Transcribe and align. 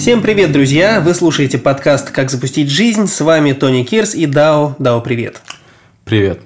Всем 0.00 0.22
привет, 0.22 0.50
друзья! 0.50 1.02
Вы 1.02 1.12
слушаете 1.12 1.58
подкаст 1.58 2.10
«Как 2.10 2.30
запустить 2.30 2.70
жизнь». 2.70 3.06
С 3.06 3.20
вами 3.20 3.52
Тони 3.52 3.82
Кирс 3.82 4.14
и 4.14 4.24
Дао. 4.24 4.74
Дао, 4.78 5.02
привет! 5.02 5.42
Привет! 6.06 6.40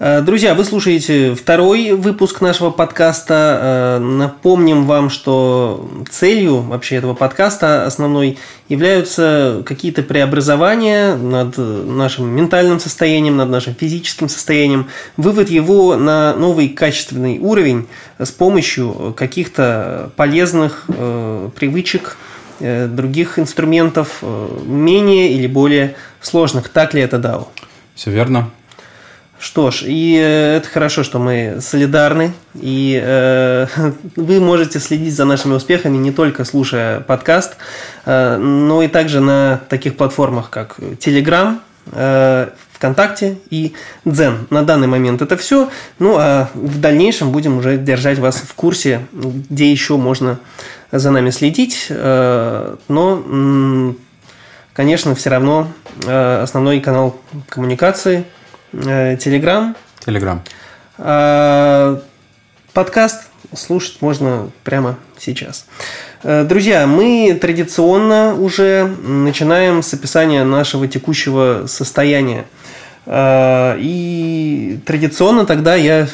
Э, 0.00 0.20
друзья, 0.20 0.56
вы 0.56 0.64
слушаете 0.64 1.36
второй 1.36 1.92
выпуск 1.92 2.40
нашего 2.40 2.70
подкаста. 2.72 3.60
Э, 3.62 3.98
напомним 4.00 4.84
вам, 4.86 5.10
что 5.10 5.88
целью 6.10 6.56
вообще 6.56 6.96
этого 6.96 7.14
подкаста 7.14 7.86
основной 7.86 8.36
являются 8.68 9.62
какие-то 9.64 10.02
преобразования 10.02 11.14
над 11.14 11.56
нашим 11.58 12.34
ментальным 12.34 12.80
состоянием, 12.80 13.36
над 13.36 13.48
нашим 13.48 13.76
физическим 13.76 14.28
состоянием, 14.28 14.88
вывод 15.16 15.50
его 15.50 15.94
на 15.94 16.34
новый 16.34 16.68
качественный 16.68 17.38
уровень 17.38 17.86
с 18.18 18.32
помощью 18.32 19.14
каких-то 19.16 20.10
полезных 20.16 20.86
э, 20.88 21.48
привычек, 21.54 22.16
других 22.62 23.38
инструментов, 23.38 24.22
менее 24.22 25.32
или 25.32 25.46
более 25.46 25.96
сложных. 26.20 26.68
Так 26.68 26.94
ли 26.94 27.02
это, 27.02 27.18
Дао? 27.18 27.48
Все 27.94 28.10
верно. 28.10 28.50
Что 29.42 29.72
ж, 29.72 29.82
и 29.86 30.16
э, 30.22 30.58
это 30.58 30.68
хорошо, 30.68 31.02
что 31.02 31.18
мы 31.18 31.56
солидарны, 31.60 32.32
и 32.54 32.96
э, 33.02 33.66
вы 34.14 34.38
можете 34.38 34.78
следить 34.78 35.16
за 35.16 35.24
нашими 35.24 35.54
успехами 35.54 35.96
не 35.96 36.12
только 36.12 36.44
слушая 36.44 37.00
подкаст, 37.00 37.56
э, 38.04 38.36
но 38.36 38.84
и 38.84 38.86
также 38.86 39.18
на 39.18 39.60
таких 39.68 39.96
платформах, 39.96 40.48
как 40.48 40.78
Telegram, 40.78 41.58
э, 41.90 42.50
ВКонтакте 42.82 43.38
и 43.48 43.74
Дзен. 44.04 44.48
На 44.50 44.64
данный 44.64 44.88
момент 44.88 45.22
это 45.22 45.36
все. 45.36 45.70
Ну 46.00 46.16
а 46.18 46.48
в 46.52 46.80
дальнейшем 46.80 47.30
будем 47.30 47.58
уже 47.58 47.76
держать 47.78 48.18
вас 48.18 48.36
в 48.36 48.52
курсе, 48.54 49.06
где 49.12 49.70
еще 49.70 49.96
можно 49.96 50.40
за 50.90 51.12
нами 51.12 51.30
следить. 51.30 51.86
Э, 51.90 52.74
но, 52.88 53.94
конечно, 54.72 55.14
все 55.14 55.30
равно 55.30 55.68
э, 56.04 56.42
основной 56.42 56.80
канал 56.80 57.20
коммуникации– 57.48 58.24
Телеграм. 58.72 59.76
Телеграм. 60.04 60.42
Подкаст 62.72 63.24
слушать 63.54 64.00
можно 64.00 64.50
прямо 64.64 64.98
сейчас. 65.18 65.66
Э, 66.22 66.44
друзья, 66.44 66.86
мы 66.86 67.38
традиционно 67.40 68.34
уже 68.34 68.86
начинаем 68.86 69.82
с 69.82 69.92
описания 69.94 70.44
нашего 70.44 70.88
текущего 70.88 71.66
состояния. 71.66 72.46
Э, 73.06 73.76
и 73.78 74.80
традиционно 74.86 75.46
тогда 75.46 75.74
я 75.74 76.08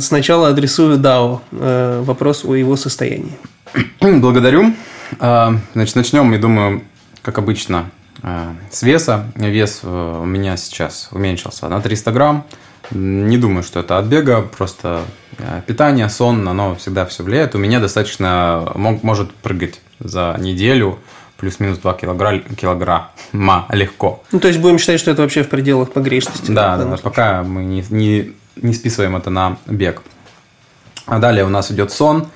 сначала 0.00 0.48
адресую 0.48 0.98
Дао 0.98 1.42
э, 1.52 2.02
вопрос 2.04 2.44
о 2.44 2.54
его 2.54 2.76
состоянии. 2.76 3.32
Благодарю. 4.00 4.74
Значит, 5.18 5.96
начнем, 5.96 6.32
я 6.32 6.38
думаю, 6.38 6.82
как 7.22 7.36
обычно, 7.38 7.90
Э, 8.22 8.54
с 8.70 8.82
веса. 8.82 9.32
Вес 9.34 9.80
э, 9.82 10.20
у 10.22 10.24
меня 10.24 10.56
сейчас 10.56 11.08
уменьшился 11.12 11.68
на 11.68 11.80
300 11.80 12.12
грамм. 12.12 12.44
Не 12.90 13.38
думаю, 13.38 13.62
что 13.62 13.80
это 13.80 13.98
от 13.98 14.06
бега, 14.06 14.42
просто 14.42 15.02
э, 15.38 15.62
питание, 15.66 16.08
сон, 16.08 16.46
оно 16.46 16.74
всегда 16.76 17.06
все 17.06 17.22
влияет. 17.22 17.54
У 17.54 17.58
меня 17.58 17.80
достаточно 17.80 18.70
может 18.74 19.32
прыгать 19.34 19.80
за 19.98 20.36
неделю 20.38 20.98
плюс-минус 21.42 21.78
2 21.78 21.94
килограмма, 21.94 22.40
килограмма 22.56 23.66
легко. 23.70 24.22
Ну, 24.30 24.38
то 24.38 24.46
есть 24.46 24.60
будем 24.60 24.78
считать, 24.78 25.00
что 25.00 25.10
это 25.10 25.22
вообще 25.22 25.42
в 25.42 25.48
пределах 25.48 25.92
погрешности. 25.92 26.52
Да, 26.52 26.76
да, 26.76 26.96
пока 26.98 27.42
мы 27.42 27.64
не, 27.64 27.84
не, 27.90 28.32
не 28.54 28.72
списываем 28.72 29.16
это 29.16 29.28
на 29.28 29.58
бег. 29.66 30.02
А 31.06 31.18
далее 31.18 31.44
у 31.44 31.48
нас 31.48 31.72
идет 31.72 31.90
сон. 31.90 32.28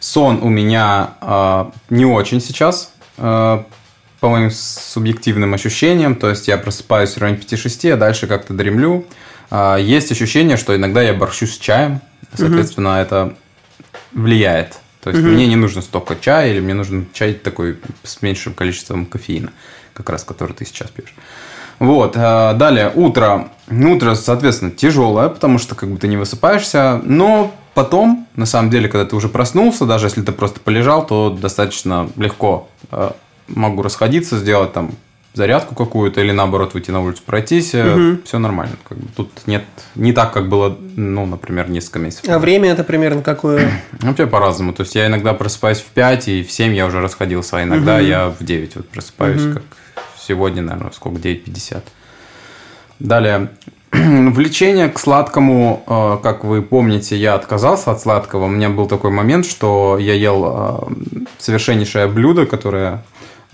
Сон 0.00 0.40
у 0.42 0.48
меня 0.48 1.10
э, 1.20 1.64
не 1.90 2.06
очень 2.06 2.40
сейчас. 2.40 2.94
Э, 3.18 3.62
по 4.20 4.30
моим 4.30 4.50
субъективным 4.50 5.52
ощущениям, 5.52 6.14
то 6.14 6.30
есть 6.30 6.48
я 6.48 6.56
просыпаюсь 6.56 7.10
в 7.10 7.18
районе 7.18 7.38
5-6, 7.38 7.92
а 7.92 7.96
дальше 7.98 8.26
как-то 8.26 8.54
дремлю. 8.54 9.04
А, 9.50 9.76
есть 9.76 10.10
ощущение, 10.10 10.56
что 10.56 10.74
иногда 10.74 11.02
я 11.02 11.12
борщу 11.12 11.46
с 11.46 11.58
чаем, 11.58 12.00
соответственно, 12.32 12.92
угу. 12.92 12.98
это 13.00 13.34
влияет. 14.12 14.78
То 15.04 15.10
есть 15.10 15.22
угу. 15.22 15.28
мне 15.28 15.46
не 15.46 15.56
нужно 15.56 15.82
столько 15.82 16.16
чая, 16.16 16.50
или 16.50 16.60
мне 16.60 16.72
нужен 16.72 17.06
чай 17.12 17.34
такой 17.34 17.78
с 18.04 18.22
меньшим 18.22 18.54
количеством 18.54 19.04
кофеина, 19.04 19.52
как 19.92 20.08
раз 20.08 20.24
который 20.24 20.54
ты 20.54 20.64
сейчас 20.64 20.88
пьешь. 20.88 21.14
Вот, 21.78 22.14
а, 22.16 22.54
далее, 22.54 22.90
утро. 22.94 23.50
Утро, 23.70 24.14
соответственно, 24.14 24.70
тяжелое, 24.70 25.28
потому 25.28 25.58
что 25.58 25.74
как 25.74 25.90
бы 25.90 25.98
ты 25.98 26.08
не 26.08 26.16
высыпаешься, 26.16 27.02
но 27.04 27.54
потом, 27.74 28.26
на 28.34 28.46
самом 28.46 28.70
деле, 28.70 28.88
когда 28.88 29.04
ты 29.04 29.14
уже 29.14 29.28
проснулся, 29.28 29.84
даже 29.84 30.06
если 30.06 30.22
ты 30.22 30.32
просто 30.32 30.58
полежал, 30.60 31.06
то 31.06 31.28
достаточно 31.28 32.08
легко 32.16 32.70
а, 32.90 33.14
могу 33.46 33.82
расходиться, 33.82 34.38
сделать 34.38 34.72
там 34.72 34.92
зарядку 35.34 35.74
какую-то 35.74 36.20
или 36.20 36.30
наоборот 36.30 36.74
выйти 36.74 36.92
на 36.92 37.02
улицу 37.02 37.22
пройтись, 37.26 37.74
угу. 37.74 38.18
все 38.24 38.38
нормально. 38.38 38.76
Как 38.88 38.96
бы, 38.96 39.08
тут 39.14 39.30
нет 39.46 39.64
не 39.96 40.12
так, 40.12 40.32
как 40.32 40.48
было, 40.48 40.78
ну, 40.96 41.26
например, 41.26 41.68
несколько 41.68 41.98
месяцев. 41.98 42.28
А 42.28 42.38
время 42.38 42.70
это 42.70 42.84
примерно 42.84 43.22
какое? 43.22 43.82
Вообще 44.00 44.26
по-разному. 44.26 44.72
То 44.72 44.82
есть 44.82 44.94
я 44.94 45.06
иногда 45.06 45.34
просыпаюсь 45.34 45.78
в 45.78 45.86
5, 45.86 46.28
и 46.28 46.42
в 46.44 46.52
7 46.52 46.74
я 46.74 46.86
уже 46.86 47.00
расходился, 47.00 47.58
а 47.58 47.62
иногда 47.64 47.96
угу. 47.96 48.04
я 48.04 48.28
в 48.28 48.44
9 48.44 48.76
вот 48.76 48.88
просыпаюсь, 48.88 49.44
угу. 49.44 49.54
как 49.54 49.62
сегодня, 50.16 50.62
наверное, 50.62 50.92
сколько, 50.92 51.18
9.50. 51.18 51.82
Далее, 53.00 53.50
влечение 53.92 54.88
к 54.88 54.98
сладкому, 54.98 55.82
э, 55.86 56.18
как 56.22 56.44
вы 56.44 56.62
помните, 56.62 57.16
я 57.16 57.34
отказался 57.34 57.90
от 57.90 58.00
сладкого. 58.00 58.44
У 58.44 58.48
меня 58.48 58.68
был 58.70 58.86
такой 58.86 59.10
момент, 59.10 59.46
что 59.46 59.98
я 59.98 60.14
ел 60.14 60.44
э, 60.46 60.92
совершеннейшее 61.38 62.06
блюдо, 62.06 62.46
которое 62.46 63.02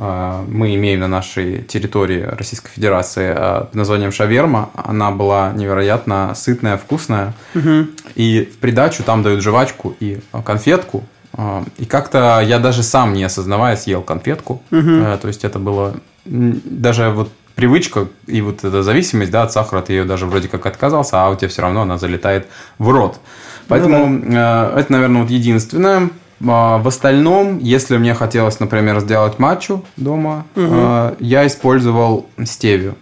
мы 0.01 0.75
имеем 0.77 1.01
на 1.01 1.09
нашей 1.09 1.63
территории 1.63 2.23
Российской 2.23 2.71
Федерации 2.71 3.35
а, 3.37 3.65
под 3.65 3.75
названием 3.75 4.13
шаверма. 4.13 4.71
Она 4.75 5.11
была 5.11 5.53
невероятно 5.53 6.33
сытная, 6.35 6.79
вкусная. 6.79 7.35
Угу. 7.55 7.87
И 8.15 8.51
в 8.51 8.57
придачу 8.57 9.03
там 9.03 9.23
дают 9.23 9.43
жвачку 9.43 9.95
и 10.01 10.21
конфетку. 10.45 11.05
А, 11.35 11.65
и 11.77 11.85
как-то 11.85 12.41
я 12.41 12.59
даже 12.59 12.83
сам, 12.83 13.13
не 13.13 13.25
осознавая, 13.25 13.77
съел 13.77 14.01
конфетку. 14.01 14.63
Угу. 14.71 15.19
То 15.21 15.29
есть 15.29 15.45
это 15.45 15.59
было 15.59 15.97
даже 16.25 17.11
вот 17.11 17.31
привычка 17.55 18.09
и 18.27 18.41
вот 18.41 18.65
эта 18.65 18.83
зависимость 18.83 19.31
да, 19.31 19.43
от 19.43 19.53
сахара, 19.53 19.83
ты 19.83 19.93
ее 19.93 20.05
даже 20.05 20.25
вроде 20.25 20.49
как 20.49 20.65
отказался, 20.65 21.23
а 21.23 21.29
у 21.29 21.37
тебя 21.37 21.49
все 21.49 21.61
равно 21.61 21.83
она 21.83 21.99
залетает 21.99 22.47
в 22.79 22.89
рот. 22.89 23.21
Поэтому 23.69 24.07
ну, 24.07 24.33
да. 24.33 24.73
это, 24.77 24.91
наверное, 24.91 25.23
вот 25.23 25.31
единственное. 25.31 26.09
А, 26.47 26.79
в 26.79 26.89
остальном, 26.89 27.59
если 27.59 27.97
мне 27.97 28.15
хотелось, 28.15 28.61
например, 28.61 29.01
сделать 29.01 29.39
матчу 29.39 29.85
дома, 29.97 30.47
угу. 30.57 31.17
я 31.21 31.47
использовал 31.47 32.27
стевию. 32.45 32.97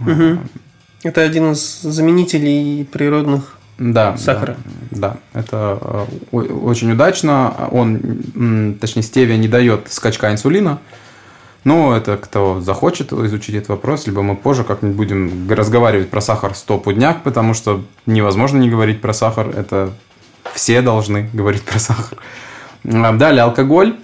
Угу. 0.00 0.38
Это 1.04 1.22
один 1.22 1.52
из 1.52 1.80
заменителей 1.82 2.84
природных 2.84 3.56
да, 3.78 4.16
сахара. 4.16 4.56
Да, 4.90 5.16
да, 5.34 5.40
это 5.40 5.78
а, 5.80 6.06
очень 6.32 6.92
удачно. 6.92 7.68
Он, 7.70 8.76
точнее, 8.80 9.02
стевия 9.02 9.36
не 9.36 9.48
дает 9.48 9.92
скачка 9.92 10.32
инсулина. 10.32 10.80
Но 11.64 11.96
это 11.96 12.16
кто 12.16 12.60
захочет 12.60 13.12
изучить 13.12 13.56
этот 13.56 13.70
вопрос, 13.70 14.06
либо 14.06 14.22
мы 14.22 14.36
позже 14.36 14.62
как-нибудь 14.62 14.96
будем 14.96 15.50
разговаривать 15.50 16.10
про 16.10 16.20
сахар 16.20 16.54
стопудняк, 16.54 17.24
потому 17.24 17.54
что 17.54 17.84
невозможно 18.06 18.58
не 18.58 18.70
говорить 18.70 19.00
про 19.00 19.12
сахар. 19.12 19.48
Это 19.48 19.90
все 20.54 20.80
должны 20.80 21.28
говорить 21.32 21.62
про 21.62 21.80
сахар. 21.80 22.18
Далее 22.86 23.42
алкоголь. 23.42 23.96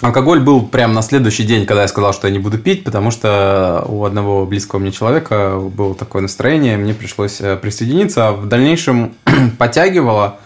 Алкоголь 0.00 0.40
был 0.40 0.66
прямо 0.66 0.94
на 0.94 1.02
следующий 1.02 1.44
день, 1.44 1.66
когда 1.66 1.82
я 1.82 1.88
сказал, 1.88 2.14
что 2.14 2.26
я 2.26 2.32
не 2.32 2.38
буду 2.38 2.58
пить, 2.58 2.84
потому 2.84 3.10
что 3.10 3.84
у 3.86 4.04
одного 4.04 4.46
близкого 4.46 4.78
мне 4.78 4.92
человека 4.92 5.58
было 5.60 5.94
такое 5.94 6.22
настроение, 6.22 6.78
мне 6.78 6.94
пришлось 6.94 7.38
э, 7.42 7.56
присоединиться. 7.56 8.28
А 8.28 8.32
в 8.32 8.46
дальнейшем 8.46 9.12
подтягивало, 9.58 10.38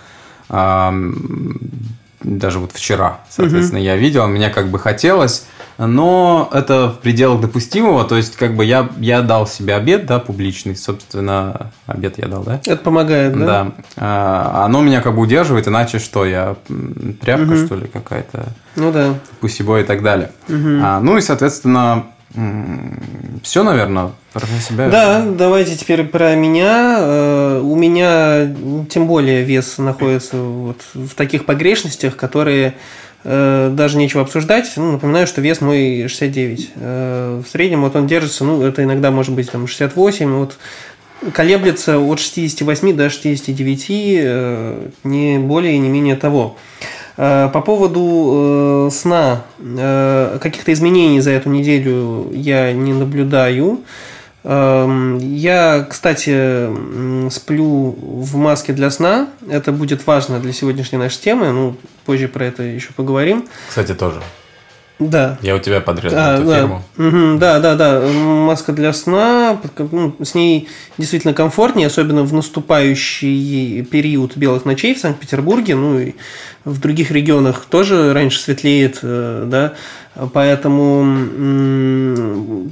даже 2.24 2.58
вот 2.58 2.72
вчера, 2.72 3.20
соответственно, 3.30 3.80
угу. 3.80 3.86
я 3.86 3.96
видел, 3.96 4.26
мне 4.26 4.50
как 4.50 4.68
бы 4.68 4.78
хотелось, 4.78 5.46
но 5.78 6.48
это 6.52 6.88
в 6.88 7.00
пределах 7.00 7.40
допустимого, 7.40 8.04
то 8.04 8.16
есть 8.16 8.36
как 8.36 8.54
бы 8.54 8.64
я, 8.64 8.88
я 8.98 9.22
дал 9.22 9.46
себе 9.46 9.74
обед, 9.74 10.06
да, 10.06 10.20
публичный, 10.20 10.76
собственно, 10.76 11.72
обед 11.86 12.18
я 12.18 12.28
дал, 12.28 12.44
да? 12.44 12.60
Это 12.64 12.76
помогает, 12.76 13.36
да? 13.38 13.46
Да. 13.46 13.72
А, 13.96 14.64
оно 14.66 14.82
меня 14.82 15.00
как 15.00 15.14
бы 15.14 15.22
удерживает, 15.22 15.66
иначе 15.66 15.98
что, 15.98 16.24
я 16.24 16.56
тряпка, 17.20 17.52
угу. 17.52 17.66
что 17.66 17.76
ли, 17.76 17.88
какая-то? 17.88 18.46
Ну 18.76 18.92
да. 18.92 19.14
Пусибой 19.40 19.82
и 19.82 19.84
так 19.84 20.02
далее. 20.02 20.30
Угу. 20.48 20.80
А, 20.82 21.00
ну 21.00 21.16
и, 21.16 21.20
соответственно, 21.20 22.04
все, 23.42 23.62
наверное, 23.62 24.10
про 24.32 24.46
себя. 24.46 24.88
Да, 24.88 25.24
давайте 25.24 25.76
теперь 25.76 26.02
про 26.02 26.34
меня. 26.34 26.96
Э, 26.98 27.60
у 27.62 27.76
меня 27.76 28.52
тем 28.90 29.06
более 29.06 29.44
вес 29.44 29.78
находится 29.78 30.36
вот 30.36 30.80
в 30.94 31.14
таких 31.14 31.46
погрешностях, 31.46 32.16
которые 32.16 32.74
даже 33.24 33.96
нечего 33.96 34.22
обсуждать. 34.22 34.70
Ну, 34.76 34.92
напоминаю, 34.92 35.26
что 35.26 35.40
вес 35.40 35.62
мой 35.62 36.06
69. 36.08 36.70
Э, 36.76 37.42
в 37.44 37.48
среднем 37.48 37.82
вот 37.82 37.96
он 37.96 38.06
держится, 38.06 38.44
ну, 38.44 38.62
это 38.62 38.84
иногда 38.84 39.10
может 39.10 39.34
быть 39.34 39.50
там 39.50 39.66
68, 39.66 40.30
вот 40.30 40.58
колеблется 41.32 41.98
от 41.98 42.20
68 42.20 42.94
до 42.94 43.08
69, 43.08 43.88
не 45.04 45.38
более 45.38 45.74
и 45.74 45.78
не 45.78 45.88
менее 45.88 46.16
того. 46.16 46.56
По 47.16 47.62
поводу 47.64 48.90
сна, 48.92 49.44
каких-то 49.58 50.72
изменений 50.72 51.20
за 51.20 51.30
эту 51.30 51.48
неделю 51.48 52.30
я 52.32 52.72
не 52.72 52.92
наблюдаю. 52.92 53.80
Эм, 54.44 55.18
я, 55.18 55.86
кстати, 55.88 56.68
сплю 57.30 57.96
в 57.98 58.36
маске 58.36 58.74
для 58.74 58.90
сна. 58.90 59.28
Это 59.48 59.72
будет 59.72 60.06
важно 60.06 60.38
для 60.38 60.52
сегодняшней 60.52 60.98
нашей 60.98 61.20
темы. 61.20 61.50
Ну, 61.50 61.76
позже 62.04 62.28
про 62.28 62.44
это 62.44 62.62
еще 62.62 62.92
поговорим. 62.92 63.48
Кстати, 63.68 63.94
тоже. 63.94 64.20
Да. 65.00 65.38
Я 65.42 65.56
у 65.56 65.58
тебя 65.58 65.80
подрезал 65.80 66.18
а, 66.20 66.36
эту 66.36 66.46
да. 66.46 66.56
фирму. 66.56 66.82
Угу, 66.98 67.38
да, 67.38 67.58
да, 67.58 67.74
да. 67.74 68.00
Маска 68.00 68.72
для 68.72 68.92
сна. 68.92 69.60
Ну, 69.90 70.14
с 70.22 70.34
ней 70.36 70.68
действительно 70.98 71.34
комфортнее, 71.34 71.88
особенно 71.88 72.22
в 72.22 72.32
наступающий 72.32 73.82
период 73.82 74.36
белых 74.36 74.64
ночей 74.64 74.94
в 74.94 74.98
Санкт-Петербурге. 74.98 75.74
Ну 75.74 75.98
и 75.98 76.14
в 76.64 76.78
других 76.80 77.10
регионах 77.10 77.66
тоже 77.68 78.12
раньше 78.12 78.38
светлеет, 78.38 79.00
э, 79.02 79.44
да. 79.48 79.72
Поэтому 80.32 81.04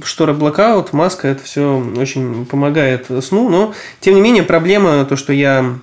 шторы 0.05 0.33
блокаут, 0.33 0.93
маска, 0.93 1.27
это 1.27 1.43
все 1.43 1.77
очень 1.97 2.45
помогает 2.45 3.07
сну. 3.21 3.49
Но, 3.49 3.73
тем 3.99 4.15
не 4.15 4.21
менее, 4.21 4.43
проблема 4.43 5.03
то, 5.03 5.17
что 5.17 5.33
я 5.33 5.75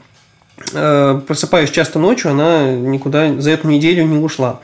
э, 0.73 1.21
просыпаюсь 1.27 1.71
часто 1.71 1.99
ночью, 1.99 2.31
она 2.31 2.71
никуда 2.73 3.39
за 3.39 3.51
эту 3.51 3.69
неделю 3.69 4.05
не 4.05 4.17
ушла. 4.17 4.61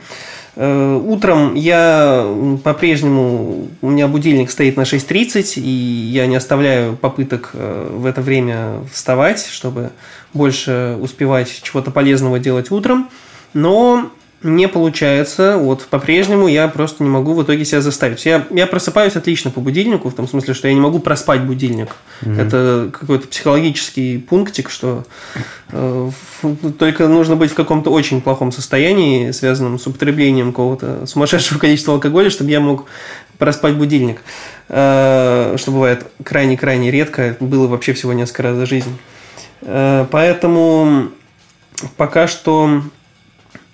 Э, 0.59 0.99
утром 1.05 1.53
я 1.53 2.25
по-прежнему, 2.63 3.67
у 3.79 3.89
меня 3.91 4.07
будильник 4.07 4.49
стоит 4.49 4.75
на 4.75 4.81
6.30, 4.81 5.61
и 5.61 5.69
я 5.69 6.25
не 6.25 6.35
оставляю 6.35 6.95
попыток 6.95 7.51
э, 7.53 7.89
в 7.91 8.07
это 8.07 8.23
время 8.23 8.81
вставать, 8.91 9.45
чтобы 9.45 9.91
больше 10.33 10.97
успевать 10.99 11.61
чего-то 11.61 11.91
полезного 11.91 12.39
делать 12.39 12.71
утром. 12.71 13.07
Но 13.53 14.11
не 14.43 14.67
получается. 14.67 15.57
Вот 15.57 15.85
по-прежнему 15.85 16.47
я 16.47 16.67
просто 16.67 17.03
не 17.03 17.09
могу 17.09 17.33
в 17.33 17.43
итоге 17.43 17.65
себя 17.65 17.81
заставить. 17.81 18.25
Я, 18.25 18.45
я 18.51 18.67
просыпаюсь 18.67 19.15
отлично 19.15 19.49
по 19.49 19.61
будильнику, 19.61 20.09
в 20.09 20.13
том 20.13 20.27
смысле, 20.27 20.53
что 20.53 20.67
я 20.67 20.73
не 20.73 20.79
могу 20.79 20.99
проспать 20.99 21.41
будильник. 21.41 21.95
Mm-hmm. 22.21 22.41
Это 22.41 22.89
какой-то 22.91 23.27
психологический 23.27 24.19
пунктик, 24.19 24.69
что 24.69 25.05
э, 25.71 26.11
только 26.77 27.07
нужно 27.07 27.35
быть 27.35 27.51
в 27.51 27.55
каком-то 27.55 27.89
очень 27.89 28.21
плохом 28.21 28.51
состоянии, 28.51 29.31
связанном 29.31 29.79
с 29.79 29.87
употреблением 29.87 30.51
какого-то 30.51 31.07
сумасшедшего 31.07 31.57
количества 31.57 31.95
алкоголя, 31.95 32.29
чтобы 32.29 32.51
я 32.51 32.59
мог 32.59 32.85
проспать 33.39 33.75
будильник. 33.75 34.21
Э, 34.69 35.55
что 35.57 35.71
бывает 35.71 36.05
крайне-крайне 36.23 36.91
редко. 36.91 37.35
Было 37.39 37.67
вообще 37.67 37.93
всего 37.93 38.13
несколько 38.13 38.43
раз 38.43 38.55
за 38.55 38.67
жизнь. 38.67 38.97
Э, 39.61 40.05
поэтому 40.11 41.09
пока 41.95 42.27
что 42.27 42.83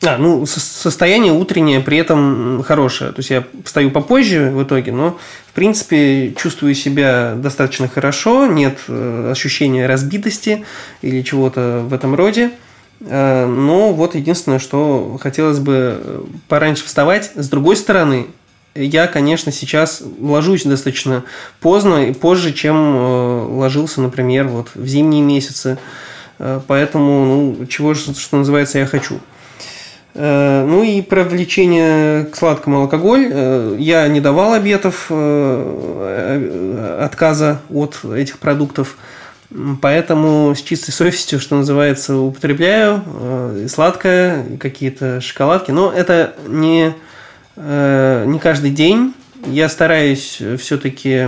а, 0.05 0.17
ну, 0.17 0.45
состояние 0.45 1.33
утреннее 1.33 1.79
при 1.79 1.97
этом 1.97 2.63
хорошее. 2.63 3.11
То 3.11 3.19
есть 3.19 3.29
я 3.29 3.43
встаю 3.63 3.91
попозже 3.91 4.51
в 4.51 4.63
итоге, 4.63 4.91
но, 4.91 5.17
в 5.47 5.53
принципе, 5.53 6.33
чувствую 6.33 6.75
себя 6.75 7.35
достаточно 7.35 7.87
хорошо, 7.87 8.47
нет 8.47 8.79
э, 8.87 9.29
ощущения 9.31 9.85
разбитости 9.85 10.65
или 11.01 11.21
чего-то 11.21 11.83
в 11.87 11.93
этом 11.93 12.15
роде. 12.15 12.51
Э, 13.01 13.45
но 13.45 13.93
вот 13.93 14.15
единственное, 14.15 14.59
что 14.59 15.17
хотелось 15.21 15.59
бы 15.59 15.97
э, 15.97 16.23
пораньше 16.47 16.85
вставать. 16.85 17.31
С 17.35 17.47
другой 17.47 17.77
стороны, 17.77 18.27
я, 18.75 19.07
конечно, 19.07 19.51
сейчас 19.51 20.03
ложусь 20.19 20.63
достаточно 20.63 21.23
поздно 21.61 22.07
и 22.07 22.13
позже, 22.13 22.51
чем 22.51 23.57
ложился, 23.57 24.01
например, 24.01 24.47
вот 24.47 24.69
в 24.73 24.85
зимние 24.87 25.21
месяцы. 25.21 25.77
Поэтому, 26.67 27.25
ну, 27.59 27.65
чего, 27.67 27.93
что 27.93 28.37
называется, 28.37 28.79
я 28.79 28.85
хочу– 28.87 29.19
ну 30.15 30.83
и 30.83 31.01
про 31.01 31.23
влечение 31.23 32.25
к 32.25 32.35
сладкому 32.35 32.81
алкоголь. 32.81 33.29
Э, 33.31 33.75
я 33.79 34.07
не 34.07 34.21
давал 34.21 34.53
обетов 34.53 35.07
э, 35.09 36.99
отказа 37.01 37.61
от 37.69 37.99
этих 38.05 38.37
продуктов, 38.37 38.97
поэтому 39.81 40.53
с 40.55 40.61
чистой 40.61 40.91
совестью, 40.91 41.39
что 41.39 41.55
называется, 41.55 42.17
употребляю 42.17 43.01
сладкое, 43.67 44.57
какие-то 44.59 45.19
шоколадки. 45.21 45.71
Но 45.71 45.91
это 45.91 46.35
не, 46.47 46.93
не 47.55 48.39
каждый 48.39 48.71
день. 48.71 49.13
Я 49.47 49.67
стараюсь 49.69 50.41
все-таки 50.59 51.27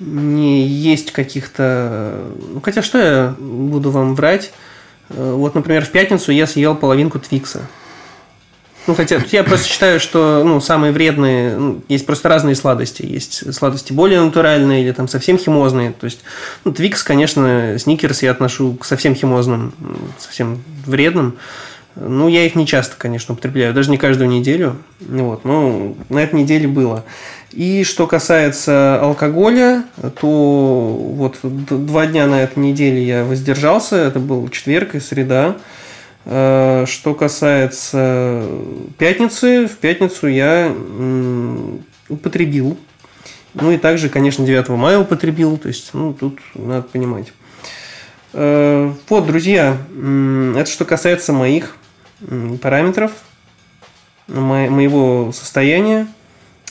не 0.00 0.66
есть 0.66 1.12
каких-то... 1.12 2.18
Ну, 2.54 2.60
хотя 2.60 2.82
что 2.82 2.98
я 2.98 3.34
буду 3.38 3.90
вам 3.90 4.14
врать? 4.14 4.52
Э, 5.10 5.32
вот, 5.32 5.54
например, 5.54 5.84
в 5.84 5.90
пятницу 5.90 6.32
я 6.32 6.46
съел 6.46 6.74
половинку 6.74 7.18
Твикса. 7.18 7.62
Ну, 8.86 8.94
хотя 8.94 9.20
я 9.32 9.44
просто 9.44 9.68
считаю, 9.68 10.00
что 10.00 10.42
ну, 10.44 10.62
самые 10.62 10.92
вредные, 10.92 11.58
ну, 11.58 11.82
есть 11.88 12.06
просто 12.06 12.30
разные 12.30 12.54
сладости. 12.54 13.02
Есть 13.02 13.54
сладости 13.54 13.92
более 13.92 14.22
натуральные 14.22 14.82
или 14.82 14.92
там 14.92 15.08
совсем 15.08 15.36
химозные. 15.36 15.92
То 15.92 16.06
есть, 16.06 16.20
ну, 16.64 16.72
Твикс, 16.72 17.02
конечно, 17.02 17.76
сникерс 17.78 18.22
я 18.22 18.30
отношу 18.30 18.74
к 18.76 18.86
совсем 18.86 19.14
химозным, 19.14 19.74
совсем 20.18 20.62
вредным. 20.86 21.36
Ну, 22.00 22.28
я 22.28 22.46
их 22.46 22.54
не 22.54 22.66
часто, 22.66 22.94
конечно, 22.96 23.34
употребляю, 23.34 23.74
даже 23.74 23.90
не 23.90 23.98
каждую 23.98 24.30
неделю. 24.30 24.76
Вот, 25.00 25.44
но 25.44 25.96
на 26.08 26.18
этой 26.20 26.40
неделе 26.40 26.68
было. 26.68 27.04
И 27.50 27.82
что 27.82 28.06
касается 28.06 29.00
алкоголя, 29.00 29.84
то 30.20 30.96
вот 31.00 31.38
два 31.42 32.06
дня 32.06 32.26
на 32.26 32.42
этой 32.42 32.58
неделе 32.60 33.02
я 33.02 33.24
воздержался. 33.24 33.96
Это 33.96 34.20
был 34.20 34.48
четверг 34.48 34.94
и 34.94 35.00
среда. 35.00 35.56
Э, 36.24 36.84
что 36.86 37.14
касается 37.14 38.44
пятницы, 38.98 39.66
в 39.66 39.78
пятницу 39.78 40.28
я 40.28 40.72
употребил. 42.08 42.76
Ну 43.54 43.72
и 43.72 43.78
также, 43.78 44.08
конечно, 44.08 44.46
9 44.46 44.68
мая 44.68 45.00
употребил. 45.00 45.56
То 45.56 45.68
есть, 45.68 45.90
ну, 45.94 46.12
тут 46.12 46.38
надо 46.54 46.82
понимать. 46.82 47.32
Э, 48.34 48.92
вот, 49.08 49.26
друзья, 49.26 49.78
это 50.54 50.70
что 50.70 50.84
касается 50.84 51.32
моих 51.32 51.77
параметров, 52.60 53.12
моего 54.28 55.32
состояния. 55.32 56.06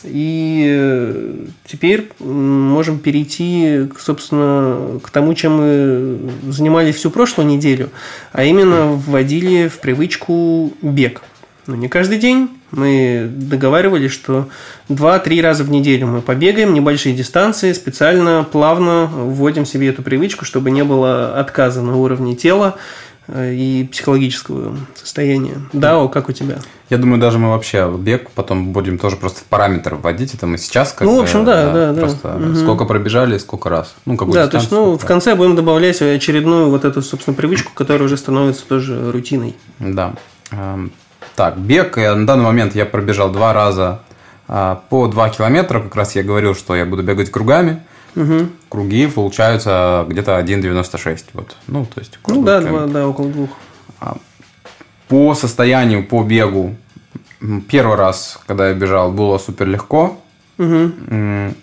И 0.04 0.64
э, 0.70 1.46
теперь 1.66 2.12
можем 2.20 3.00
перейти, 3.00 3.88
собственно, 4.00 5.00
к 5.02 5.10
тому, 5.10 5.34
чем 5.34 5.58
мы 5.58 6.52
занимались 6.52 6.96
всю 6.96 7.10
прошлую 7.10 7.48
неделю, 7.48 7.90
а 8.32 8.44
именно 8.44 8.92
вводили 8.92 9.68
в 9.68 9.80
привычку 9.80 10.72
бег. 10.84 11.24
Но 11.66 11.76
не 11.76 11.90
каждый 11.90 12.20
день. 12.20 12.50
Мы 12.72 13.30
договаривались, 13.32 14.12
что 14.12 14.50
2-3 14.90 15.42
раза 15.42 15.64
в 15.64 15.70
неделю 15.70 16.08
мы 16.08 16.22
побегаем, 16.22 16.74
небольшие 16.74 17.16
дистанции, 17.16 17.72
специально, 17.72 18.46
плавно 18.50 19.06
вводим 19.06 19.66
себе 19.66 19.88
эту 19.88 20.02
привычку, 20.02 20.44
чтобы 20.44 20.70
не 20.70 20.84
было 20.84 21.40
отказа 21.40 21.82
на 21.82 21.96
уровне 21.96 22.36
тела, 22.36 22.78
и 23.34 23.88
психологического 23.92 24.78
состояния. 24.96 25.56
Да, 25.74 26.00
о, 26.00 26.08
как 26.08 26.30
у 26.30 26.32
тебя? 26.32 26.60
Я 26.90 26.98
думаю, 26.98 27.20
даже 27.20 27.38
мы 27.38 27.50
вообще 27.50 27.94
бег 27.98 28.32
потом 28.32 28.72
будем 28.72 28.98
тоже 28.98 29.18
просто 29.18 29.42
в 29.42 29.44
параметр 29.44 29.96
вводить. 29.96 30.34
Это 30.34 30.48
мы 30.48 30.58
сейчас 30.58 30.94
как 30.94 31.02
Ну, 31.02 31.18
в 31.18 31.22
общем, 31.22 31.44
да, 31.44 31.74
да, 31.74 31.92
да. 31.92 32.02
Просто 32.02 32.36
угу. 32.36 32.56
сколько 32.56 32.86
пробежали, 32.86 33.38
сколько 33.38 33.70
раз. 33.70 33.94
Ну, 34.06 34.16
какую 34.16 34.36
Да, 34.36 34.48
то 34.48 34.58
есть, 34.58 34.72
ну, 34.72 34.98
в 34.98 35.06
конце 35.06 35.36
будем 35.36 35.56
добавлять 35.56 36.02
очередную 36.02 36.70
вот 36.70 36.86
эту, 36.86 37.02
собственно, 37.02 37.36
привычку, 37.36 37.74
которая 37.74 38.06
уже 38.06 38.16
становится 38.16 38.66
тоже 38.66 39.12
рутиной. 39.12 39.58
Да. 39.80 40.14
Эм, 40.52 40.94
так, 41.36 41.58
бег. 41.58 41.98
На 41.98 42.26
данный 42.26 42.46
момент 42.46 42.76
я 42.76 42.86
пробежал 42.86 43.30
два 43.30 43.52
раза 43.52 44.02
а, 44.48 44.82
по 44.90 45.08
2 45.08 45.30
километра. 45.30 45.82
Как 45.82 45.96
раз 45.96 46.16
я 46.16 46.24
говорил, 46.24 46.56
что 46.56 46.76
я 46.76 46.86
буду 46.86 47.04
бегать 47.04 47.30
кругами. 47.30 47.84
Угу. 48.18 48.50
Круги 48.70 49.08
получаются 49.08 50.06
где-то 50.10 50.40
1,96. 50.40 51.26
Вот. 51.34 51.56
Ну, 51.68 51.86
то 51.86 52.00
есть, 52.00 52.18
ну 52.28 52.44
да, 52.44 52.62
два, 52.62 52.88
да, 52.88 53.08
около 53.08 53.30
двух. 53.30 53.50
А, 54.00 54.18
по 55.08 55.36
состоянию, 55.36 56.04
по 56.06 56.24
бегу, 56.24 56.76
первый 57.70 57.96
раз, 57.96 58.40
когда 58.48 58.70
я 58.70 58.74
бежал, 58.74 59.12
было 59.12 59.38
супер 59.38 59.68
легко. 59.68 60.20
Угу. 60.58 61.54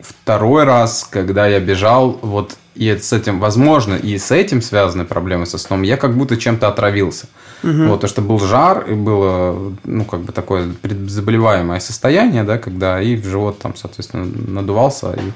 Второй 0.00 0.64
раз, 0.64 1.06
когда 1.08 1.46
я 1.46 1.60
бежал, 1.60 2.18
вот 2.22 2.56
и 2.74 2.88
с 2.96 3.12
этим, 3.12 3.38
возможно, 3.38 3.94
и 3.94 4.18
с 4.18 4.32
этим 4.32 4.62
связаны 4.62 5.04
проблемы 5.04 5.46
со 5.46 5.58
сном, 5.58 5.82
я 5.82 5.96
как 5.96 6.16
будто 6.16 6.36
чем-то 6.36 6.66
отравился. 6.66 7.26
Угу. 7.62 7.84
Вот, 7.84 8.00
то, 8.00 8.08
что 8.08 8.20
был 8.20 8.40
жар, 8.40 8.90
и 8.90 8.94
было, 8.94 9.74
ну, 9.84 10.04
как 10.04 10.20
бы 10.20 10.32
такое 10.32 10.72
заболеваемое 10.82 11.78
состояние, 11.78 12.42
да, 12.42 12.58
когда 12.58 13.00
и 13.00 13.14
в 13.14 13.26
живот 13.26 13.60
там, 13.60 13.76
соответственно, 13.76 14.24
надувался, 14.24 15.12
и 15.12 15.30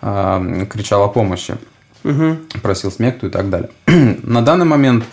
э, 0.00 0.66
кричал 0.70 1.02
о 1.04 1.08
помощи, 1.08 1.56
угу. 2.04 2.36
просил 2.62 2.90
смекту 2.90 3.26
и 3.26 3.30
так 3.30 3.50
далее. 3.50 3.70
на 3.86 4.42
данный 4.42 4.66
момент, 4.66 5.04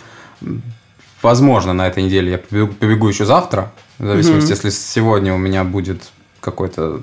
возможно, 1.22 1.72
на 1.72 1.86
этой 1.86 2.02
неделе 2.02 2.32
я 2.32 2.38
побегу, 2.38 2.72
побегу 2.74 3.08
еще 3.08 3.24
завтра, 3.24 3.72
в 3.98 4.06
зависимости, 4.06 4.46
угу. 4.46 4.50
если 4.50 4.70
сегодня 4.70 5.34
у 5.34 5.38
меня 5.38 5.64
будет 5.64 6.10
какой-то 6.40 7.02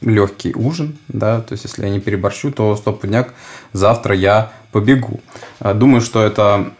легкий 0.00 0.54
ужин, 0.54 0.96
да, 1.08 1.40
то 1.40 1.52
есть 1.52 1.64
если 1.64 1.84
я 1.84 1.90
не 1.90 2.00
переборщу, 2.00 2.50
то 2.50 2.74
стопудняк 2.76 3.32
завтра 3.72 4.14
я 4.14 4.52
побегу. 4.72 5.20
А, 5.60 5.72
думаю, 5.72 6.00
что 6.00 6.22
это 6.22 6.72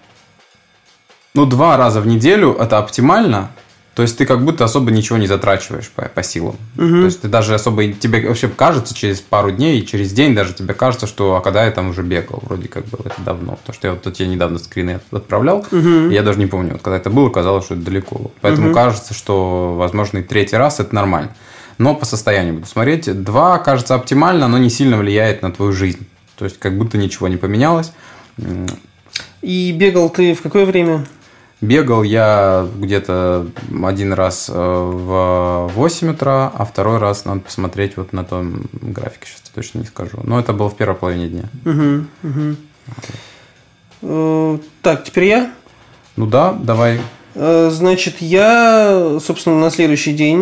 ну, 1.35 1.47
два 1.47 1.77
раза 1.77 2.01
в 2.01 2.07
неделю 2.07 2.53
это 2.53 2.79
оптимально. 2.79 3.51
То 3.95 4.03
есть 4.03 4.19
ты 4.19 4.27
как 4.27 4.45
будто 4.45 4.65
особо 4.65 4.91
ничего 4.91 5.19
не 5.19 5.29
затрачиваешь 5.29 5.89
по, 5.89 6.03
по 6.03 6.23
силам. 6.23 6.57
Угу. 6.77 6.89
То 6.89 7.05
есть 7.05 7.21
ты 7.21 7.29
даже 7.29 7.55
особо 7.55 7.87
тебе 7.93 8.27
вообще 8.27 8.49
кажется 8.49 8.93
через 8.95 9.21
пару 9.21 9.53
дней, 9.53 9.87
через 9.87 10.13
день 10.13 10.35
даже 10.35 10.53
тебе 10.53 10.75
кажется, 10.75 11.07
что 11.07 11.37
а 11.37 11.41
когда 11.41 11.65
я 11.65 11.71
там 11.71 11.91
уже 11.91 12.03
бегал, 12.03 12.41
вроде 12.43 12.69
как 12.69 12.85
было 12.87 13.03
это 13.05 13.21
давно. 13.25 13.57
Потому 13.57 13.75
что 13.75 13.87
я 13.87 13.95
вот 13.95 14.19
я 14.19 14.27
недавно 14.27 14.59
скрины 14.59 15.01
отправлял, 15.13 15.65
угу. 15.71 16.11
я 16.11 16.23
даже 16.23 16.41
не 16.41 16.47
помню, 16.47 16.73
вот 16.73 16.83
когда 16.83 16.97
это 16.97 17.09
было, 17.09 17.31
казалось, 17.31 17.67
что 17.67 17.75
это 17.75 17.85
далеко. 17.85 18.33
Поэтому 18.41 18.69
угу. 18.69 18.75
кажется, 18.75 19.15
что 19.15 19.75
возможно 19.77 20.19
и 20.19 20.23
третий 20.23 20.57
раз 20.57 20.81
это 20.81 20.93
нормально. 20.95 21.35
Но 21.79 21.95
по 21.95 22.05
состоянию 22.05 22.55
буду 22.55 22.67
смотреть. 22.67 23.23
Два 23.23 23.59
кажется 23.59 23.95
оптимально, 23.95 24.49
но 24.49 24.59
не 24.59 24.71
сильно 24.71 24.97
влияет 24.97 25.43
на 25.43 25.53
твою 25.53 25.73
жизнь. 25.73 26.07
То 26.37 26.45
есть 26.45 26.59
как 26.59 26.77
будто 26.77 26.99
ничего 26.99 27.29
не 27.29 27.37
поменялось. 27.37 27.93
И 29.43 29.73
бегал 29.73 30.09
ты 30.11 30.35
в 30.35 30.43
какое 30.43 30.65
время? 30.65 31.07
Бегал 31.65 32.03
я 32.03 32.69
где-то 32.77 33.47
один 33.83 34.13
раз 34.13 34.51
э, 34.53 34.55
в 34.55 35.71
8 35.75 36.11
утра, 36.11 36.53
а 36.55 36.65
второй 36.67 36.99
раз 36.99 37.25
надо 37.25 37.41
посмотреть 37.41 37.97
вот 37.97 38.13
на 38.13 38.23
том 38.23 38.67
графике, 38.73 39.27
сейчас 39.27 39.41
точно 39.55 39.79
не 39.79 39.87
скажу. 39.87 40.19
Но 40.23 40.39
это 40.39 40.53
было 40.53 40.69
в 40.69 40.77
первой 40.77 40.97
половине 40.97 41.29
дня. 41.29 41.45
Угу, 41.65 42.05
угу. 44.03 44.61
Так, 44.83 45.05
теперь 45.05 45.25
я? 45.25 45.51
Ну 46.17 46.27
да, 46.27 46.53
давай. 46.53 47.01
Э, 47.35 47.71
значит, 47.73 48.21
я, 48.21 49.19
собственно, 49.25 49.59
на 49.59 49.71
следующий 49.71 50.13
день 50.13 50.41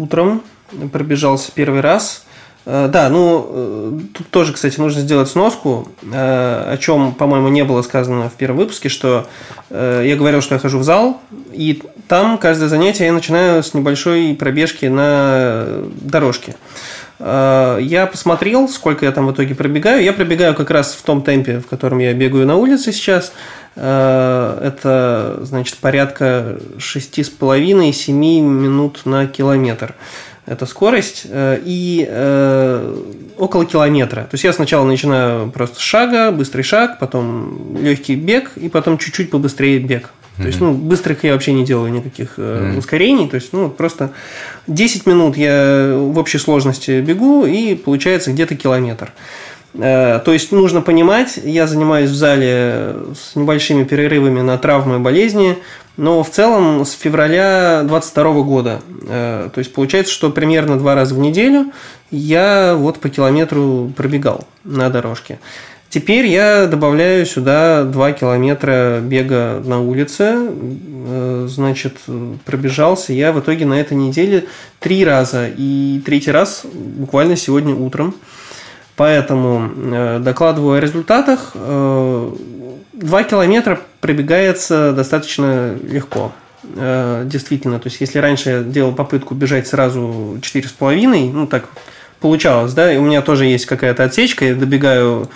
утром 0.00 0.42
пробежался 0.90 1.52
первый 1.54 1.82
раз– 1.82 2.24
да, 2.66 3.08
ну, 3.08 3.46
э, 3.48 3.98
тут 4.14 4.28
тоже, 4.28 4.52
кстати, 4.52 4.78
нужно 4.78 5.00
сделать 5.00 5.30
сноску, 5.30 5.88
э, 6.02 6.72
о 6.72 6.76
чем, 6.76 7.14
по-моему, 7.14 7.48
не 7.48 7.64
было 7.64 7.80
сказано 7.80 8.28
в 8.28 8.34
первом 8.34 8.58
выпуске, 8.58 8.88
что 8.88 9.26
я 9.70 10.16
говорил, 10.16 10.42
что 10.42 10.56
я 10.56 10.58
хожу 10.58 10.78
в 10.78 10.82
зал, 10.82 11.20
и 11.52 11.80
там 12.08 12.38
каждое 12.38 12.68
занятие 12.68 13.04
я 13.04 13.12
начинаю 13.12 13.62
с 13.62 13.72
небольшой 13.72 14.34
пробежки 14.34 14.86
на 14.86 15.84
дорожке. 16.00 16.56
Я 17.20 18.08
посмотрел, 18.10 18.68
сколько 18.68 19.06
я 19.06 19.12
там 19.12 19.28
в 19.28 19.32
итоге 19.32 19.54
пробегаю. 19.54 20.02
Я 20.02 20.12
пробегаю 20.12 20.56
как 20.56 20.70
раз 20.70 20.94
в 20.94 21.02
том 21.02 21.22
темпе, 21.22 21.60
в 21.60 21.68
котором 21.68 21.98
я 21.98 22.12
бегаю 22.14 22.46
на 22.46 22.56
улице 22.56 22.90
сейчас. 22.90 23.32
Это, 23.76 25.38
значит, 25.42 25.76
порядка 25.76 26.58
6,5-7 26.78 28.12
минут 28.40 29.02
на 29.04 29.28
километр 29.28 29.94
это 30.46 30.66
скорость, 30.66 31.26
э, 31.28 31.60
и 31.64 32.06
э, 32.08 32.96
около 33.38 33.64
километра. 33.66 34.22
То 34.22 34.34
есть 34.34 34.44
я 34.44 34.52
сначала 34.52 34.84
начинаю 34.84 35.50
просто 35.50 35.76
с 35.76 35.80
шага, 35.80 36.32
быстрый 36.32 36.62
шаг, 36.62 36.98
потом 36.98 37.76
легкий 37.80 38.16
бег, 38.16 38.52
и 38.56 38.68
потом 38.68 38.98
чуть-чуть 38.98 39.30
побыстрее 39.30 39.78
бег. 39.78 40.10
То 40.36 40.46
есть, 40.46 40.58
ну, 40.58 40.72
быстрых 40.72 41.22
я 41.24 41.34
вообще 41.34 41.52
не 41.52 41.66
делаю 41.66 41.92
никаких 41.92 42.34
э, 42.38 42.74
ускорений. 42.78 43.28
То 43.28 43.34
есть, 43.34 43.52
ну, 43.52 43.68
просто 43.68 44.12
10 44.68 45.04
минут 45.04 45.36
я 45.36 45.94
в 45.94 46.16
общей 46.16 46.38
сложности 46.38 47.02
бегу, 47.02 47.44
и 47.44 47.74
получается 47.74 48.32
где-то 48.32 48.56
километр. 48.56 49.12
То 49.72 50.22
есть 50.26 50.50
нужно 50.50 50.80
понимать, 50.80 51.38
я 51.44 51.68
занимаюсь 51.68 52.10
в 52.10 52.14
зале 52.14 52.96
с 53.14 53.36
небольшими 53.36 53.84
перерывами 53.84 54.40
на 54.40 54.58
травмы 54.58 54.96
и 54.96 54.98
болезни, 54.98 55.58
но 56.00 56.22
в 56.22 56.30
целом 56.30 56.86
с 56.86 56.92
февраля 56.92 57.82
2022 57.82 58.42
года. 58.42 58.80
Э, 59.06 59.50
то 59.52 59.58
есть 59.58 59.70
получается, 59.74 60.10
что 60.10 60.30
примерно 60.30 60.78
два 60.78 60.94
раза 60.94 61.14
в 61.14 61.18
неделю 61.18 61.72
я 62.10 62.74
вот 62.74 63.00
по 63.00 63.10
километру 63.10 63.92
пробегал 63.94 64.46
на 64.64 64.88
дорожке. 64.88 65.38
Теперь 65.90 66.24
я 66.26 66.66
добавляю 66.66 67.26
сюда 67.26 67.84
2 67.84 68.12
километра 68.12 69.00
бега 69.02 69.60
на 69.62 69.82
улице. 69.82 70.36
Э, 70.38 71.46
значит, 71.50 71.98
пробежался 72.46 73.12
я 73.12 73.32
в 73.32 73.40
итоге 73.40 73.66
на 73.66 73.74
этой 73.74 73.94
неделе 73.94 74.46
три 74.78 75.04
раза. 75.04 75.48
И 75.54 76.00
третий 76.06 76.30
раз 76.30 76.64
буквально 76.72 77.36
сегодня 77.36 77.74
утром. 77.74 78.14
Поэтому 78.96 79.70
э, 79.76 80.18
докладываю 80.20 80.78
о 80.78 80.80
результатах. 80.80 81.50
Э, 81.54 82.32
два 82.94 83.22
километра 83.22 83.80
пробегается 84.00 84.92
достаточно 84.92 85.76
легко. 85.82 86.32
Э, 86.76 87.22
действительно, 87.26 87.78
то 87.78 87.88
есть 87.88 88.00
если 88.00 88.18
раньше 88.18 88.50
я 88.50 88.62
делал 88.62 88.92
попытку 88.92 89.34
бежать 89.34 89.66
сразу 89.66 90.38
четыре 90.42 90.68
с 90.68 90.72
половиной, 90.72 91.30
ну 91.30 91.46
так 91.46 91.68
получалось, 92.20 92.74
да, 92.74 92.92
и 92.92 92.96
у 92.96 93.02
меня 93.02 93.22
тоже 93.22 93.46
есть 93.46 93.66
какая-то 93.66 94.04
отсечка, 94.04 94.44
я 94.44 94.54
добегаю 94.54 95.30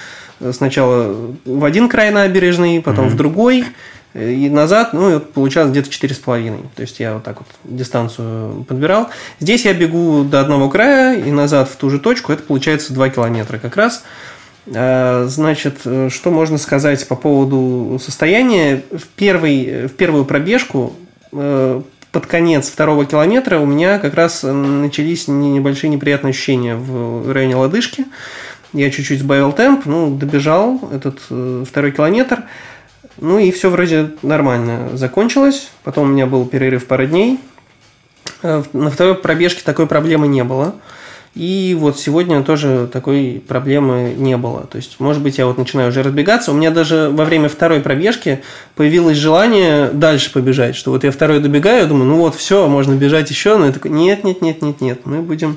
сначала 0.52 1.14
в 1.44 1.64
один 1.64 1.88
край 1.88 2.10
набережной, 2.10 2.82
потом 2.82 3.06
mm-hmm. 3.06 3.10
в 3.10 3.16
другой, 3.16 3.64
и 4.14 4.48
назад, 4.48 4.92
ну, 4.92 5.16
и 5.16 5.20
получалось 5.20 5.72
где-то 5.72 5.90
4,5. 5.90 6.66
То 6.76 6.82
есть 6.82 7.00
я 7.00 7.14
вот 7.14 7.24
так 7.24 7.38
вот 7.40 7.48
дистанцию 7.64 8.64
подбирал. 8.64 9.08
Здесь 9.40 9.64
я 9.64 9.74
бегу 9.74 10.22
до 10.22 10.40
одного 10.40 10.70
края 10.70 11.18
и 11.18 11.32
назад 11.32 11.68
в 11.68 11.76
ту 11.76 11.90
же 11.90 11.98
точку. 11.98 12.32
Это 12.32 12.44
получается 12.44 12.94
2 12.94 13.08
километра 13.08 13.58
как 13.58 13.76
раз. 13.76 14.04
А, 14.72 15.26
значит, 15.26 15.80
что 15.80 16.30
можно 16.30 16.58
сказать 16.58 17.06
по 17.08 17.16
поводу 17.16 17.98
состояния? 18.02 18.82
В, 18.90 19.06
первый, 19.08 19.88
в 19.88 19.92
первую 19.92 20.24
пробежку 20.24 20.94
э, 21.32 21.82
под 22.12 22.26
конец 22.26 22.68
второго 22.70 23.04
километра 23.04 23.58
у 23.58 23.66
меня 23.66 23.98
как 23.98 24.14
раз 24.14 24.42
начались 24.42 25.28
небольшие 25.28 25.90
неприятные 25.90 26.30
ощущения 26.30 26.76
в 26.76 27.32
районе 27.32 27.56
лодыжки. 27.56 28.06
Я 28.72 28.90
чуть-чуть 28.90 29.20
сбавил 29.20 29.52
темп, 29.52 29.86
ну, 29.86 30.14
добежал 30.16 30.80
этот 30.92 31.20
э, 31.30 31.64
второй 31.66 31.92
километр– 31.92 32.44
ну 33.18 33.38
и 33.38 33.50
все 33.50 33.70
вроде 33.70 34.10
нормально 34.22 34.96
закончилось. 34.96 35.70
Потом 35.84 36.08
у 36.08 36.12
меня 36.12 36.26
был 36.26 36.46
перерыв 36.46 36.86
пара 36.86 37.06
дней. 37.06 37.38
Э, 38.42 38.62
на 38.72 38.90
второй 38.90 39.14
пробежке 39.14 39.62
такой 39.64 39.86
проблемы 39.86 40.26
не 40.26 40.42
было. 40.42 40.74
И 41.34 41.76
вот 41.78 41.98
сегодня 41.98 42.42
тоже 42.44 42.88
такой 42.92 43.42
проблемы 43.46 44.14
не 44.16 44.36
было. 44.36 44.66
То 44.66 44.76
есть, 44.76 45.00
может 45.00 45.20
быть, 45.20 45.38
я 45.38 45.46
вот 45.46 45.58
начинаю 45.58 45.88
уже 45.88 46.04
разбегаться. 46.04 46.52
У 46.52 46.54
меня 46.54 46.70
даже 46.70 47.10
во 47.10 47.24
время 47.24 47.48
второй 47.48 47.80
пробежки 47.80 48.42
появилось 48.76 49.16
желание 49.16 49.88
дальше 49.88 50.32
побежать. 50.32 50.76
Что 50.76 50.92
вот 50.92 51.02
я 51.02 51.10
второй 51.10 51.40
добегаю, 51.40 51.88
думаю, 51.88 52.06
ну 52.06 52.16
вот, 52.18 52.36
все, 52.36 52.68
можно 52.68 52.94
бежать 52.94 53.30
еще. 53.30 53.58
Но 53.58 53.66
я 53.66 53.72
такой, 53.72 53.90
нет, 53.90 54.22
нет, 54.22 54.42
нет, 54.42 54.62
нет, 54.62 54.80
нет, 54.80 55.00
мы 55.06 55.22
будем 55.22 55.56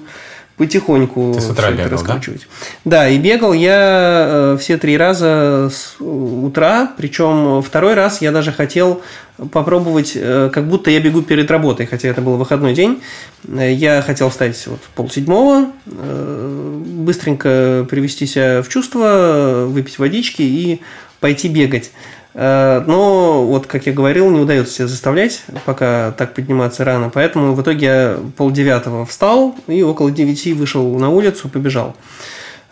потихоньку 0.58 1.34
Ты 1.36 1.42
с 1.42 1.50
утра 1.50 1.72
бегал, 1.72 1.92
раскручивать. 1.92 2.48
Да? 2.84 3.04
да, 3.04 3.10
и 3.10 3.20
бегал 3.20 3.54
я 3.54 4.26
э, 4.28 4.58
все 4.60 4.78
три 4.78 4.98
раза 4.98 5.70
с 5.72 6.02
утра, 6.02 6.92
причем 6.98 7.62
второй 7.62 7.94
раз 7.94 8.22
я 8.22 8.32
даже 8.32 8.52
хотел 8.52 9.04
попробовать, 9.52 10.14
э, 10.16 10.50
как 10.52 10.68
будто 10.68 10.90
я 10.90 11.00
бегу 11.00 11.22
перед 11.22 11.52
работой, 11.52 11.86
хотя 11.86 12.08
это 12.08 12.22
был 12.22 12.38
выходной 12.38 12.74
день. 12.74 13.04
Э, 13.48 13.72
я 13.72 14.02
хотел 14.02 14.30
встать 14.30 14.66
вот 14.66 14.80
полседьмого, 14.96 15.68
быстренько 15.86 17.86
привести 17.88 18.26
себя 18.26 18.64
в 18.64 18.68
чувство, 18.68 19.66
выпить 19.68 20.00
водички 20.00 20.42
и 20.42 20.82
пойти 21.20 21.50
бегать. 21.50 21.92
Э, 22.40 22.84
но, 22.86 23.44
вот, 23.48 23.66
как 23.66 23.88
я 23.88 23.94
говорил, 23.94 24.30
не 24.30 24.40
удается 24.40 24.72
себя 24.72 24.88
заставлять, 24.88 25.44
пока 25.66 26.12
так 26.12 26.36
подниматься 26.36 26.86
рано. 26.86 27.10
Поэтому 27.10 27.56
в 27.56 27.62
итоге 27.64 27.86
я 27.88 28.20
полдевятого 28.38 29.08
встал 29.08 29.56
и 29.66 29.82
около 29.82 30.12
девяти 30.12 30.54
вышел 30.54 31.00
на 31.00 31.10
улицу, 31.10 31.50
побежал. 31.50 31.98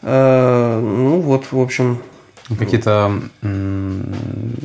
Э, 0.03 0.79
ну, 0.79 1.19
вот, 1.19 1.45
в 1.51 1.59
общем... 1.59 1.99
Какие-то 2.59 3.11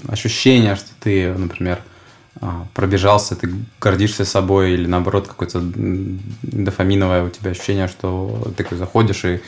ощущения, 0.07 0.77
что 0.77 0.89
ты, 1.01 1.33
например, 1.33 1.79
а, 2.43 2.67
пробежался, 2.75 3.37
ты 3.37 3.49
гордишься 3.81 4.27
собой, 4.27 4.73
или 4.73 4.87
наоборот, 4.87 5.29
какое-то 5.29 5.63
дофаминовое 5.63 7.25
у 7.25 7.31
тебя 7.31 7.53
ощущение, 7.53 7.89
что 7.89 8.53
ты 8.55 8.77
заходишь 8.77 9.25
и 9.25 9.41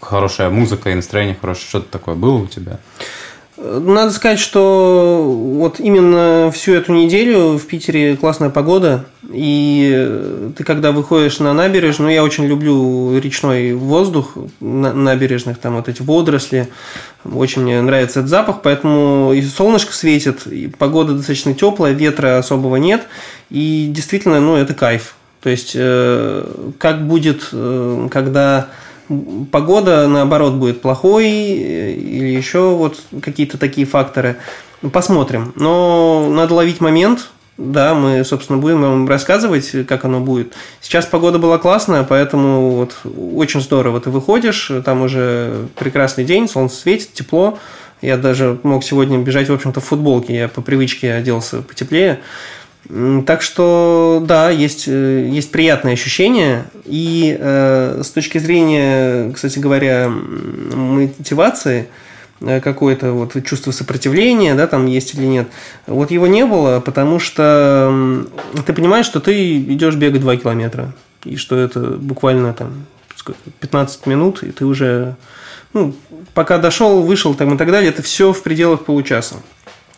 хорошая 0.00 0.50
музыка 0.50 0.90
и 0.90 0.94
настроение 0.94 1.36
хорошее, 1.40 1.68
что-то 1.68 1.88
такое 1.88 2.16
было 2.16 2.38
у 2.38 2.46
тебя? 2.48 2.80
Надо 3.64 4.10
сказать, 4.10 4.40
что 4.40 5.22
вот 5.22 5.78
именно 5.78 6.50
всю 6.52 6.72
эту 6.72 6.92
неделю 6.92 7.58
в 7.58 7.66
Питере 7.66 8.16
классная 8.16 8.50
погода, 8.50 9.04
и 9.30 10.52
ты 10.56 10.64
когда 10.64 10.90
выходишь 10.90 11.38
на 11.38 11.52
набережную, 11.52 12.08
ну, 12.08 12.14
я 12.14 12.24
очень 12.24 12.44
люблю 12.46 13.16
речной 13.20 13.72
воздух 13.74 14.36
на 14.58 14.92
набережных, 14.92 15.58
там 15.58 15.76
вот 15.76 15.88
эти 15.88 16.02
водоросли, 16.02 16.68
очень 17.24 17.62
мне 17.62 17.80
нравится 17.80 18.18
этот 18.18 18.30
запах, 18.30 18.62
поэтому 18.62 19.32
и 19.32 19.40
солнышко 19.42 19.92
светит, 19.92 20.48
и 20.48 20.66
погода 20.66 21.12
достаточно 21.12 21.54
теплая, 21.54 21.92
ветра 21.92 22.38
особого 22.38 22.76
нет, 22.76 23.06
и 23.48 23.86
действительно, 23.94 24.40
ну, 24.40 24.56
это 24.56 24.74
кайф. 24.74 25.14
То 25.40 25.50
есть, 25.50 25.72
э, 25.76 26.72
как 26.78 27.06
будет, 27.06 27.48
э, 27.52 28.08
когда 28.10 28.68
погода, 29.50 30.08
наоборот, 30.08 30.54
будет 30.54 30.80
плохой 30.80 31.30
или 31.30 32.28
еще 32.28 32.74
вот 32.74 33.00
какие-то 33.20 33.58
такие 33.58 33.86
факторы. 33.86 34.36
Посмотрим. 34.92 35.52
Но 35.56 36.28
надо 36.30 36.54
ловить 36.54 36.80
момент. 36.80 37.30
Да, 37.58 37.94
мы, 37.94 38.24
собственно, 38.24 38.58
будем 38.58 38.80
вам 38.80 39.08
рассказывать, 39.08 39.70
как 39.86 40.04
оно 40.04 40.20
будет. 40.20 40.54
Сейчас 40.80 41.04
погода 41.04 41.38
была 41.38 41.58
классная, 41.58 42.02
поэтому 42.02 42.70
вот 42.70 42.96
очень 43.34 43.60
здорово. 43.60 44.00
Ты 44.00 44.10
выходишь, 44.10 44.72
там 44.84 45.02
уже 45.02 45.68
прекрасный 45.78 46.24
день, 46.24 46.48
солнце 46.48 46.76
светит, 46.76 47.12
тепло. 47.12 47.58
Я 48.00 48.16
даже 48.16 48.58
мог 48.64 48.82
сегодня 48.82 49.18
бежать, 49.18 49.48
в 49.48 49.52
общем-то, 49.52 49.80
в 49.80 49.84
футболке. 49.84 50.34
Я 50.34 50.48
по 50.48 50.62
привычке 50.62 51.12
оделся 51.12 51.62
потеплее. 51.62 52.20
Так 52.88 53.42
что, 53.42 54.22
да, 54.26 54.50
есть, 54.50 54.88
э, 54.88 55.28
есть 55.30 55.52
приятные 55.52 55.94
ощущения. 55.94 56.66
И 56.84 57.36
э, 57.38 58.02
с 58.04 58.10
точки 58.10 58.38
зрения, 58.38 59.32
кстати 59.32 59.60
говоря, 59.60 60.08
мотивации, 60.10 61.88
э, 62.40 62.60
какое-то 62.60 63.12
вот 63.12 63.36
чувство 63.44 63.70
сопротивления, 63.70 64.54
да, 64.54 64.66
там 64.66 64.86
есть 64.86 65.14
или 65.14 65.24
нет. 65.24 65.48
Вот 65.86 66.10
его 66.10 66.26
не 66.26 66.44
было, 66.44 66.80
потому 66.80 67.20
что 67.20 68.24
ты 68.66 68.72
понимаешь, 68.72 69.06
что 69.06 69.20
ты 69.20 69.58
идешь 69.58 69.94
бегать 69.94 70.20
2 70.20 70.36
километра. 70.36 70.92
И 71.24 71.36
что 71.36 71.56
это 71.56 71.80
буквально 71.80 72.52
там 72.52 72.86
15 73.60 74.06
минут, 74.06 74.42
и 74.42 74.50
ты 74.50 74.66
уже, 74.66 75.14
ну, 75.72 75.94
пока 76.34 76.58
дошел, 76.58 77.02
вышел 77.02 77.34
там 77.34 77.54
и 77.54 77.56
так 77.58 77.70
далее, 77.70 77.90
это 77.90 78.02
все 78.02 78.32
в 78.32 78.42
пределах 78.42 78.84
получаса. 78.84 79.36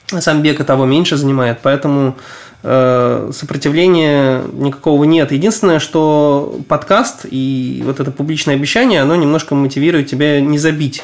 Сам 0.06 0.42
бег 0.42 0.60
и 0.60 0.64
того 0.64 0.84
меньше 0.84 1.16
занимает, 1.16 1.60
поэтому 1.62 2.16
сопротивления 2.64 4.42
никакого 4.52 5.04
нет. 5.04 5.32
Единственное, 5.32 5.78
что 5.78 6.60
подкаст 6.66 7.26
и 7.30 7.82
вот 7.84 8.00
это 8.00 8.10
публичное 8.10 8.54
обещание, 8.54 9.02
оно 9.02 9.16
немножко 9.16 9.54
мотивирует 9.54 10.06
тебя 10.08 10.40
не 10.40 10.58
забить. 10.58 11.02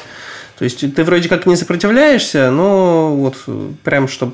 То 0.57 0.63
есть 0.63 0.95
ты 0.95 1.03
вроде 1.03 1.29
как 1.29 1.45
не 1.45 1.55
сопротивляешься, 1.55 2.49
но 2.49 3.15
вот 3.15 3.35
прям 3.83 4.07
чтобы 4.07 4.33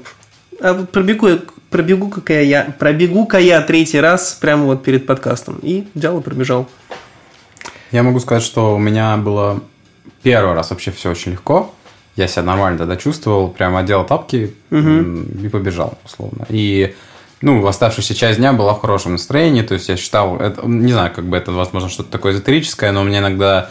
а 0.60 0.86
пробегу, 0.86 1.28
пробегу-ка 1.70 2.42
я, 2.42 2.74
пробегу-ка 2.80 3.38
я 3.40 3.62
третий 3.62 4.00
раз 4.00 4.38
прямо 4.40 4.66
вот 4.66 4.84
перед 4.84 5.06
подкастом. 5.06 5.60
И 5.62 5.88
взял 5.94 6.20
и 6.20 6.24
пробежал. 6.24 6.68
Я 7.92 8.04
могу 8.04 8.20
сказать, 8.20 8.44
что 8.44 8.76
у 8.76 8.80
меня 8.80 9.18
было 9.18 9.62
первый 10.24 10.54
раз 10.54 10.72
вообще 10.72 10.92
все 10.92 11.12
очень 11.12 11.34
легко. 11.34 11.74
Я 12.16 12.28
себя 12.28 12.44
нормально 12.44 12.80
тогда 12.80 12.96
чувствовал, 12.96 13.50
прямо 13.50 13.80
одел 13.80 14.04
тапки 14.04 14.56
угу. 14.72 15.24
и 15.44 15.50
побежал, 15.50 15.98
условно. 16.04 16.46
И 16.50 16.96
ну, 17.42 17.66
оставшаяся 17.68 18.16
часть 18.16 18.40
дня 18.40 18.54
была 18.54 18.74
в 18.74 18.82
хорошем 18.82 19.14
настроении, 19.14 19.62
то 19.62 19.74
есть 19.74 19.90
я 19.90 19.98
считал, 19.98 20.38
это, 20.38 20.66
не 20.66 20.92
знаю, 20.92 21.12
как 21.14 21.26
бы 21.26 21.38
это, 21.38 21.52
возможно, 21.52 21.90
что-то 21.90 22.12
такое 22.12 22.34
эзотерическое, 22.34 22.92
но 22.92 23.02
у 23.02 23.04
меня 23.04 23.20
иногда 23.20 23.70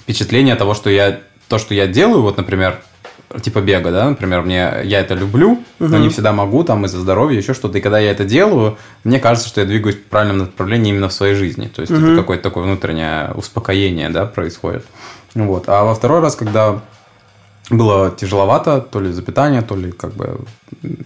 впечатление 0.00 0.54
того, 0.54 0.74
что 0.74 0.90
я, 0.90 1.20
то, 1.48 1.58
что 1.58 1.74
я 1.74 1.86
делаю, 1.86 2.22
вот, 2.22 2.36
например, 2.36 2.80
типа 3.42 3.60
бега, 3.60 3.90
да, 3.90 4.08
например, 4.08 4.42
мне, 4.42 4.72
я 4.84 5.00
это 5.00 5.14
люблю, 5.14 5.52
угу. 5.52 5.62
но 5.78 5.98
не 5.98 6.08
всегда 6.08 6.32
могу, 6.32 6.64
там, 6.64 6.86
из-за 6.86 7.00
здоровья, 7.00 7.36
еще 7.36 7.52
что-то, 7.52 7.78
и 7.78 7.80
когда 7.80 7.98
я 7.98 8.10
это 8.10 8.24
делаю, 8.24 8.78
мне 9.02 9.18
кажется, 9.18 9.48
что 9.48 9.60
я 9.60 9.66
двигаюсь 9.66 9.96
в 9.96 10.04
правильном 10.04 10.38
направлении 10.38 10.90
именно 10.90 11.08
в 11.08 11.12
своей 11.12 11.34
жизни, 11.34 11.66
то 11.66 11.82
есть 11.82 11.92
угу. 11.92 12.00
это 12.00 12.16
какое-то 12.16 12.42
такое 12.44 12.64
внутреннее 12.64 13.32
успокоение, 13.34 14.08
да, 14.08 14.24
происходит. 14.24 14.86
Вот. 15.34 15.64
А 15.68 15.84
во 15.84 15.94
второй 15.94 16.20
раз, 16.20 16.36
когда 16.36 16.80
было 17.70 18.10
тяжеловато, 18.10 18.80
то 18.80 19.00
ли 19.00 19.10
из-за 19.10 19.22
питания, 19.22 19.62
то 19.62 19.76
ли 19.76 19.92
как 19.92 20.12
бы 20.14 20.40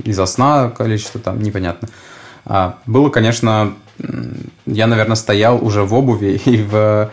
из-за 0.04 0.26
сна 0.26 0.70
количество 0.70 1.20
там, 1.20 1.40
непонятно. 1.40 1.88
А 2.44 2.78
было, 2.86 3.10
конечно, 3.10 3.74
я, 4.66 4.86
наверное, 4.86 5.16
стоял 5.16 5.64
уже 5.64 5.82
в 5.82 5.94
обуви 5.94 6.40
и 6.44 6.62
в 6.62 7.10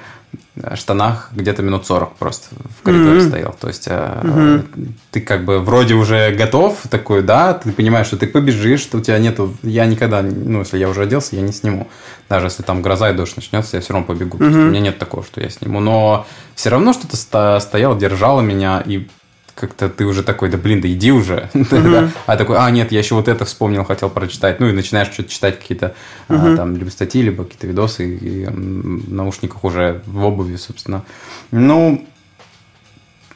штанах 0.75 1.31
где-то 1.33 1.61
минут 1.61 1.85
40 1.85 2.15
просто 2.15 2.47
в 2.79 2.83
коридоре 2.83 3.19
mm-hmm. 3.19 3.27
стоял. 3.27 3.55
То 3.59 3.67
есть 3.67 3.87
mm-hmm. 3.87 4.89
ты 5.11 5.21
как 5.21 5.43
бы 5.43 5.59
вроде 5.59 5.95
уже 5.95 6.31
готов, 6.31 6.79
такой, 6.89 7.23
да, 7.23 7.53
ты 7.53 7.71
понимаешь, 7.71 8.07
что 8.07 8.17
ты 8.17 8.27
побежишь, 8.27 8.81
что 8.81 8.97
у 8.97 9.01
тебя 9.01 9.19
нету... 9.19 9.55
Я 9.63 9.85
никогда, 9.85 10.21
ну, 10.21 10.59
если 10.59 10.77
я 10.77 10.89
уже 10.89 11.03
оделся, 11.03 11.35
я 11.35 11.41
не 11.41 11.51
сниму. 11.51 11.89
Даже 12.29 12.47
если 12.47 12.63
там 12.63 12.81
гроза 12.81 13.11
и 13.11 13.13
дождь 13.13 13.35
начнется, 13.35 13.77
я 13.77 13.81
все 13.81 13.93
равно 13.93 14.07
побегу. 14.07 14.37
Mm-hmm. 14.37 14.67
у 14.67 14.69
меня 14.69 14.79
нет 14.79 14.97
такого, 14.97 15.23
что 15.23 15.41
я 15.41 15.49
сниму. 15.49 15.79
Но 15.81 16.25
все 16.55 16.69
равно 16.69 16.93
что-то 16.93 17.17
стояло, 17.59 17.97
держало 17.97 18.41
меня, 18.41 18.81
и 18.85 19.07
как-то 19.55 19.89
ты 19.89 20.05
уже 20.05 20.21
такой, 20.21 20.49
да 20.49 20.57
блин, 20.57 20.81
да 20.81 20.87
иди 20.91 21.11
уже. 21.11 21.49
Mm-hmm. 21.75 22.11
а 22.25 22.37
такой, 22.37 22.57
а 22.57 22.69
нет, 22.69 22.91
я 22.91 22.99
еще 22.99 23.15
вот 23.15 23.27
это 23.27 23.43
вспомнил, 23.45 23.83
хотел 23.83 24.09
прочитать. 24.09 24.59
Ну 24.59 24.69
и 24.69 24.71
начинаешь 24.71 25.11
что-то 25.11 25.29
читать 25.29 25.59
какие-то 25.59 25.95
mm-hmm. 26.29 26.53
а, 26.53 26.55
там 26.55 26.77
либо 26.77 26.89
статьи, 26.89 27.21
либо 27.21 27.43
какие-то 27.43 27.67
видосы 27.67 28.15
и, 28.15 28.43
и 28.43 28.45
в 28.45 29.13
наушниках 29.13 29.63
уже 29.63 30.01
в 30.05 30.23
обуви, 30.23 30.55
собственно. 30.55 31.03
Ну, 31.51 32.05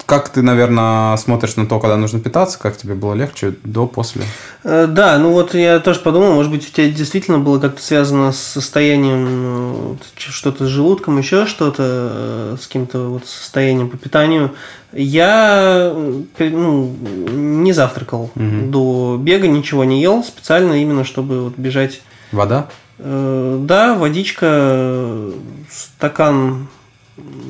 как 0.10 0.30
ты, 0.30 0.42
наверное, 0.42 1.16
смотришь 1.18 1.56
на 1.56 1.68
то, 1.68 1.80
когда 1.80 1.96
нужно 1.96 2.20
питаться? 2.20 2.58
Как 2.58 2.76
тебе 2.76 2.96
было 2.96 3.14
легче 3.14 3.54
до, 3.64 3.86
после? 3.86 4.24
Э, 4.64 4.88
да, 4.88 5.20
ну 5.20 5.32
вот 5.32 5.54
я 5.54 5.80
тоже 5.80 6.00
подумал, 6.00 6.34
может 6.34 6.52
быть, 6.52 6.68
у 6.68 6.72
тебя 6.72 6.90
действительно 6.90 7.38
было 7.38 7.60
как-то 7.60 7.82
связано 7.82 8.32
с 8.32 8.40
состоянием, 8.40 9.44
ну, 9.44 9.98
что-то 10.18 10.66
с 10.66 10.68
желудком, 10.68 11.20
еще 11.20 11.46
что-то, 11.46 11.84
э, 11.86 12.58
с 12.60 12.66
каким-то 12.66 13.10
вот 13.10 13.28
состоянием 13.28 13.88
по 13.88 13.98
питанию. 13.98 14.56
Я 14.94 15.94
ну, 16.40 16.96
не 17.32 17.72
завтракал 17.72 18.32
угу. 18.36 18.66
до 18.66 19.18
бега, 19.22 19.48
ничего 19.48 19.84
не 19.84 20.02
ел, 20.02 20.24
специально 20.24 20.82
именно, 20.82 21.04
чтобы 21.06 21.44
вот 21.44 21.54
бежать. 21.56 22.02
Вода? 22.32 22.68
Э, 22.98 23.60
да, 23.62 23.94
водичка, 23.94 25.30
стакан 25.70 26.68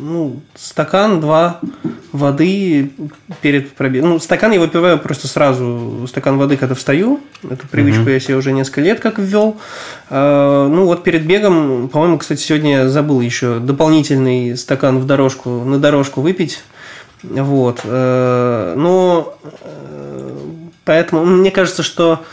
ну, 0.02 0.42
стакан, 0.56 1.22
два 1.22 1.60
воды 2.12 2.92
перед 3.42 3.72
пробегом. 3.74 4.10
Ну, 4.10 4.20
стакан 4.20 4.52
я 4.52 4.60
выпиваю 4.60 4.98
просто 5.00 5.28
сразу, 5.28 6.06
стакан 6.08 6.38
воды, 6.38 6.58
когда 6.58 6.76
встаю. 6.76 7.20
Эту 7.44 7.68
привычку 7.68 8.04
угу. 8.04 8.10
я 8.10 8.20
себе 8.20 8.36
уже 8.36 8.52
несколько 8.52 8.82
лет 8.82 9.00
как 9.00 9.20
ввел. 9.20 9.58
А, 10.10 10.68
ну, 10.68 10.86
вот 10.86 11.04
перед 11.04 11.26
бегом, 11.26 11.90
по-моему, 11.90 12.18
кстати, 12.18 12.42
сегодня 12.42 12.72
я 12.72 12.90
забыл 12.90 13.22
еще 13.22 13.60
дополнительный 13.60 14.58
стакан 14.58 15.00
в 15.00 15.06
дорожку, 15.06 15.50
на 15.50 15.80
дорожку 15.80 16.22
выпить. 16.22 16.64
Вот. 17.24 17.82
Э, 17.84 18.76
но 18.78 19.38
э, 19.62 20.38
поэтому 20.86 21.26
мне 21.26 21.52
кажется, 21.52 21.84
что 21.84 22.24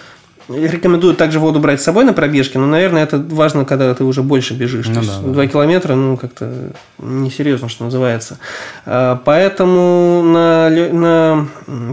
Рекомендую 0.49 1.15
также 1.15 1.41
воду 1.41 1.59
брать 1.59 1.81
с 1.81 1.85
собой 1.85 2.05
на 2.05 2.13
пробежке, 2.13 2.59
но, 2.59 2.67
наверное, 2.67 3.03
это 3.03 3.19
важно, 3.19 3.65
когда 3.65 3.93
ты 3.95 4.05
уже 4.05 4.23
больше 4.23 4.55
бежишь. 4.55 4.87
Ну, 4.87 4.95
То 4.95 5.01
да, 5.01 5.07
есть, 5.07 5.33
да. 5.33 5.47
километра, 5.47 5.95
ну, 5.95 6.17
как-то 6.17 6.71
несерьезно, 6.99 7.69
что 7.69 7.85
называется. 7.85 8.39
А, 8.85 9.21
поэтому 9.25 10.23
на, 10.23 10.71
на 10.71 11.49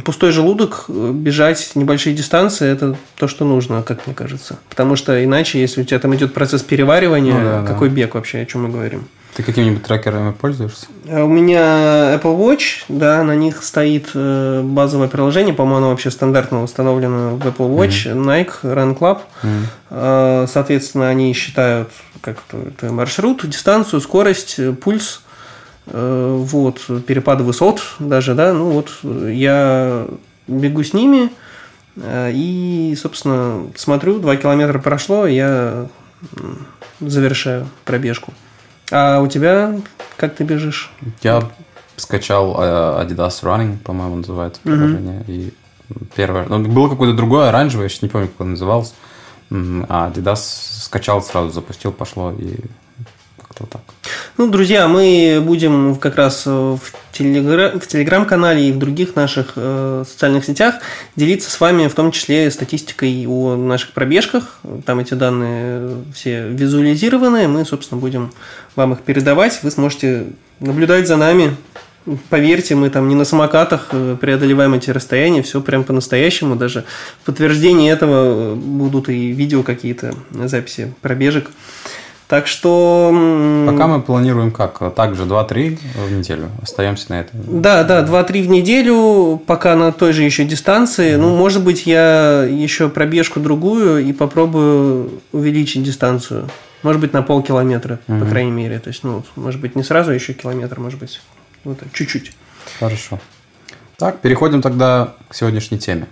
пустой 0.05 0.31
желудок 0.31 0.85
бежать 0.87 1.71
небольшие 1.73 2.15
дистанции– 2.15 2.67
это 2.71 2.95
то, 3.17 3.27
что 3.27 3.43
нужно, 3.43 3.81
как 3.81 4.05
мне 4.05 4.15
кажется. 4.15 4.59
Потому 4.69 4.95
что 4.95 5.23
иначе, 5.23 5.59
если 5.59 5.81
у 5.81 5.83
тебя 5.83 5.99
там 5.99 6.13
идет 6.15 6.33
процесс 6.33 6.61
переваривания, 6.61 7.33
ну, 7.33 7.43
да, 7.43 7.63
какой 7.65 7.89
да. 7.89 7.95
бег 7.95 8.13
вообще, 8.13 8.39
о 8.39 8.45
чем 8.45 8.63
мы 8.63 8.69
говорим? 8.69 9.07
Ты 9.35 9.41
какими-нибудь 9.41 9.83
трекерами 9.83 10.31
пользуешься? 10.31 10.85
А 11.09 11.23
у 11.23 11.27
меня 11.27 12.13
Apple 12.15 12.37
Watch, 12.37 12.83
да, 12.87 13.23
на 13.23 13.35
них 13.35 13.63
стоит 13.63 14.11
э, 14.13 14.61
базовое 14.63 15.07
приложение, 15.07 15.55
по-моему, 15.55 15.77
оно 15.77 15.89
вообще 15.89 16.11
стандартно 16.11 16.61
установлено 16.61 17.35
в 17.35 17.47
Apple 17.47 17.75
Watch, 17.75 18.05
mm-hmm. 18.05 18.23
Nike, 18.23 18.61
Run 18.61 18.97
Club. 18.97 19.21
Mm-hmm. 19.41 20.47
Соответственно, 20.47 21.09
они 21.09 21.33
считают 21.33 21.89
как 22.21 22.37
твой 22.79 22.91
маршрут, 22.91 23.47
дистанцию, 23.49 24.01
скорость, 24.01 24.59
пульс, 24.81 25.23
э, 25.87 26.37
вот, 26.39 26.81
перепады 27.07 27.43
высот 27.43 27.81
даже, 27.97 28.35
да, 28.35 28.53
ну 28.53 28.69
вот 28.69 28.91
я 29.03 30.05
бегу 30.47 30.83
с 30.83 30.93
ними 30.93 31.31
и, 32.05 32.97
собственно, 32.99 33.67
смотрю, 33.75 34.19
2 34.19 34.35
километра 34.37 34.79
прошло, 34.79 35.27
я 35.27 35.87
завершаю 36.99 37.67
пробежку. 37.85 38.33
А 38.91 39.21
у 39.21 39.27
тебя 39.27 39.75
как 40.17 40.35
ты 40.35 40.43
бежишь? 40.43 40.91
Я 41.21 41.49
скачал 41.95 42.55
uh, 42.55 43.05
Adidas 43.05 43.43
Running, 43.43 43.77
по-моему, 43.79 44.17
называется 44.17 44.61
приложение. 44.61 45.21
Mm-hmm. 45.21 45.31
И 45.31 45.53
первое... 46.15 46.45
Ну, 46.47 46.59
было 46.59 46.89
какое-то 46.89 47.15
другое, 47.15 47.49
оранжевое, 47.49 47.85
я 47.85 47.89
сейчас 47.89 48.01
не 48.03 48.09
помню, 48.09 48.27
как 48.27 48.41
оно 48.41 48.51
называлось. 48.51 48.93
А 49.51 50.09
Adidas 50.09 50.81
скачал, 50.81 51.21
сразу 51.21 51.49
запустил, 51.49 51.91
пошло, 51.91 52.31
и 52.31 52.55
как-то 53.37 53.63
вот 53.63 53.69
так. 53.69 53.81
Ну, 54.35 54.49
друзья, 54.49 54.87
мы 54.87 55.39
будем 55.45 55.95
как 55.95 56.15
раз 56.15 56.47
в, 56.47 56.79
телегра... 57.11 57.77
в 57.77 57.85
телеграм-канале 57.85 58.69
и 58.69 58.71
в 58.71 58.79
других 58.79 59.15
наших 59.15 59.53
э, 59.55 60.03
социальных 60.07 60.43
сетях 60.43 60.75
делиться 61.15 61.51
с 61.51 61.59
вами 61.59 61.87
в 61.87 61.93
том 61.93 62.11
числе 62.11 62.49
статистикой 62.49 63.27
о 63.27 63.55
наших 63.55 63.91
пробежках. 63.91 64.59
Там 64.87 64.97
эти 64.97 65.13
данные 65.13 66.03
все 66.15 66.47
визуализированы. 66.49 67.47
Мы, 67.47 67.63
собственно, 67.63 68.01
будем 68.01 68.31
вам 68.75 68.93
их 68.93 69.01
передавать. 69.01 69.59
Вы 69.61 69.69
сможете 69.69 70.25
наблюдать 70.59 71.07
за 71.07 71.17
нами. 71.17 71.55
Поверьте, 72.31 72.73
мы 72.73 72.89
там 72.89 73.07
не 73.09 73.15
на 73.15 73.25
самокатах 73.25 73.89
э, 73.91 74.17
преодолеваем 74.19 74.73
эти 74.73 74.89
расстояния, 74.89 75.43
все 75.43 75.61
прям 75.61 75.83
по-настоящему. 75.83 76.55
Даже 76.55 76.85
в 77.21 77.27
подтверждении 77.27 77.91
этого 77.91 78.55
будут 78.55 79.09
и 79.09 79.31
видео 79.31 79.61
какие-то, 79.61 80.15
записи 80.31 80.91
пробежек. 81.01 81.51
Так 82.33 82.47
что... 82.47 83.09
Пока 83.67 83.85
мы 83.85 84.01
планируем 84.01 84.49
как? 84.49 84.95
Также 84.95 85.25
2-3 85.25 85.77
в 86.07 86.11
неделю. 86.11 86.49
Остаемся 86.63 87.11
на 87.11 87.19
этом. 87.19 87.61
Да, 87.61 87.83
да, 87.83 88.03
2-3 88.03 88.41
в 88.41 88.47
неделю, 88.47 89.39
пока 89.45 89.75
на 89.75 89.91
той 89.91 90.13
же 90.13 90.23
еще 90.23 90.43
дистанции. 90.43 91.13
Mm-hmm. 91.13 91.17
Ну, 91.17 91.35
может 91.35 91.63
быть, 91.63 91.85
я 91.85 92.41
еще 92.41 92.89
пробежку 92.89 93.39
другую 93.39 94.03
и 94.03 94.13
попробую 94.13 95.21
увеличить 95.31 95.83
дистанцию. 95.83 96.49
Может 96.81 97.01
быть, 97.01 97.13
на 97.13 97.21
полкилометра, 97.21 97.99
mm-hmm. 98.07 98.19
по 98.21 98.25
крайней 98.25 98.51
мере. 98.51 98.79
То 98.79 98.87
есть, 98.87 99.03
ну, 99.03 99.23
может 99.35 99.61
быть, 99.61 99.75
не 99.75 99.83
сразу 99.83 100.11
еще 100.11 100.33
километр, 100.33 100.79
может 100.79 100.97
быть, 100.97 101.21
вот 101.63 101.77
чуть-чуть. 101.93 102.31
Хорошо. 102.79 103.19
Так, 103.97 104.21
переходим 104.21 104.63
тогда 104.63 105.13
к 105.29 105.35
сегодняшней 105.35 105.77
теме. 105.77 106.07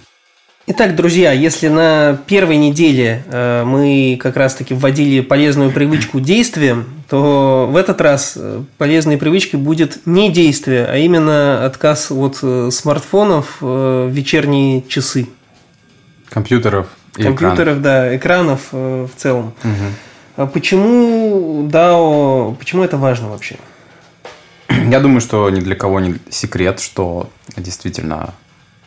Итак, 0.67 0.95
друзья, 0.95 1.31
если 1.31 1.69
на 1.69 2.19
первой 2.27 2.57
неделе 2.57 3.23
э, 3.25 3.63
мы 3.65 4.17
как 4.21 4.37
раз-таки 4.37 4.75
вводили 4.75 5.21
полезную 5.21 5.71
привычку 5.71 6.19
действием, 6.19 6.85
то 7.09 7.67
в 7.67 7.75
этот 7.75 7.99
раз 7.99 8.33
э, 8.35 8.61
полезной 8.77 9.17
привычкой 9.17 9.59
будет 9.59 10.05
не 10.05 10.31
действие, 10.31 10.85
а 10.85 10.97
именно 10.97 11.65
отказ 11.65 12.11
от 12.11 12.39
э, 12.43 12.69
смартфонов 12.71 13.57
в 13.59 14.09
вечерние 14.09 14.83
часы. 14.83 15.27
Компьютеров 16.29 16.89
и 17.17 17.23
Компьютеров, 17.23 17.79
экранов. 17.79 17.81
да, 17.81 18.15
экранов 18.15 18.61
в 18.71 19.09
целом. 19.17 19.53
Угу. 19.63 20.47
Почему 20.53 21.67
DAO, 21.67 22.55
почему 22.55 22.83
это 22.83 22.97
важно 22.97 23.29
вообще? 23.29 23.57
Я 24.69 24.99
думаю, 24.99 25.21
что 25.21 25.49
ни 25.49 25.59
для 25.59 25.75
кого 25.75 25.99
не 25.99 26.15
секрет, 26.29 26.79
что 26.79 27.29
действительно 27.57 28.33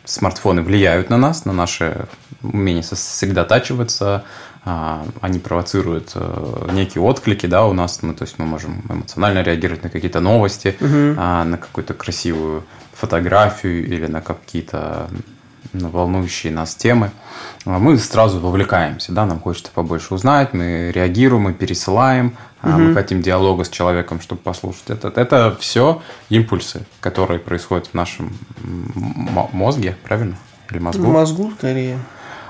смартфоны 0.05 0.61
влияют 0.61 1.09
на 1.09 1.17
нас, 1.17 1.45
на 1.45 1.53
наше 1.53 2.07
умение 2.41 2.83
сосредотачиваться, 2.83 4.23
а, 4.63 5.05
они 5.21 5.39
провоцируют 5.39 6.11
э, 6.15 6.69
некие 6.71 7.03
отклики, 7.03 7.45
да, 7.45 7.65
у 7.65 7.73
нас, 7.73 8.01
мы, 8.01 8.15
то 8.15 8.23
есть 8.23 8.39
мы 8.39 8.45
можем 8.45 8.83
эмоционально 8.89 9.43
реагировать 9.43 9.83
на 9.83 9.89
какие-то 9.89 10.21
новости, 10.21 10.75
угу. 10.79 11.19
на 11.19 11.57
какую-то 11.57 11.93
красивую 11.93 12.63
фотографию 12.93 13.85
или 13.85 14.07
на 14.07 14.21
какие-то 14.21 15.07
ну, 15.11 15.19
волнующие 15.73 16.53
нас 16.53 16.75
темы. 16.75 17.11
А 17.65 17.79
мы 17.79 17.97
сразу 17.97 18.39
вовлекаемся, 18.39 19.11
да, 19.11 19.25
нам 19.25 19.39
хочется 19.39 19.71
побольше 19.73 20.13
узнать, 20.13 20.53
мы 20.53 20.91
реагируем, 20.93 21.43
мы 21.43 21.53
пересылаем, 21.53 22.35
угу. 22.61 22.71
мы 22.71 22.93
хотим 22.93 23.21
диалога 23.21 23.63
с 23.63 23.69
человеком, 23.69 24.21
чтобы 24.21 24.41
послушать. 24.41 24.89
Это, 24.89 25.11
это 25.15 25.55
все 25.59 26.01
импульсы, 26.29 26.85
которые 26.99 27.39
происходят 27.39 27.87
в 27.87 27.93
нашем 27.93 28.31
мозге, 28.53 29.97
правильно? 30.03 30.37
Или 30.69 30.79
мозгу? 30.79 31.03
В 31.03 31.07
мозгу, 31.07 31.51
скорее. 31.57 31.99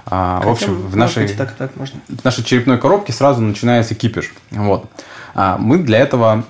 А, 0.06 0.38
Хотя, 0.38 0.50
в 0.50 0.52
общем, 0.52 0.88
в 0.88 0.96
нашей, 0.96 1.28
так, 1.30 1.56
так 1.56 1.76
можно. 1.76 2.00
в 2.08 2.24
нашей 2.24 2.44
черепной 2.44 2.78
коробке 2.78 3.12
сразу 3.12 3.42
начинается 3.42 3.96
кипиш. 3.96 4.34
Вот. 4.52 4.90
А, 5.34 5.58
мы 5.58 5.80
для 5.80 6.00
этого, 6.00 6.46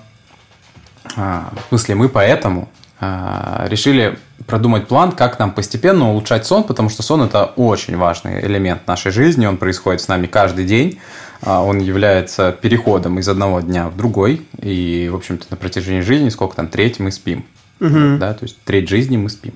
а, 1.16 1.54
в 1.66 1.70
смысле, 1.70 1.96
мы 1.96 2.10
поэтому 2.10 2.68
решили 3.00 4.18
продумать 4.48 4.88
план, 4.88 5.12
как 5.12 5.40
нам 5.40 5.52
постепенно 5.52 6.10
улучшать 6.10 6.46
сон, 6.46 6.64
потому 6.64 6.90
что 6.90 7.04
сон– 7.04 7.22
это 7.24 7.46
очень 7.46 7.98
важный 7.98 8.46
элемент 8.46 8.88
нашей 8.88 9.12
жизни, 9.12 9.46
он 9.46 9.58
происходит 9.58 10.02
с 10.02 10.08
нами 10.08 10.28
каждый 10.28 10.66
день, 10.66 11.00
а, 11.42 11.64
он 11.64 11.80
является 11.80 12.52
переходом 12.52 13.20
из 13.20 13.28
одного 13.28 13.62
дня 13.62 13.90
в 13.90 13.98
другой, 13.98 14.46
и, 14.62 15.10
в 15.12 15.16
общем-то, 15.16 15.48
на 15.50 15.58
протяжении 15.58 16.02
жизни, 16.02 16.30
сколько 16.30 16.56
там, 16.56 16.68
треть 16.68 17.00
мы 17.00 17.12
спим, 17.12 17.46
угу. 17.80 18.18
да, 18.18 18.34
то 18.34 18.44
есть 18.44 18.58
треть 18.64 18.90
жизни 18.90 19.18
мы 19.18 19.30
спим. 19.30 19.54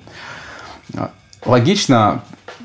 А, 0.96 1.10
логично, 1.44 2.24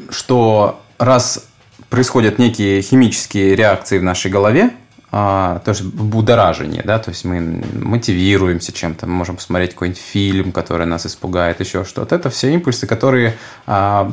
что 0.10 0.82
раз 0.98 1.48
происходят 1.90 2.40
некие 2.40 2.82
химические 2.82 3.56
реакции 3.56 4.00
в 4.00 4.04
нашей 4.04 4.32
голове, 4.32 4.72
а, 5.18 5.60
то 5.60 5.70
есть 5.70 5.82
будоражение, 5.82 6.82
да, 6.84 7.00
то 7.00 7.10
есть 7.10 7.24
мы 7.24 7.64
мотивируемся 7.74 8.74
чем-то, 8.74 9.08
мы 9.08 9.14
можем 9.14 9.38
посмотреть 9.38 9.72
какой-нибудь 9.72 10.02
фильм, 10.02 10.52
который 10.52 10.86
нас 10.86 11.06
испугает, 11.06 11.62
еще 11.62 11.86
что-то. 11.86 12.16
Это 12.16 12.30
все 12.30 12.54
импульсы, 12.54 12.86
которые 12.86 13.38
а, 13.66 14.12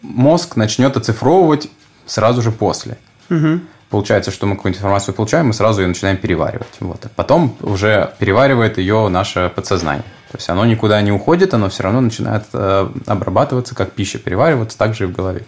мозг 0.00 0.54
начнет 0.54 0.96
оцифровывать 0.96 1.68
сразу 2.06 2.40
же 2.40 2.52
после. 2.52 2.98
Угу. 3.30 3.62
Получается, 3.90 4.30
что 4.30 4.46
мы 4.46 4.54
какую-нибудь 4.54 4.78
информацию 4.78 5.12
получаем, 5.12 5.48
мы 5.48 5.54
сразу 5.54 5.80
ее 5.80 5.88
начинаем 5.88 6.18
переваривать. 6.18 6.76
Вот. 6.78 7.06
А 7.06 7.08
потом 7.16 7.56
уже 7.60 8.14
переваривает 8.20 8.78
ее 8.78 9.08
наше 9.08 9.50
подсознание. 9.52 10.04
То 10.30 10.36
есть 10.36 10.48
оно 10.48 10.64
никуда 10.66 11.02
не 11.02 11.10
уходит, 11.10 11.52
оно 11.52 11.68
все 11.68 11.82
равно 11.82 12.00
начинает 12.00 12.44
э, 12.52 12.88
обрабатываться 13.06 13.74
как 13.74 13.90
пища, 13.90 14.20
перевариваться 14.20 14.78
также 14.78 15.04
и 15.04 15.06
в 15.08 15.12
голове 15.12 15.46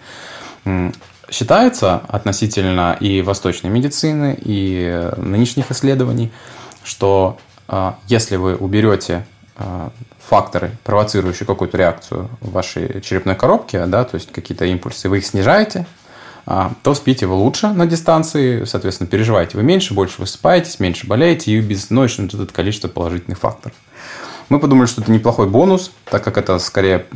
считается 1.31 2.03
относительно 2.09 2.97
и 2.99 3.23
восточной 3.23 3.71
медицины, 3.71 4.37
и 4.41 5.11
нынешних 5.17 5.71
исследований, 5.71 6.31
что 6.85 7.39
э, 7.69 7.93
если 8.09 8.37
вы 8.37 8.57
уберете 8.57 9.27
э, 9.57 9.89
факторы, 10.19 10.73
провоцирующие 10.85 11.47
какую-то 11.47 11.77
реакцию 11.77 12.29
в 12.41 12.51
вашей 12.51 13.01
черепной 13.01 13.35
коробке, 13.35 13.87
да, 13.87 14.05
то 14.05 14.17
есть 14.17 14.33
какие-то 14.33 14.65
импульсы, 14.65 15.09
вы 15.09 15.19
их 15.19 15.27
снижаете, 15.27 15.87
э, 16.47 16.69
то 16.83 16.95
спите 16.95 17.27
вы 17.27 17.35
лучше 17.35 17.69
на 17.69 17.87
дистанции, 17.87 18.65
соответственно, 18.65 19.09
переживаете 19.09 19.57
вы 19.57 19.63
меньше, 19.63 19.95
больше 19.95 20.21
высыпаетесь, 20.21 20.81
меньше 20.81 21.07
болеете, 21.07 21.53
и 21.53 21.61
без 21.61 21.87
исчезнет 21.91 22.35
это 22.35 22.53
количество 22.53 22.89
положительных 22.89 23.39
факторов. 23.39 23.77
Мы 24.49 24.59
подумали, 24.59 24.87
что 24.87 25.01
это 25.01 25.13
неплохой 25.13 25.49
бонус, 25.49 25.93
так 26.07 26.25
как 26.25 26.37
это 26.37 26.59
скорее 26.59 27.07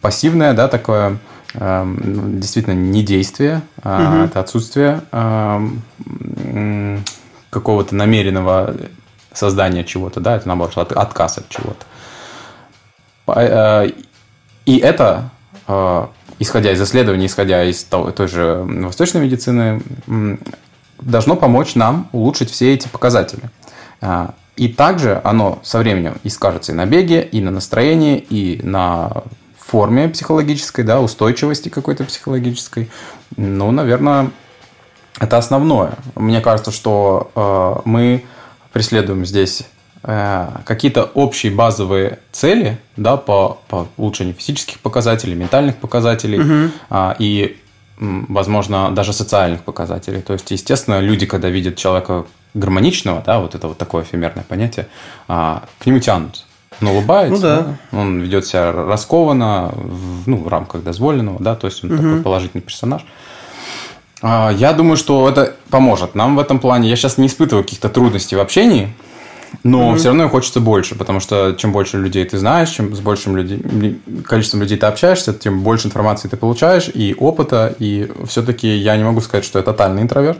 пассивное, 0.00 0.54
да, 0.54 0.68
такое 0.68 1.18
действительно 1.58 2.74
не 2.74 3.02
действие, 3.02 3.62
а 3.82 4.16
угу. 4.16 4.24
это 4.24 4.40
отсутствие 4.40 5.00
эм, 5.12 5.82
какого-то 7.50 7.94
намеренного 7.94 8.74
создания 9.32 9.84
чего-то, 9.84 10.20
да, 10.20 10.36
это 10.36 10.48
наоборот 10.48 10.92
отказ 10.92 11.38
от 11.38 11.48
чего-то. 11.48 11.86
Э, 13.34 13.90
и 14.64 14.78
это, 14.78 15.30
э, 15.68 16.06
исходя 16.38 16.72
из 16.72 16.82
исследований, 16.82 17.26
исходя 17.26 17.64
из 17.64 17.84
той 17.84 18.28
же 18.28 18.62
восточной 18.66 19.22
медицины, 19.22 19.82
должно 21.00 21.36
помочь 21.36 21.74
нам 21.74 22.08
улучшить 22.12 22.50
все 22.50 22.74
эти 22.74 22.88
показатели. 22.88 23.50
Э, 24.00 24.28
и 24.56 24.68
также 24.68 25.20
оно 25.22 25.58
со 25.62 25.78
временем 25.78 26.16
и 26.22 26.30
скажется 26.30 26.72
и 26.72 26.74
на 26.74 26.86
беге, 26.86 27.22
и 27.22 27.40
на 27.40 27.50
настроении, 27.50 28.18
и 28.18 28.60
на 28.62 29.24
форме 29.58 30.08
психологической, 30.08 30.84
да, 30.84 31.00
устойчивости 31.00 31.68
какой-то 31.68 32.04
психологической. 32.04 32.90
Ну, 33.36 33.70
наверное, 33.70 34.30
это 35.18 35.38
основное. 35.38 35.94
Мне 36.14 36.40
кажется, 36.40 36.70
что 36.70 37.30
э, 37.34 37.80
мы 37.84 38.24
преследуем 38.72 39.24
здесь 39.24 39.64
э, 40.02 40.48
какие-то 40.64 41.04
общие 41.04 41.52
базовые 41.52 42.18
цели 42.32 42.78
да, 42.96 43.16
по, 43.16 43.58
по 43.68 43.88
улучшению 43.96 44.34
физических 44.34 44.80
показателей, 44.80 45.34
ментальных 45.34 45.76
показателей 45.76 46.40
угу. 46.40 46.72
э, 46.90 47.14
и, 47.18 47.56
возможно, 47.98 48.90
даже 48.90 49.12
социальных 49.12 49.62
показателей. 49.62 50.20
То 50.20 50.34
есть, 50.34 50.50
естественно, 50.50 51.00
люди, 51.00 51.26
когда 51.26 51.48
видят 51.48 51.76
человека 51.76 52.26
гармоничного, 52.54 53.22
да, 53.24 53.40
вот 53.40 53.54
это 53.54 53.68
вот 53.68 53.78
такое 53.78 54.04
эфемерное 54.04 54.44
понятие, 54.44 54.86
э, 55.28 55.60
к 55.78 55.86
нему 55.86 55.98
тянутся. 55.98 56.44
Он 56.82 56.88
улыбается, 56.88 57.66
ну, 57.66 57.76
да. 57.92 57.98
он 57.98 58.20
ведет 58.20 58.46
себя 58.46 58.70
раскованно, 58.72 59.72
в, 59.74 60.28
ну, 60.28 60.36
в 60.38 60.48
рамках 60.48 60.82
дозволенного, 60.82 61.38
да, 61.40 61.54
то 61.54 61.66
есть 61.66 61.82
он 61.82 61.92
угу. 61.92 62.02
такой 62.02 62.22
положительный 62.22 62.62
персонаж. 62.62 63.04
А, 64.22 64.50
я 64.50 64.72
думаю, 64.72 64.96
что 64.96 65.28
это 65.28 65.54
поможет 65.70 66.14
нам 66.14 66.36
в 66.36 66.38
этом 66.38 66.58
плане. 66.58 66.88
Я 66.88 66.96
сейчас 66.96 67.18
не 67.18 67.26
испытываю 67.26 67.64
каких-то 67.64 67.88
трудностей 67.88 68.36
в 68.36 68.40
общении, 68.40 68.92
но 69.62 69.90
угу. 69.90 69.96
все 69.96 70.08
равно 70.08 70.28
хочется 70.28 70.60
больше, 70.60 70.94
потому 70.94 71.20
что 71.20 71.54
чем 71.58 71.72
больше 71.72 71.98
людей 71.98 72.24
ты 72.24 72.38
знаешь, 72.38 72.70
чем 72.70 72.94
с 72.94 73.00
большим 73.00 73.36
людей, 73.36 74.00
количеством 74.24 74.60
людей 74.60 74.78
ты 74.78 74.86
общаешься, 74.86 75.32
тем 75.32 75.62
больше 75.62 75.88
информации 75.88 76.28
ты 76.28 76.36
получаешь 76.36 76.90
и 76.92 77.14
опыта. 77.18 77.74
И 77.78 78.10
все-таки 78.26 78.68
я 78.68 78.96
не 78.96 79.04
могу 79.04 79.20
сказать, 79.20 79.44
что 79.44 79.58
я 79.58 79.62
тотальный 79.62 80.02
интроверт. 80.02 80.38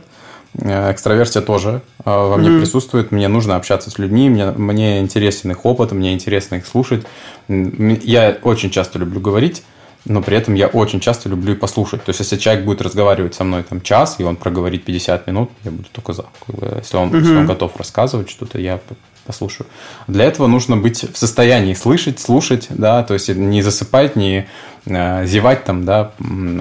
Экстраверсия 0.63 1.43
тоже 1.43 1.83
э, 2.05 2.11
во 2.11 2.37
мне 2.37 2.49
mm-hmm. 2.49 2.61
присутствует. 2.61 3.13
Мне 3.13 3.29
нужно 3.29 3.57
общаться 3.57 3.91
с 3.91 3.99
людьми, 3.99 4.29
мне, 4.31 4.51
мне 4.53 5.01
интересен 5.01 5.51
их 5.51 5.65
опыт, 5.65 5.93
мне 5.93 6.13
интересно 6.13 6.57
их 6.57 6.67
слушать. 6.67 7.07
Я 7.49 8.39
очень 8.43 8.71
часто 8.71 8.99
люблю 8.99 9.21
говорить, 9.21 9.63
но 10.05 10.23
при 10.23 10.37
этом 10.37 10.55
я 10.55 10.69
очень 10.69 11.01
часто 11.01 11.29
люблю 11.29 11.53
и 11.53 11.57
послушать. 11.57 12.05
То 12.05 12.11
есть, 12.11 12.21
если 12.21 12.37
человек 12.37 12.65
будет 12.65 12.81
разговаривать 12.81 13.35
со 13.35 13.45
мной 13.45 13.63
там 13.63 13.81
час, 13.81 14.17
и 14.19 14.25
он 14.25 14.37
проговорит 14.37 14.85
50 14.85 15.27
минут, 15.27 15.51
я 15.65 15.71
буду 15.71 15.89
только 15.93 16.13
за. 16.13 16.27
Если 16.49 16.97
он, 16.97 17.11
mm-hmm. 17.11 17.21
если 17.21 17.37
он 17.37 17.47
готов 17.47 17.77
рассказывать 17.77 18.31
что-то, 18.31 18.59
я 18.59 18.81
послушаю. 19.27 19.67
Для 20.07 20.25
этого 20.25 20.47
нужно 20.47 20.77
быть 20.77 21.05
в 21.13 21.19
состоянии 21.19 21.75
слышать, 21.75 22.21
слушать, 22.21 22.67
да, 22.71 23.03
то 23.03 23.15
есть 23.15 23.29
не 23.29 23.63
засыпать, 23.63 24.17
не 24.17 24.47
э, 24.87 25.27
зевать 25.27 25.65
там, 25.65 25.85
да, 25.85 26.13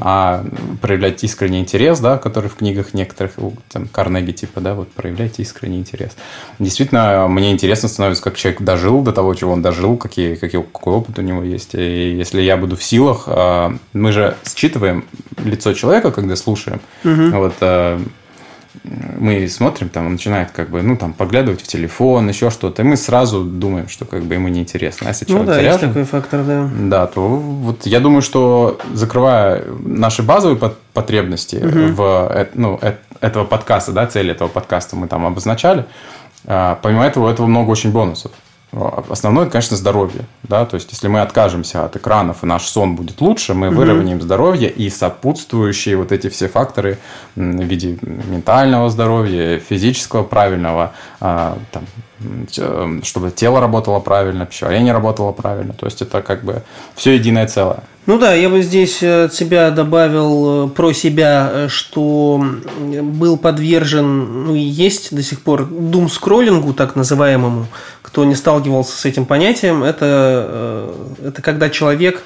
а 0.02 0.44
проявлять 0.82 1.24
искренний 1.24 1.60
интерес, 1.60 2.00
да, 2.00 2.18
который 2.18 2.50
в 2.50 2.56
книгах 2.56 2.94
некоторых, 2.94 3.34
там, 3.72 3.88
Карнеги 3.88 4.32
типа, 4.32 4.62
да, 4.62 4.74
вот 4.74 4.92
проявляйте 4.92 5.44
искренний 5.44 5.78
интерес. 5.78 6.12
Действительно, 6.60 7.28
мне 7.28 7.52
интересно 7.52 7.88
становится, 7.88 8.24
как 8.24 8.36
человек 8.36 8.62
дожил 8.62 9.02
до 9.02 9.12
того, 9.12 9.34
чего 9.36 9.54
он 9.54 9.62
дожил, 9.62 9.98
какие, 9.98 10.36
какие, 10.36 10.62
какой 10.62 10.94
опыт 10.94 11.20
у 11.20 11.22
него 11.22 11.44
есть. 11.44 11.76
И 11.76 12.16
если 12.16 12.42
я 12.42 12.58
буду 12.58 12.76
в 12.76 12.84
силах, 12.84 13.26
э, 13.28 13.78
мы 13.94 14.12
же 14.12 14.36
считываем 14.56 15.06
лицо 15.44 15.74
человека, 15.74 16.12
когда 16.12 16.36
слушаем, 16.36 16.82
угу. 17.04 17.38
вот 17.38 17.56
э, 17.62 18.00
мы 19.18 19.48
смотрим, 19.48 19.90
там 19.90 20.08
он 20.08 20.14
начинает 20.14 20.52
как 20.52 20.70
бы, 20.70 20.82
ну, 20.82 20.98
там, 20.98 21.14
поглядывать 21.14 21.62
в 21.62 21.68
телефон, 21.68 22.30
еще 22.30 22.50
что-то, 22.50 22.82
и 22.82 22.86
мы 22.86 22.98
сразу 22.98 23.44
думаем, 23.44 23.88
что 23.88 24.06
как 24.06 24.24
бы 24.24 24.36
ему 24.36 24.48
неинтересно. 24.48 25.08
А 25.08 25.10
если 25.10 25.26
ну 25.32 25.44
да, 25.44 25.56
заряжен, 25.56 25.72
есть 25.72 25.82
такой 25.82 26.04
фактор, 26.04 26.44
да. 26.44 26.70
Да, 26.80 27.08
то 27.08 27.22
вот 27.22 27.86
я 27.86 28.00
думаю, 28.00 28.22
что 28.22 28.80
закрывая 28.94 29.64
наши 29.80 30.24
базовые 30.24 30.60
потребности 30.94 31.58
угу. 31.58 31.94
в 31.96 32.48
ну, 32.54 32.80
этого 33.22 33.46
подкаста, 33.46 33.92
да, 33.92 34.08
цели 34.08 34.32
этого 34.32 34.48
подкаста 34.48 34.96
мы 34.96 35.08
там 35.08 35.26
обозначали, 35.26 35.86
а, 36.46 36.78
помимо 36.82 37.06
этого, 37.06 37.28
у 37.28 37.30
этого 37.30 37.48
много 37.48 37.72
очень 37.72 37.92
бонусов. 37.92 38.32
Основное, 39.10 39.50
конечно, 39.50 39.78
здоровье. 39.78 40.26
Да? 40.44 40.66
То 40.66 40.76
есть, 40.76 40.92
если 40.92 41.08
мы 41.08 41.22
откажемся 41.22 41.86
от 41.86 41.96
экранов, 41.96 42.44
и 42.44 42.46
наш 42.46 42.66
сон 42.68 42.96
будет 42.96 43.22
лучше, 43.22 43.54
мы 43.54 43.68
угу. 43.68 43.78
выровняем 43.78 44.22
здоровье 44.22 44.70
и 44.70 44.90
сопутствующие 44.90 45.98
вот 45.98 46.12
эти 46.12 46.30
все 46.30 46.48
факторы 46.48 46.98
в 47.36 47.42
виде 47.42 47.98
ментального 48.02 48.90
здоровья, 48.90 49.60
физического 49.60 50.24
правильного, 50.24 50.94
а, 51.20 51.58
там, 51.72 51.86
чтобы 53.04 53.32
тело 53.32 53.60
работало 53.60 54.00
правильно, 54.00 54.46
пищеварение 54.46 54.94
работало 54.94 55.32
правильно. 55.32 55.74
То 55.74 55.86
есть, 55.86 56.02
это 56.02 56.22
как 56.22 56.44
бы 56.44 56.64
все 56.96 57.14
единое 57.14 57.48
целое. 57.48 57.84
Ну 58.06 58.20
да, 58.20 58.36
я 58.36 58.50
бы 58.50 58.62
здесь 58.62 59.02
от 59.02 59.34
себя 59.34 59.72
добавил 59.72 60.68
э, 60.68 60.70
про 60.70 60.94
себя, 60.94 61.50
э, 61.52 61.68
что 61.70 62.44
был 63.02 63.36
подвержен, 63.36 64.46
ну 64.46 64.54
и 64.54 64.60
есть 64.60 65.16
до 65.16 65.24
сих 65.24 65.42
пор, 65.42 65.66
дум-скроллингу, 65.66 66.74
так 66.74 66.96
называемому. 66.96 67.66
Кто 68.04 68.24
не 68.24 68.36
сталкивался 68.36 68.96
с 68.96 69.06
этим 69.06 69.26
понятием, 69.26 69.84
это, 69.84 70.06
э, 71.22 71.30
это 71.30 71.42
когда 71.42 71.72
человек 71.72 72.22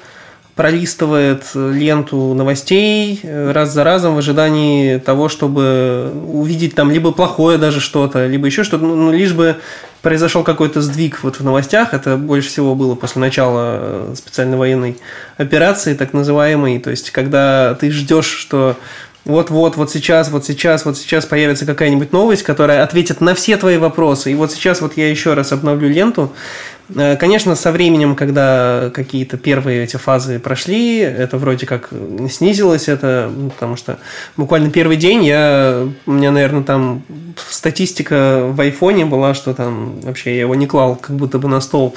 пролистывает 0.60 1.44
ленту 1.54 2.34
новостей 2.34 3.18
раз 3.24 3.72
за 3.72 3.82
разом 3.82 4.16
в 4.16 4.18
ожидании 4.18 4.98
того, 4.98 5.30
чтобы 5.30 6.12
увидеть 6.26 6.74
там 6.74 6.90
либо 6.90 7.12
плохое 7.12 7.56
даже 7.56 7.80
что-то, 7.80 8.26
либо 8.26 8.44
еще 8.44 8.62
что-то, 8.62 8.84
ну, 8.84 9.10
лишь 9.10 9.32
бы 9.32 9.56
произошел 10.02 10.44
какой-то 10.44 10.82
сдвиг 10.82 11.20
вот 11.22 11.36
в 11.36 11.44
новостях. 11.44 11.94
Это 11.94 12.18
больше 12.18 12.50
всего 12.50 12.74
было 12.74 12.94
после 12.94 13.20
начала 13.22 13.78
э, 13.80 14.14
специальной 14.14 14.58
военной 14.58 14.98
операции, 15.38 15.94
так 15.94 16.12
называемой. 16.12 16.78
То 16.78 16.90
есть, 16.90 17.10
когда 17.10 17.72
ты 17.80 17.90
ждешь, 17.90 18.26
что 18.28 18.76
вот-вот, 19.24 19.78
вот 19.78 19.90
сейчас, 19.90 20.30
вот 20.30 20.44
сейчас, 20.44 20.84
вот 20.84 20.98
сейчас 20.98 21.24
появится 21.24 21.64
какая-нибудь 21.64 22.12
новость, 22.12 22.42
которая 22.42 22.82
ответит 22.82 23.22
на 23.22 23.34
все 23.34 23.56
твои 23.56 23.78
вопросы. 23.78 24.30
И 24.30 24.34
вот 24.34 24.52
сейчас 24.52 24.82
вот 24.82 24.98
я 24.98 25.08
еще 25.08 25.32
раз 25.32 25.52
обновлю 25.52 25.88
ленту, 25.88 26.32
Э, 26.32 26.79
конечно, 26.94 27.54
со 27.54 27.72
временем, 27.72 28.16
когда 28.16 28.90
какие-то 28.92 29.36
первые 29.36 29.84
эти 29.84 29.96
фазы 29.96 30.38
прошли, 30.38 30.98
это 30.98 31.38
вроде 31.38 31.66
как 31.66 31.90
снизилось, 32.30 32.88
это, 32.88 33.30
потому 33.54 33.76
что 33.76 33.98
буквально 34.36 34.70
первый 34.70 34.96
день 34.96 35.24
я, 35.24 35.88
у 36.06 36.10
меня, 36.12 36.30
наверное, 36.30 36.62
там 36.62 37.02
статистика 37.48 38.42
в 38.48 38.60
айфоне 38.60 39.04
была, 39.06 39.34
что 39.34 39.54
там 39.54 40.00
вообще 40.00 40.34
я 40.34 40.40
его 40.40 40.54
не 40.54 40.66
клал 40.66 40.96
как 40.96 41.16
будто 41.16 41.38
бы 41.38 41.48
на 41.48 41.60
стол. 41.60 41.94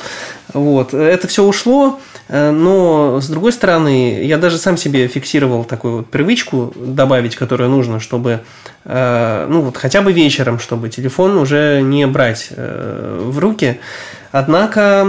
Вот. 0.54 0.94
Это 0.94 1.28
все 1.28 1.44
ушло, 1.44 2.00
э, 2.28 2.52
но 2.52 3.20
с 3.22 3.28
другой 3.28 3.52
стороны, 3.54 4.24
я 4.24 4.38
даже 4.38 4.58
сам 4.58 4.78
себе 4.78 5.08
фиксировал 5.08 5.64
такую 5.64 5.98
вот 5.98 6.08
привычку 6.08 6.74
добавить, 6.76 7.36
которую 7.36 7.70
нужно, 7.70 8.00
чтобы, 8.00 8.42
э, 8.86 9.48
ну 9.50 9.62
вот 9.62 9.78
хотя 9.78 10.02
бы 10.02 10.12
вечером, 10.12 10.60
чтобы 10.60 10.90
телефон 10.90 11.38
уже 11.38 11.82
не 11.82 12.06
брать 12.06 12.50
в 12.56 13.40
руки. 13.40 13.80
Однако 14.34 15.08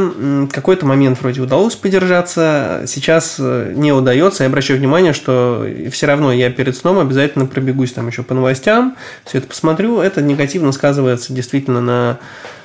какой-то 0.52 0.84
момент 0.84 1.18
вроде 1.22 1.40
удалось 1.40 1.74
подержаться, 1.76 2.82
сейчас 2.86 3.36
э, 3.38 3.72
не 3.74 3.90
удается. 3.90 4.42
Я 4.42 4.50
обращаю 4.50 4.78
внимание, 4.78 5.14
что 5.14 5.66
все 5.90 6.04
равно 6.04 6.30
я 6.30 6.50
перед 6.50 6.76
сном 6.76 6.98
обязательно 6.98 7.46
пробегусь 7.46 7.94
там 7.94 8.06
еще 8.06 8.22
по 8.22 8.34
новостям, 8.34 8.96
все 9.24 9.38
это 9.38 9.46
посмотрю. 9.46 9.98
Это 10.00 10.20
негативно 10.20 10.72
сказывается 10.72 11.32
действительно 11.32 11.80
на 11.80 12.18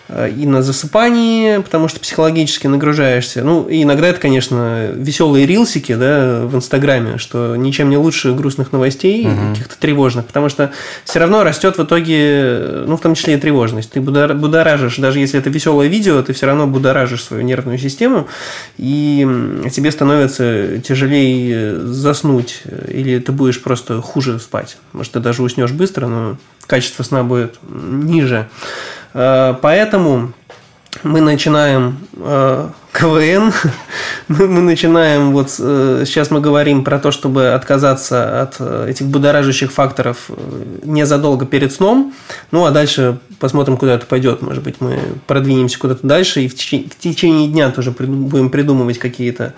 и 0.09 0.47
на 0.47 0.63
засыпании, 0.63 1.59
потому 1.59 1.87
что 1.87 1.99
психологически 1.99 2.65
нагружаешься. 2.65 3.43
Ну, 3.43 3.67
и 3.67 3.83
иногда 3.83 4.07
это, 4.07 4.19
конечно, 4.19 4.87
веселые 4.93 5.45
рилсики, 5.45 5.93
да, 5.93 6.41
в 6.45 6.55
Инстаграме, 6.55 7.17
что 7.17 7.55
ничем 7.55 7.89
не 7.89 7.97
лучше 7.97 8.33
грустных 8.33 8.71
новостей, 8.71 9.27
угу. 9.27 9.51
каких-то 9.51 9.77
тревожных, 9.77 10.25
потому 10.25 10.49
что 10.49 10.71
все 11.05 11.19
равно 11.19 11.43
растет 11.43 11.77
в 11.77 11.83
итоге, 11.83 12.83
ну, 12.87 12.97
в 12.97 13.01
том 13.01 13.13
числе 13.13 13.35
и 13.35 13.37
тревожность. 13.37 13.91
Ты 13.91 14.01
будоражишь, 14.01 14.97
даже 14.97 15.19
если 15.19 15.39
это 15.39 15.51
веселое 15.51 15.87
видео, 15.87 16.23
ты 16.23 16.33
все 16.33 16.47
равно 16.47 16.65
будоражишь 16.65 17.23
свою 17.23 17.43
нервную 17.43 17.77
систему, 17.77 18.27
и 18.77 19.27
тебе 19.71 19.91
становится 19.91 20.79
тяжелее 20.79 21.79
заснуть, 21.85 22.63
или 22.87 23.19
ты 23.19 23.31
будешь 23.31 23.61
просто 23.61 24.01
хуже 24.01 24.39
спать. 24.39 24.77
Может, 24.93 25.13
ты 25.13 25.19
даже 25.19 25.43
уснешь 25.43 25.71
быстро, 25.71 26.07
но 26.07 26.37
качество 26.65 27.03
сна 27.03 27.23
будет 27.23 27.55
ниже. 27.69 28.47
Э, 29.13 29.55
поэтому 29.61 30.33
мы 31.03 31.21
начинаем 31.21 31.99
э, 32.15 32.69
КВН, 32.91 33.53
мы, 34.27 34.61
начинаем 34.61 35.31
вот 35.31 35.55
э, 35.59 36.03
сейчас 36.05 36.31
мы 36.31 36.41
говорим 36.41 36.83
про 36.83 36.99
то, 36.99 37.11
чтобы 37.11 37.53
отказаться 37.53 38.41
от 38.41 38.59
этих 38.89 39.05
будоражащих 39.05 39.71
факторов 39.71 40.29
незадолго 40.83 41.45
перед 41.45 41.71
сном, 41.71 42.13
ну 42.51 42.65
а 42.65 42.71
дальше 42.71 43.19
посмотрим, 43.39 43.77
куда 43.77 43.95
это 43.95 44.05
пойдет. 44.05 44.41
Может 44.41 44.63
быть, 44.63 44.75
мы 44.79 44.99
продвинемся 45.27 45.79
куда-то 45.79 46.05
дальше 46.05 46.41
и 46.41 46.47
в 46.47 46.55
течение, 46.55 47.47
дня 47.47 47.69
тоже 47.71 47.91
будем 47.91 48.49
придумывать 48.49 48.99
какие-то 48.99 49.53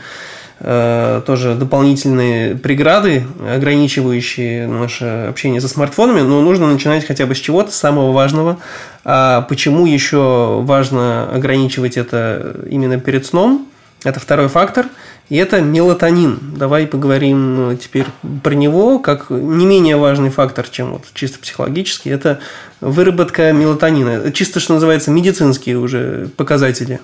тоже 0.62 1.56
дополнительные 1.56 2.56
преграды, 2.56 3.24
ограничивающие 3.50 4.68
наше 4.68 5.28
общение 5.30 5.60
со 5.60 5.68
смартфонами, 5.68 6.22
но 6.22 6.42
нужно 6.42 6.72
начинать 6.72 7.06
хотя 7.06 7.26
бы 7.26 7.34
с 7.34 7.40
чего-то, 7.40 7.72
самого 7.72 8.12
важного. 8.12 8.60
А 9.04 9.42
почему 9.42 9.88
еще 9.88 10.62
важно 10.62 11.30
ограничивать 11.34 11.98
это 11.98 12.58
именно 12.70 13.00
перед 13.00 13.26
сном? 13.26 13.68
Это 14.04 14.20
второй 14.20 14.48
фактор. 14.50 14.88
И 15.30 15.38
это 15.38 15.62
мелатонин. 15.62 16.40
Давай 16.58 16.86
поговорим 16.86 17.78
теперь 17.78 18.06
про 18.44 18.54
него, 18.54 19.00
как 19.00 19.30
не 19.30 19.66
менее 19.66 19.96
важный 19.96 20.30
фактор, 20.30 20.68
чем 20.68 20.92
вот 20.92 21.04
чисто 21.14 21.40
психологический. 21.40 22.10
Это 22.10 22.40
выработка 22.82 23.54
мелатонина. 23.54 24.32
Чисто, 24.34 24.60
что 24.60 24.74
называется, 24.74 25.10
медицинские 25.10 25.78
уже 25.78 26.30
показатели. 26.36 27.00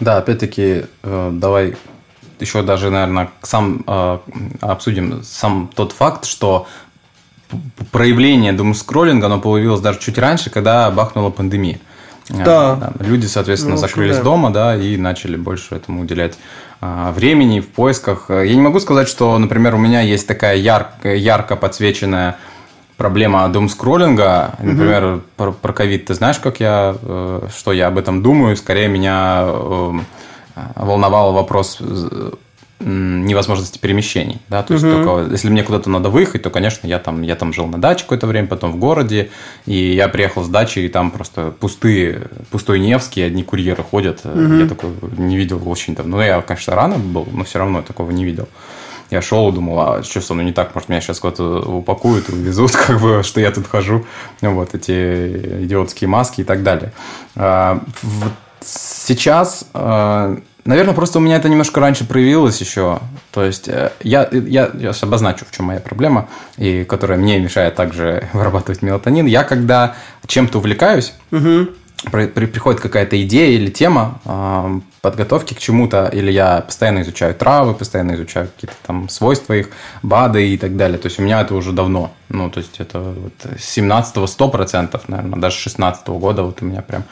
Да, 0.00 0.18
опять-таки, 0.18 0.84
э, 1.02 1.30
давай 1.32 1.76
еще 2.40 2.62
даже, 2.62 2.90
наверное, 2.90 3.30
сам 3.42 3.82
э, 3.86 4.18
обсудим 4.60 5.22
сам 5.22 5.70
тот 5.74 5.92
факт, 5.92 6.24
что 6.24 6.66
проявление 7.92 8.52
думскроллинга, 8.52 9.26
оно 9.26 9.40
появилось 9.40 9.80
даже 9.80 9.98
чуть 10.00 10.18
раньше, 10.18 10.50
когда 10.50 10.90
бахнула 10.90 11.30
пандемия. 11.30 11.78
Э, 12.28 12.44
да. 12.44 12.74
да. 12.76 12.92
Люди, 13.00 13.26
соответственно, 13.26 13.74
ну, 13.74 13.80
закрылись 13.80 14.16
да. 14.16 14.22
дома, 14.22 14.50
да, 14.50 14.76
и 14.76 14.96
начали 14.96 15.36
больше 15.36 15.74
этому 15.74 16.02
уделять 16.02 16.36
а, 16.80 17.12
времени 17.12 17.60
в 17.60 17.68
поисках. 17.68 18.26
Я 18.28 18.54
не 18.54 18.60
могу 18.60 18.80
сказать, 18.80 19.08
что, 19.08 19.36
например, 19.38 19.74
у 19.74 19.78
меня 19.78 20.00
есть 20.00 20.26
такая 20.26 20.56
ярко, 20.56 21.14
ярко 21.14 21.56
подсвеченная 21.56 22.36
проблема 22.96 23.48
думскроллинга. 23.48 24.54
Например, 24.58 25.20
угу. 25.36 25.52
про 25.52 25.72
ковид. 25.72 26.06
Ты 26.06 26.14
знаешь, 26.14 26.38
как 26.38 26.60
я, 26.60 26.96
э, 27.00 27.48
что 27.56 27.72
я 27.72 27.88
об 27.88 27.98
этом 27.98 28.22
думаю? 28.22 28.56
Скорее 28.56 28.88
меня 28.88 29.44
волновал 30.76 31.32
вопрос 31.32 31.80
невозможности 32.78 33.78
перемещений, 33.78 34.38
да, 34.48 34.62
то 34.62 34.74
есть 34.74 34.84
угу. 34.84 34.92
только 34.92 35.32
если 35.32 35.48
мне 35.48 35.62
куда-то 35.62 35.88
надо 35.88 36.10
выехать, 36.10 36.42
то, 36.42 36.50
конечно, 36.50 36.86
я 36.86 36.98
там, 36.98 37.22
я 37.22 37.34
там 37.34 37.54
жил 37.54 37.66
на 37.66 37.80
даче 37.80 38.02
какое-то 38.02 38.26
время, 38.26 38.48
потом 38.48 38.72
в 38.72 38.76
городе, 38.76 39.30
и 39.64 39.94
я 39.94 40.08
приехал 40.08 40.44
с 40.44 40.48
дачи, 40.48 40.80
и 40.80 40.88
там 40.88 41.10
просто 41.10 41.54
пустые, 41.58 42.28
пустой 42.50 42.78
Невский, 42.80 43.22
одни 43.22 43.42
курьеры 43.42 43.82
ходят, 43.82 44.20
угу. 44.24 44.54
я 44.54 44.68
такой 44.68 44.90
не 45.16 45.38
видел 45.38 45.60
очень 45.66 45.94
давно, 45.94 46.18
ну, 46.18 46.22
я, 46.22 46.42
конечно, 46.42 46.74
рано 46.74 46.98
был, 46.98 47.26
но 47.32 47.44
все 47.44 47.58
равно 47.58 47.80
такого 47.80 48.10
не 48.10 48.24
видел. 48.24 48.46
Я 49.10 49.22
шел 49.22 49.48
и 49.48 49.52
думал, 49.52 49.80
а 49.80 50.02
что 50.02 50.20
со 50.20 50.34
мной 50.34 50.46
не 50.46 50.52
так, 50.52 50.74
может, 50.74 50.88
меня 50.88 51.00
сейчас 51.00 51.20
куда-то 51.20 51.60
упакуют, 51.60 52.28
увезут, 52.28 52.72
как 52.86 53.00
бы, 53.00 53.22
что 53.22 53.40
я 53.40 53.52
тут 53.52 53.68
хожу, 53.68 54.04
вот, 54.42 54.74
эти 54.74 55.64
идиотские 55.64 56.08
маски 56.08 56.42
и 56.42 56.44
так 56.44 56.62
далее. 56.62 56.92
А, 57.36 57.80
Сейчас, 58.66 59.66
э, 59.74 60.36
наверное, 60.64 60.94
просто 60.94 61.18
у 61.18 61.22
меня 61.22 61.36
это 61.36 61.48
немножко 61.48 61.80
раньше 61.80 62.04
проявилось 62.04 62.60
еще. 62.60 62.98
То 63.30 63.44
есть 63.44 63.68
э, 63.68 63.92
я, 64.02 64.28
я, 64.32 64.70
я 64.74 64.92
обозначу, 65.00 65.44
в 65.44 65.52
чем 65.52 65.66
моя 65.66 65.80
проблема, 65.80 66.28
и 66.56 66.84
которая 66.84 67.18
мне 67.18 67.38
мешает 67.38 67.76
также 67.76 68.28
вырабатывать 68.32 68.82
мелатонин. 68.82 69.26
Я 69.26 69.44
когда 69.44 69.94
чем-то 70.26 70.58
увлекаюсь, 70.58 71.14
угу. 71.30 71.68
при, 72.10 72.26
при, 72.26 72.46
приходит 72.46 72.80
какая-то 72.80 73.22
идея 73.22 73.50
или 73.50 73.70
тема 73.70 74.20
э, 74.24 74.80
подготовки 75.00 75.54
к 75.54 75.60
чему-то, 75.60 76.08
или 76.12 76.32
я 76.32 76.62
постоянно 76.62 77.02
изучаю 77.02 77.34
травы, 77.36 77.74
постоянно 77.74 78.16
изучаю 78.16 78.48
какие-то 78.48 78.74
там 78.84 79.08
свойства 79.08 79.52
их, 79.52 79.68
БАДы 80.02 80.48
и 80.48 80.58
так 80.58 80.76
далее. 80.76 80.98
То 80.98 81.06
есть 81.06 81.20
у 81.20 81.22
меня 81.22 81.40
это 81.42 81.54
уже 81.54 81.70
давно. 81.70 82.10
Ну, 82.28 82.50
то 82.50 82.58
есть 82.58 82.80
это 82.80 82.98
вот 82.98 83.34
17-го 83.44 84.24
100%, 84.24 85.00
наверное, 85.06 85.38
даже 85.38 85.56
16 85.56 86.08
-го 86.08 86.18
года 86.18 86.42
вот 86.42 86.60
у 86.60 86.64
меня 86.64 86.82
прям 86.82 87.04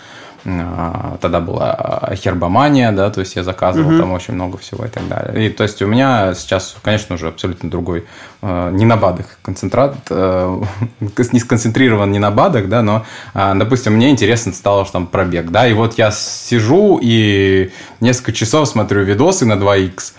тогда 0.45 1.41
была 1.41 2.13
хербомания, 2.17 2.93
да, 2.93 3.11
то 3.11 3.21
есть 3.21 3.35
я 3.35 3.43
заказывал 3.43 3.89
угу. 3.91 3.99
там 3.99 4.13
очень 4.13 4.35
много 4.35 4.59
всего 4.59 4.85
и 4.85 4.89
так 4.89 5.09
далее. 5.09 5.47
И 5.47 5.49
то 5.51 5.63
есть 5.63 5.81
у 5.81 5.87
меня 5.87 6.35
сейчас, 6.35 6.77
конечно, 6.83 7.15
уже 7.15 7.29
абсолютно 7.29 7.71
другой, 7.71 8.05
а, 8.43 8.71
не 8.71 8.85
на 8.85 8.99
БАДах 8.99 9.39
концентрат, 9.43 9.97
э, 10.11 10.63
не 11.33 11.41
сконцентрирован 11.41 12.13
не 12.13 12.19
на 12.19 12.31
БАДах, 12.31 12.69
да, 12.69 12.83
но, 12.83 13.07
а, 13.33 13.55
допустим, 13.55 13.95
мне 13.95 14.11
интересно 14.11 14.53
стало, 14.53 14.85
что 14.85 14.93
там 14.95 15.07
пробег, 15.07 15.51
да, 15.51 15.67
и 15.67 15.73
вот 15.73 15.97
я 15.97 16.11
сижу 16.11 16.99
и 17.03 17.71
несколько 18.01 18.33
часов 18.33 18.69
смотрю 18.69 19.03
видосы 19.03 19.47
на 19.47 19.55
2х, 19.55 20.13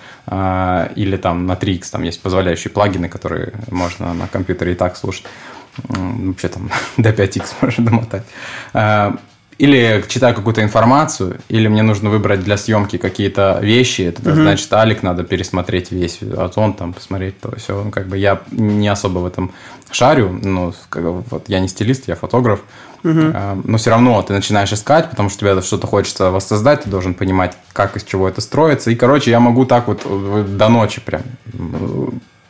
или 0.95 1.17
там 1.17 1.45
на 1.45 1.53
3х, 1.53 1.83
там 1.91 2.01
есть 2.01 2.19
позволяющие 2.19 2.71
плагины, 2.71 3.09
которые 3.09 3.53
можно 3.69 4.11
на 4.15 4.27
компьютере 4.27 4.71
и 4.71 4.75
так 4.75 4.97
слушать. 4.97 5.25
Вообще 5.77 6.47
там 6.47 6.71
до 6.97 7.09
5х 7.11 7.45
можно 7.61 7.85
домотать 7.85 8.23
или 9.57 10.03
читаю 10.07 10.35
какую-то 10.35 10.61
информацию, 10.61 11.39
или 11.47 11.67
мне 11.67 11.81
нужно 11.81 12.09
выбрать 12.09 12.43
для 12.43 12.57
съемки 12.57 12.97
какие-то 12.97 13.59
вещи, 13.61 14.01
это 14.01 14.21
mm-hmm. 14.21 14.33
значит, 14.33 14.73
Алик 14.73 15.01
надо 15.03 15.23
пересмотреть 15.23 15.91
весь 15.91 16.19
озон, 16.21 16.73
там, 16.73 16.93
посмотреть 16.93 17.39
то 17.39 17.55
все. 17.55 17.81
Ну, 17.81 17.91
как 17.91 18.07
бы 18.07 18.17
я 18.17 18.41
не 18.51 18.87
особо 18.89 19.19
в 19.19 19.25
этом 19.25 19.51
шарю, 19.91 20.37
ну, 20.43 20.73
как 20.89 21.03
вот 21.03 21.45
я 21.47 21.59
не 21.61 21.69
стилист, 21.69 22.07
я 22.07 22.15
фотограф, 22.15 22.59
mm-hmm. 23.03 23.61
но 23.63 23.77
все 23.77 23.91
равно 23.91 24.21
ты 24.23 24.33
начинаешь 24.33 24.73
искать, 24.73 25.09
потому 25.09 25.29
что 25.29 25.39
тебе 25.39 25.61
что-то 25.61 25.87
хочется 25.87 26.31
воссоздать, 26.31 26.83
ты 26.83 26.89
должен 26.89 27.13
понимать, 27.13 27.55
как 27.71 27.95
из 27.95 28.03
чего 28.03 28.27
это 28.27 28.41
строится. 28.41 28.91
И, 28.91 28.95
короче, 28.95 29.31
я 29.31 29.39
могу 29.39 29.65
так 29.65 29.87
вот 29.87 30.03
до 30.57 30.67
ночи 30.67 30.99
прям 30.99 31.21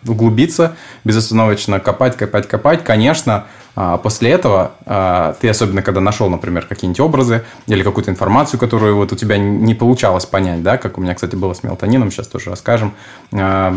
углубиться, 0.07 0.75
безостановочно 1.03 1.79
копать, 1.79 2.15
копать, 2.15 2.47
копать. 2.47 2.83
Конечно, 2.83 3.33
а, 3.35 3.47
после 3.75 4.31
этого 4.31 4.71
а, 4.85 5.35
ты, 5.39 5.49
особенно 5.49 5.81
когда 5.81 5.99
нашел, 5.99 6.29
например, 6.29 6.65
какие-нибудь 6.65 6.99
образы 7.01 7.43
или 7.67 7.83
какую-то 7.83 8.09
информацию, 8.09 8.59
которую 8.59 8.95
вот 8.95 9.11
у 9.11 9.15
тебя 9.15 9.37
не 9.37 9.75
получалось 9.75 10.25
понять, 10.25 10.63
да, 10.63 10.77
как 10.77 10.97
у 10.97 11.01
меня, 11.01 11.13
кстати, 11.13 11.35
было 11.35 11.53
с 11.53 11.63
мелатонином, 11.63 12.09
сейчас 12.09 12.27
тоже 12.27 12.49
расскажем, 12.49 12.93
а, 13.33 13.75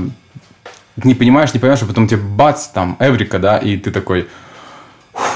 не 1.02 1.14
понимаешь, 1.14 1.52
не 1.52 1.61
понимаешь, 1.61 1.82
а 1.82 1.87
потом 1.87 2.06
тебе 2.06 2.20
бац, 2.20 2.68
там, 2.68 2.96
Эврика, 3.00 3.38
да, 3.38 3.58
и 3.58 3.76
ты 3.76 3.90
такой, 3.90 4.28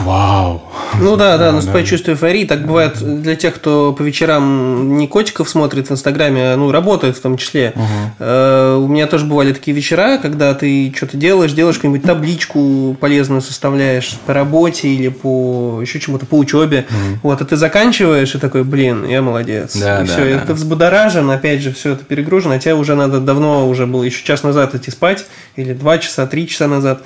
Вау. 0.01 0.63
Ну 1.01 1.17
да, 1.17 1.39
да, 1.39 1.53
наступает 1.53 1.87
да. 1.87 1.91
чувство 1.91 2.13
эйфории. 2.13 2.45
Так 2.45 2.67
бывает 2.67 2.99
для 3.23 3.35
тех, 3.37 3.55
кто 3.55 3.93
по 3.93 4.03
вечерам 4.03 4.97
не 4.97 5.09
котиков 5.09 5.49
смотрит 5.49 5.89
в 5.89 5.93
Инстаграме, 5.93 6.53
а 6.53 6.57
ну, 6.57 6.71
работает 6.71 7.17
в 7.17 7.21
том 7.21 7.37
числе. 7.37 7.73
Угу. 7.75 8.85
у 8.85 8.89
меня 8.89 9.07
тоже 9.07 9.25
бывали 9.27 9.53
такие 9.53 9.75
вечера, 9.75 10.19
когда 10.19 10.55
ты 10.55 10.93
что-то 10.95 11.17
делаешь, 11.17 11.53
делаешь 11.53 11.77
какую-нибудь 11.77 12.07
табличку 12.07 12.97
полезную 13.01 13.41
составляешь 13.41 14.17
по 14.27 14.35
работе 14.35 14.89
или 14.89 15.09
по 15.09 15.81
еще 15.81 16.01
чему-то, 16.01 16.27
по 16.27 16.37
учебе. 16.37 16.87
Угу. 16.89 17.19
Вот, 17.23 17.41
и 17.41 17.45
ты 17.45 17.57
заканчиваешь 17.57 18.35
и 18.35 18.39
такой, 18.39 18.65
блин, 18.65 19.07
я 19.07 19.23
молодец. 19.23 19.77
Да, 19.77 20.03
и 20.03 20.07
да, 20.07 20.13
все, 20.13 20.35
да. 20.35 20.47
ты 20.47 20.55
взбудоражен, 20.55 21.31
опять 21.31 21.61
же, 21.61 21.73
все 21.73 21.93
это 21.93 22.05
перегружено, 22.05 22.55
а 22.55 22.59
тебе 22.59 22.75
уже 22.75 22.95
надо 22.95 23.21
давно 23.21 23.69
уже 23.69 23.87
было 23.87 24.03
еще 24.03 24.25
час 24.25 24.43
назад 24.43 24.75
идти 24.75 24.91
спать, 24.91 25.27
или 25.57 25.73
два 25.73 25.99
часа, 25.99 26.27
три 26.27 26.49
часа 26.49 26.69
назад. 26.69 27.03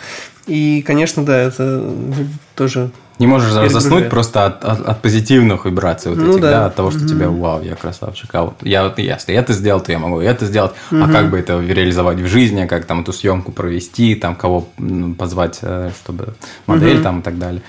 И, 0.46 0.82
конечно, 0.82 1.24
да, 1.24 1.36
это 1.36 1.82
тоже 2.54 2.90
не 3.18 3.26
можешь 3.26 3.50
заснуть 3.50 4.10
просто 4.10 4.44
от, 4.44 4.64
от, 4.64 4.86
от 4.86 5.02
позитивных 5.02 5.64
вибраций, 5.64 6.10
вот 6.12 6.20
ну, 6.20 6.32
этих, 6.32 6.40
да. 6.42 6.50
да, 6.50 6.66
от 6.66 6.74
того, 6.74 6.90
что 6.90 7.00
угу. 7.00 7.08
тебя, 7.08 7.30
вау, 7.30 7.62
я 7.62 7.74
красавчик, 7.74 8.28
а 8.34 8.42
вот 8.42 8.54
я 8.60 8.84
вот 8.84 8.98
если 8.98 9.34
это 9.34 9.54
сделал, 9.54 9.80
то 9.80 9.90
я 9.90 9.98
могу 9.98 10.20
это 10.20 10.44
сделать, 10.44 10.72
угу. 10.90 11.02
а 11.02 11.08
как 11.08 11.30
бы 11.30 11.38
это 11.38 11.58
реализовать 11.58 12.18
в 12.18 12.26
жизни, 12.26 12.66
как 12.66 12.84
там 12.84 13.00
эту 13.00 13.14
съемку 13.14 13.52
провести, 13.52 14.14
там 14.16 14.36
кого 14.36 14.68
позвать, 15.18 15.60
э, 15.62 15.90
чтобы 16.02 16.34
модель 16.66 16.96
угу. 16.96 17.04
там 17.04 17.20
и 17.20 17.22
так 17.22 17.38
далее. 17.38 17.62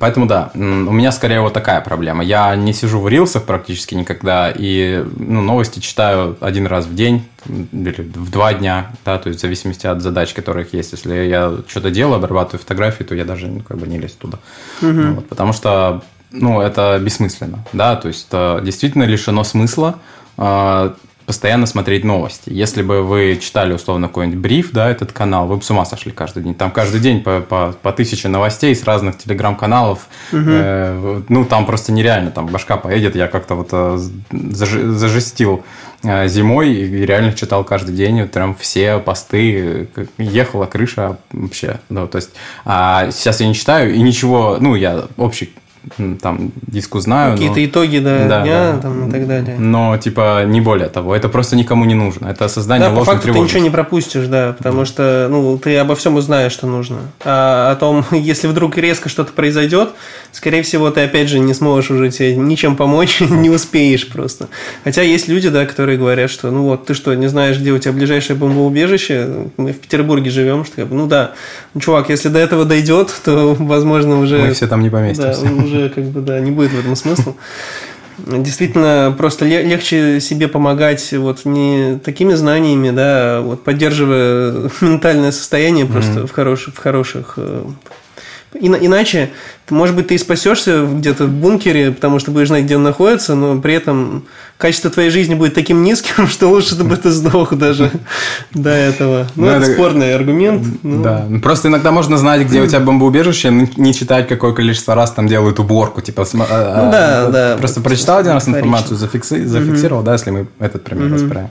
Поэтому 0.00 0.26
да, 0.26 0.50
у 0.54 0.58
меня 0.58 1.12
скорее 1.12 1.40
вот 1.40 1.54
такая 1.54 1.80
проблема. 1.80 2.22
Я 2.22 2.54
не 2.56 2.74
сижу 2.74 3.00
в 3.00 3.08
рилсах 3.08 3.44
практически 3.44 3.94
никогда, 3.94 4.52
и 4.54 5.02
ну, 5.16 5.40
новости 5.40 5.78
читаю 5.78 6.36
один 6.40 6.66
раз 6.66 6.84
в 6.84 6.94
день 6.94 7.26
или 7.46 8.02
в 8.14 8.30
два 8.30 8.52
дня, 8.52 8.92
да, 9.04 9.18
то 9.18 9.28
есть 9.28 9.40
в 9.40 9.42
зависимости 9.42 9.86
от 9.86 10.02
задач, 10.02 10.34
которых 10.34 10.74
есть. 10.74 10.92
Если 10.92 11.14
я 11.14 11.54
что-то 11.66 11.90
делаю, 11.90 12.16
обрабатываю 12.16 12.60
фотографии, 12.60 13.04
то 13.04 13.14
я 13.14 13.24
даже 13.24 13.46
ну, 13.46 13.60
как 13.60 13.78
бы 13.78 13.86
не 13.86 13.98
лезу 13.98 14.14
туда. 14.18 14.38
Угу. 14.82 15.14
Вот, 15.14 15.28
потому 15.28 15.54
что 15.54 16.02
ну, 16.30 16.60
это 16.60 16.98
бессмысленно, 16.98 17.64
да, 17.72 17.96
то 17.96 18.08
есть 18.08 18.26
это 18.28 18.60
действительно 18.62 19.04
лишено 19.04 19.42
смысла 19.42 19.96
а, 20.36 20.94
постоянно 21.26 21.66
смотреть 21.66 22.04
новости. 22.04 22.50
Если 22.50 22.82
бы 22.82 23.02
вы 23.02 23.38
читали 23.40 23.72
условно 23.72 24.08
какой-нибудь 24.08 24.40
бриф, 24.40 24.72
да, 24.72 24.90
этот 24.90 25.12
канал, 25.12 25.46
вы 25.46 25.56
бы 25.56 25.62
с 25.62 25.70
ума 25.70 25.84
сошли 25.84 26.12
каждый 26.12 26.42
день. 26.42 26.54
Там 26.54 26.70
каждый 26.70 27.00
день 27.00 27.22
по, 27.22 27.40
по, 27.40 27.74
по 27.80 27.92
тысяче 27.92 28.28
новостей 28.28 28.74
с 28.74 28.84
разных 28.84 29.18
телеграм-каналов. 29.18 30.08
Угу. 30.32 30.42
Э, 30.46 31.22
ну, 31.28 31.44
там 31.44 31.66
просто 31.66 31.92
нереально, 31.92 32.30
там 32.30 32.46
башка 32.46 32.76
поедет. 32.76 33.16
Я 33.16 33.28
как-то 33.28 33.54
вот 33.54 33.68
э, 33.72 33.98
зажестил 34.30 35.64
э, 36.02 36.28
зимой 36.28 36.72
и 36.72 37.06
реально 37.06 37.32
читал 37.32 37.64
каждый 37.64 37.94
день 37.94 38.20
вот 38.22 38.32
прям 38.32 38.54
все 38.54 38.98
посты. 38.98 39.88
Ехала 40.18 40.66
крыша 40.66 41.18
вообще. 41.30 41.80
Да, 41.88 42.06
то 42.06 42.16
есть, 42.16 42.30
а 42.64 43.10
сейчас 43.10 43.40
я 43.40 43.48
не 43.48 43.54
читаю 43.54 43.94
и 43.94 44.00
ничего, 44.02 44.58
ну, 44.60 44.74
я 44.74 45.06
общий 45.16 45.52
там 46.20 46.52
диску 46.66 47.00
знаю. 47.00 47.32
Какие-то 47.32 47.58
но... 47.58 47.66
итоги 47.66 47.98
да, 47.98 48.28
да, 48.28 48.42
дня 48.42 48.72
да. 48.74 48.78
Там, 48.80 49.08
и 49.08 49.10
так 49.10 49.26
далее. 49.26 49.58
Но, 49.58 49.96
типа, 49.96 50.44
не 50.44 50.60
более 50.60 50.88
того. 50.88 51.14
Это 51.14 51.28
просто 51.28 51.56
никому 51.56 51.84
не 51.84 51.94
нужно. 51.94 52.28
Это 52.28 52.48
создание 52.48 52.88
да, 52.88 52.94
ложной 52.94 53.06
по 53.06 53.20
факту 53.20 53.32
ты 53.32 53.38
ничего 53.38 53.60
не 53.60 53.70
пропустишь, 53.70 54.26
да, 54.26 54.54
потому 54.56 54.84
что, 54.84 55.26
ну, 55.30 55.58
ты 55.58 55.76
обо 55.76 55.94
всем 55.94 56.14
узнаешь, 56.14 56.52
что 56.52 56.66
нужно. 56.66 56.98
А 57.24 57.72
о 57.72 57.76
том, 57.76 58.04
если 58.12 58.46
вдруг 58.46 58.76
резко 58.78 59.08
что-то 59.08 59.32
произойдет, 59.32 59.90
скорее 60.30 60.62
всего, 60.62 60.90
ты, 60.90 61.00
опять 61.02 61.28
же, 61.28 61.38
не 61.38 61.54
сможешь 61.54 61.90
уже 61.90 62.10
тебе 62.10 62.36
ничем 62.36 62.76
помочь, 62.76 63.20
не 63.20 63.50
успеешь 63.50 64.08
просто. 64.08 64.48
Хотя 64.84 65.02
есть 65.02 65.28
люди, 65.28 65.48
да, 65.48 65.66
которые 65.66 65.98
говорят, 65.98 66.30
что, 66.30 66.50
ну, 66.50 66.64
вот, 66.64 66.86
ты 66.86 66.94
что, 66.94 67.14
не 67.14 67.26
знаешь, 67.26 67.58
где 67.58 67.72
у 67.72 67.78
тебя 67.78 67.92
ближайшее 67.92 68.36
бомбоубежище? 68.36 69.48
Мы 69.56 69.72
в 69.72 69.78
Петербурге 69.78 70.30
живем, 70.30 70.64
что, 70.64 70.86
ну, 70.86 71.06
да, 71.06 71.32
чувак, 71.78 72.08
если 72.08 72.28
до 72.28 72.38
этого 72.38 72.64
дойдет, 72.64 73.12
то, 73.24 73.56
возможно, 73.58 74.20
уже... 74.20 74.38
Мы 74.38 74.52
все 74.52 74.66
там 74.66 74.82
не 74.82 74.90
поместимся. 74.90 75.42
Да, 75.42 75.71
уже 75.72 75.88
как 75.88 76.04
бы 76.04 76.20
да, 76.20 76.38
не 76.40 76.50
будет 76.50 76.72
в 76.72 76.78
этом 76.78 76.96
смысла. 76.96 77.34
Действительно, 78.18 79.14
просто 79.16 79.46
легче 79.46 80.20
себе 80.20 80.46
помогать 80.46 81.12
вот 81.12 81.44
не 81.44 81.98
такими 81.98 82.34
знаниями, 82.34 82.90
да, 82.90 83.38
а 83.38 83.40
вот 83.40 83.64
поддерживая 83.64 84.70
ментальное 84.80 85.32
состояние 85.32 85.86
просто 85.86 86.20
mm-hmm. 86.20 86.26
в 86.26 86.32
хороших, 86.32 86.74
в 86.74 86.78
хороших 86.78 87.38
Иначе, 88.60 89.30
может 89.70 89.96
быть, 89.96 90.08
ты 90.08 90.14
и 90.14 90.18
спасешься 90.18 90.84
где-то 90.84 91.24
в 91.24 91.30
бункере, 91.30 91.90
потому 91.90 92.18
что 92.18 92.30
будешь 92.30 92.48
знать, 92.48 92.64
где 92.64 92.76
он 92.76 92.82
находится, 92.82 93.34
но 93.34 93.58
при 93.60 93.74
этом 93.74 94.24
качество 94.58 94.90
твоей 94.90 95.10
жизни 95.10 95.34
будет 95.34 95.54
таким 95.54 95.82
низким, 95.82 96.26
что 96.28 96.48
лучше, 96.48 96.74
чтобы 96.74 96.96
ты 96.96 97.10
сдох 97.10 97.54
даже 97.54 97.90
до 98.52 98.70
этого. 98.70 99.26
Ну, 99.36 99.46
ну 99.46 99.52
это, 99.52 99.72
спорный 99.72 100.14
аргумент. 100.14 100.66
Ну. 100.82 101.02
Да. 101.02 101.26
Просто 101.42 101.68
иногда 101.68 101.92
можно 101.92 102.18
знать, 102.18 102.42
где 102.42 102.60
у 102.60 102.66
тебя 102.66 102.80
бомбоубежище, 102.80 103.68
не 103.76 103.94
читать, 103.94 104.28
какое 104.28 104.52
количество 104.52 104.94
раз 104.94 105.12
там 105.12 105.28
делают 105.28 105.58
уборку. 105.58 106.02
Типа, 106.02 106.26
ну, 106.34 106.44
а, 106.48 106.90
да, 106.90 107.30
да. 107.30 107.56
Просто 107.56 107.80
прочитал 107.80 108.18
один 108.18 108.32
раз 108.32 108.48
информацию, 108.48 108.98
зафикси, 108.98 109.44
зафиксировал, 109.44 110.02
да, 110.02 110.12
если 110.12 110.30
мы 110.30 110.46
этот 110.58 110.84
пример 110.84 111.10
разбираем. 111.12 111.48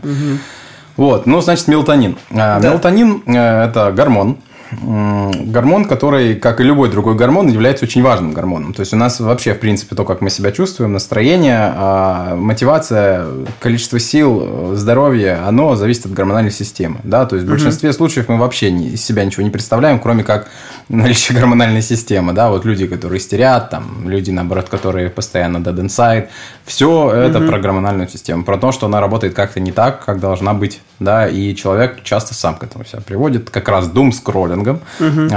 Вот, 0.97 1.25
ну, 1.25 1.41
значит, 1.41 1.67
мелатонин. 1.67 2.17
А, 2.31 2.59
мелатонин 2.59 3.23
э,– 3.25 3.65
это 3.69 3.91
гормон, 3.91 4.37
гормон, 4.81 5.86
который, 5.86 6.36
как 6.36 6.62
и 6.62 6.63
любой 6.63 6.89
другой 6.89 7.15
гормон, 7.15 7.47
является 7.47 7.86
очень 7.86 8.01
важным 8.01 8.34
гормоном. 8.34 8.73
То 8.73 8.81
есть 8.81 8.93
у 8.93 8.97
нас 8.97 9.19
вообще, 9.19 9.53
в 9.53 9.60
принципе, 9.60 9.95
то, 9.95 10.05
как 10.05 10.21
мы 10.21 10.29
себя 10.29 10.51
чувствуем, 10.51 10.93
настроение, 10.93 11.73
а, 11.75 12.36
мотивация, 12.36 13.25
количество 13.60 13.99
сил, 13.99 14.75
здоровье, 14.75 15.36
оно 15.36 15.75
зависит 15.75 16.05
от 16.05 16.13
гормональной 16.13 16.51
системы. 16.51 16.99
Да? 17.03 17.25
То 17.25 17.36
есть 17.36 17.47
в 17.47 17.49
большинстве 17.49 17.89
угу. 17.89 17.97
случаев 17.97 18.29
мы 18.29 18.38
вообще 18.38 18.69
из 18.69 19.03
себя 19.03 19.25
ничего 19.25 19.43
не 19.43 19.49
представляем, 19.49 19.99
кроме 19.99 20.23
как 20.23 20.49
наличие 20.89 21.38
гормональной 21.38 21.81
системы. 21.81 22.34
Да? 22.34 22.49
Вот 22.49 22.65
люди, 22.65 22.88
которые 22.88 23.19
истерят, 23.19 23.69
там, 23.69 24.07
люди, 24.10 24.31
наоборот, 24.31 24.69
которые 24.69 25.10
постоянно 25.10 25.57
dead 25.57 25.77
inside. 25.77 26.29
Все 26.65 27.12
это 27.12 27.39
угу. 27.39 27.47
про 27.47 27.60
гормональную 27.60 28.07
систему, 28.07 28.43
про 28.43 28.57
то, 28.57 28.71
что 28.71 28.86
она 28.86 29.01
работает 29.01 29.34
как-то 29.34 29.60
не 29.60 29.71
так, 29.71 30.05
как 30.05 30.19
должна 30.19 30.53
быть. 30.53 30.81
Да? 30.99 31.27
И 31.27 31.55
человек 31.55 32.03
часто 32.03 32.34
сам 32.34 32.55
к 32.55 32.63
этому 32.63 32.86
себя 32.86 33.01
приводит. 33.01 33.49
Как 33.49 33.67
раз 33.67 33.88
дум 33.88 34.12
скроллинг 34.13 34.61
Угу. 35.00 35.30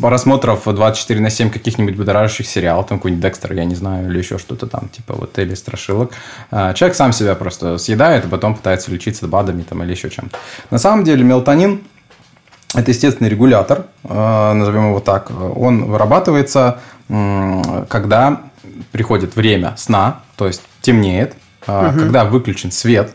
Просмотров 0.00 0.62
24 0.64 1.20
на 1.20 1.30
7 1.30 1.50
каких-нибудь 1.50 1.96
будоражащих 1.96 2.46
сериалов, 2.46 2.86
там 2.86 2.98
какой-нибудь 2.98 3.22
Декстер, 3.22 3.52
я 3.52 3.64
не 3.64 3.74
знаю, 3.74 4.08
или 4.08 4.18
еще 4.18 4.38
что-то 4.38 4.66
там, 4.66 4.88
типа 4.88 5.14
вот, 5.14 5.38
или 5.38 5.54
страшилок. 5.54 6.12
А, 6.50 6.72
человек 6.72 6.96
сам 6.96 7.12
себя 7.12 7.34
просто 7.34 7.76
съедает, 7.78 8.24
а 8.24 8.28
потом 8.28 8.54
пытается 8.54 8.90
лечиться 8.90 9.28
БАДами 9.28 9.62
там, 9.62 9.82
или 9.82 9.90
еще 9.90 10.08
чем-то. 10.08 10.38
На 10.70 10.78
самом 10.78 11.04
деле 11.04 11.24
мелатонин– 11.24 11.82
это 12.74 12.90
естественный 12.90 13.28
регулятор, 13.28 13.86
а, 14.04 14.54
назовем 14.54 14.88
его 14.88 15.00
так. 15.00 15.30
Он 15.30 15.84
вырабатывается, 15.84 16.80
когда 17.08 18.42
приходит 18.92 19.36
время 19.36 19.74
сна, 19.76 20.20
то 20.36 20.46
есть 20.46 20.62
темнеет, 20.80 21.34
угу. 21.66 21.98
когда 21.98 22.24
выключен 22.24 22.70
свет, 22.70 23.14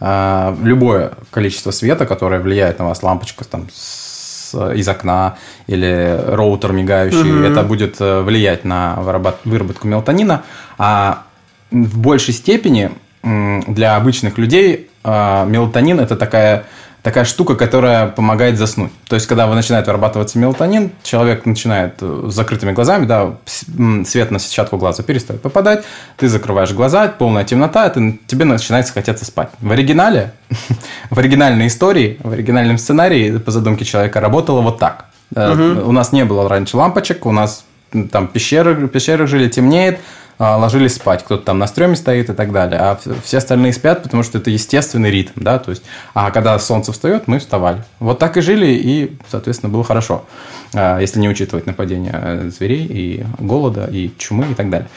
любое 0.00 1.12
количество 1.30 1.70
света, 1.70 2.06
которое 2.06 2.40
влияет 2.40 2.78
на 2.78 2.86
вас, 2.86 3.02
лампочка 3.02 3.44
там 3.44 3.68
с, 3.72 4.54
из 4.74 4.88
окна 4.88 5.36
или 5.66 6.18
роутер 6.26 6.72
мигающий, 6.72 7.32
угу. 7.32 7.44
это 7.44 7.62
будет 7.62 8.00
э, 8.00 8.22
влиять 8.22 8.64
на 8.64 8.96
выработку 9.44 9.86
мелатонина. 9.86 10.44
А 10.78 11.24
в 11.70 11.98
большей 11.98 12.34
степени 12.34 12.92
для 13.22 13.96
обычных 13.96 14.38
людей 14.38 14.90
а, 15.02 15.44
мелатонин 15.44 16.00
это 16.00 16.16
такая 16.16 16.64
такая 17.02 17.24
штука, 17.24 17.56
которая 17.56 18.06
помогает 18.06 18.58
заснуть. 18.58 18.92
То 19.08 19.14
есть, 19.14 19.26
когда 19.26 19.46
вы 19.46 19.54
начинает 19.54 19.86
вырабатываться 19.86 20.38
мелатонин, 20.38 20.90
человек 21.02 21.46
начинает 21.46 21.94
э, 22.00 22.28
с 22.28 22.34
закрытыми 22.34 22.72
глазами, 22.72 23.06
да, 23.06 23.36
свет 23.46 24.30
на 24.30 24.38
сетчатку 24.38 24.76
глаза 24.76 25.02
перестает 25.02 25.40
попадать, 25.42 25.84
ты 26.16 26.28
закрываешь 26.28 26.72
глаза, 26.72 27.08
полная 27.08 27.44
темнота, 27.44 27.88
ты, 27.88 28.18
тебе 28.26 28.44
начинает 28.44 28.88
хотеться 28.88 29.24
спать. 29.24 29.50
В 29.60 29.70
оригинале, 29.70 30.32
в 31.10 31.18
оригинальной 31.18 31.68
истории, 31.68 32.18
в 32.22 32.32
оригинальном 32.32 32.78
сценарии 32.78 33.38
по 33.38 33.50
задумке 33.50 33.84
человека 33.84 34.20
работало 34.20 34.60
вот 34.60 34.78
так. 34.78 35.06
Угу. 35.34 35.88
У 35.88 35.92
нас 35.92 36.12
не 36.12 36.24
было 36.24 36.48
раньше 36.48 36.76
лампочек, 36.76 37.24
у 37.24 37.32
нас 37.32 37.64
там 38.10 38.28
пещеры, 38.28 38.88
пещеры 38.88 39.26
жили, 39.26 39.48
темнеет, 39.48 40.00
ложились 40.40 40.94
спать. 40.94 41.22
Кто-то 41.22 41.44
там 41.44 41.58
на 41.58 41.66
стреме 41.66 41.96
стоит 41.96 42.30
и 42.30 42.32
так 42.32 42.50
далее. 42.50 42.80
А 42.80 42.98
все 43.22 43.38
остальные 43.38 43.74
спят, 43.74 44.02
потому 44.02 44.22
что 44.22 44.38
это 44.38 44.50
естественный 44.50 45.10
ритм, 45.10 45.40
да, 45.42 45.58
то 45.58 45.70
есть, 45.70 45.82
а 46.14 46.30
когда 46.30 46.58
солнце 46.58 46.92
встает, 46.92 47.28
мы 47.28 47.38
вставали. 47.38 47.84
Вот 47.98 48.18
так 48.18 48.36
и 48.36 48.40
жили, 48.40 48.66
и, 48.66 49.18
соответственно, 49.30 49.70
было 49.70 49.84
хорошо, 49.84 50.24
а, 50.74 50.98
если 50.98 51.20
не 51.20 51.28
учитывать 51.28 51.66
нападения 51.66 52.12
э, 52.14 52.50
зверей 52.50 52.86
и 52.86 53.26
голода, 53.38 53.86
и 53.86 54.10
чумы 54.16 54.50
и 54.50 54.54
так 54.54 54.70
далее. 54.70 54.88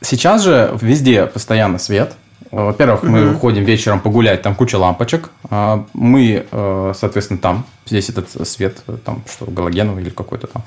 Сейчас 0.00 0.44
же 0.44 0.76
везде 0.80 1.26
постоянно 1.26 1.78
свет, 1.78 2.14
во-первых, 2.50 3.02
мы 3.02 3.24
угу. 3.24 3.34
выходим 3.34 3.64
вечером 3.64 4.00
погулять, 4.00 4.42
там 4.42 4.54
куча 4.54 4.76
лампочек. 4.76 5.30
А, 5.50 5.84
мы, 5.92 6.46
э, 6.50 6.92
соответственно, 6.94 7.38
там, 7.38 7.66
здесь 7.86 8.08
этот 8.08 8.48
свет, 8.48 8.82
там 9.04 9.22
что, 9.30 9.46
галогеновый 9.46 10.02
или 10.02 10.10
какой-то 10.10 10.46
там, 10.46 10.64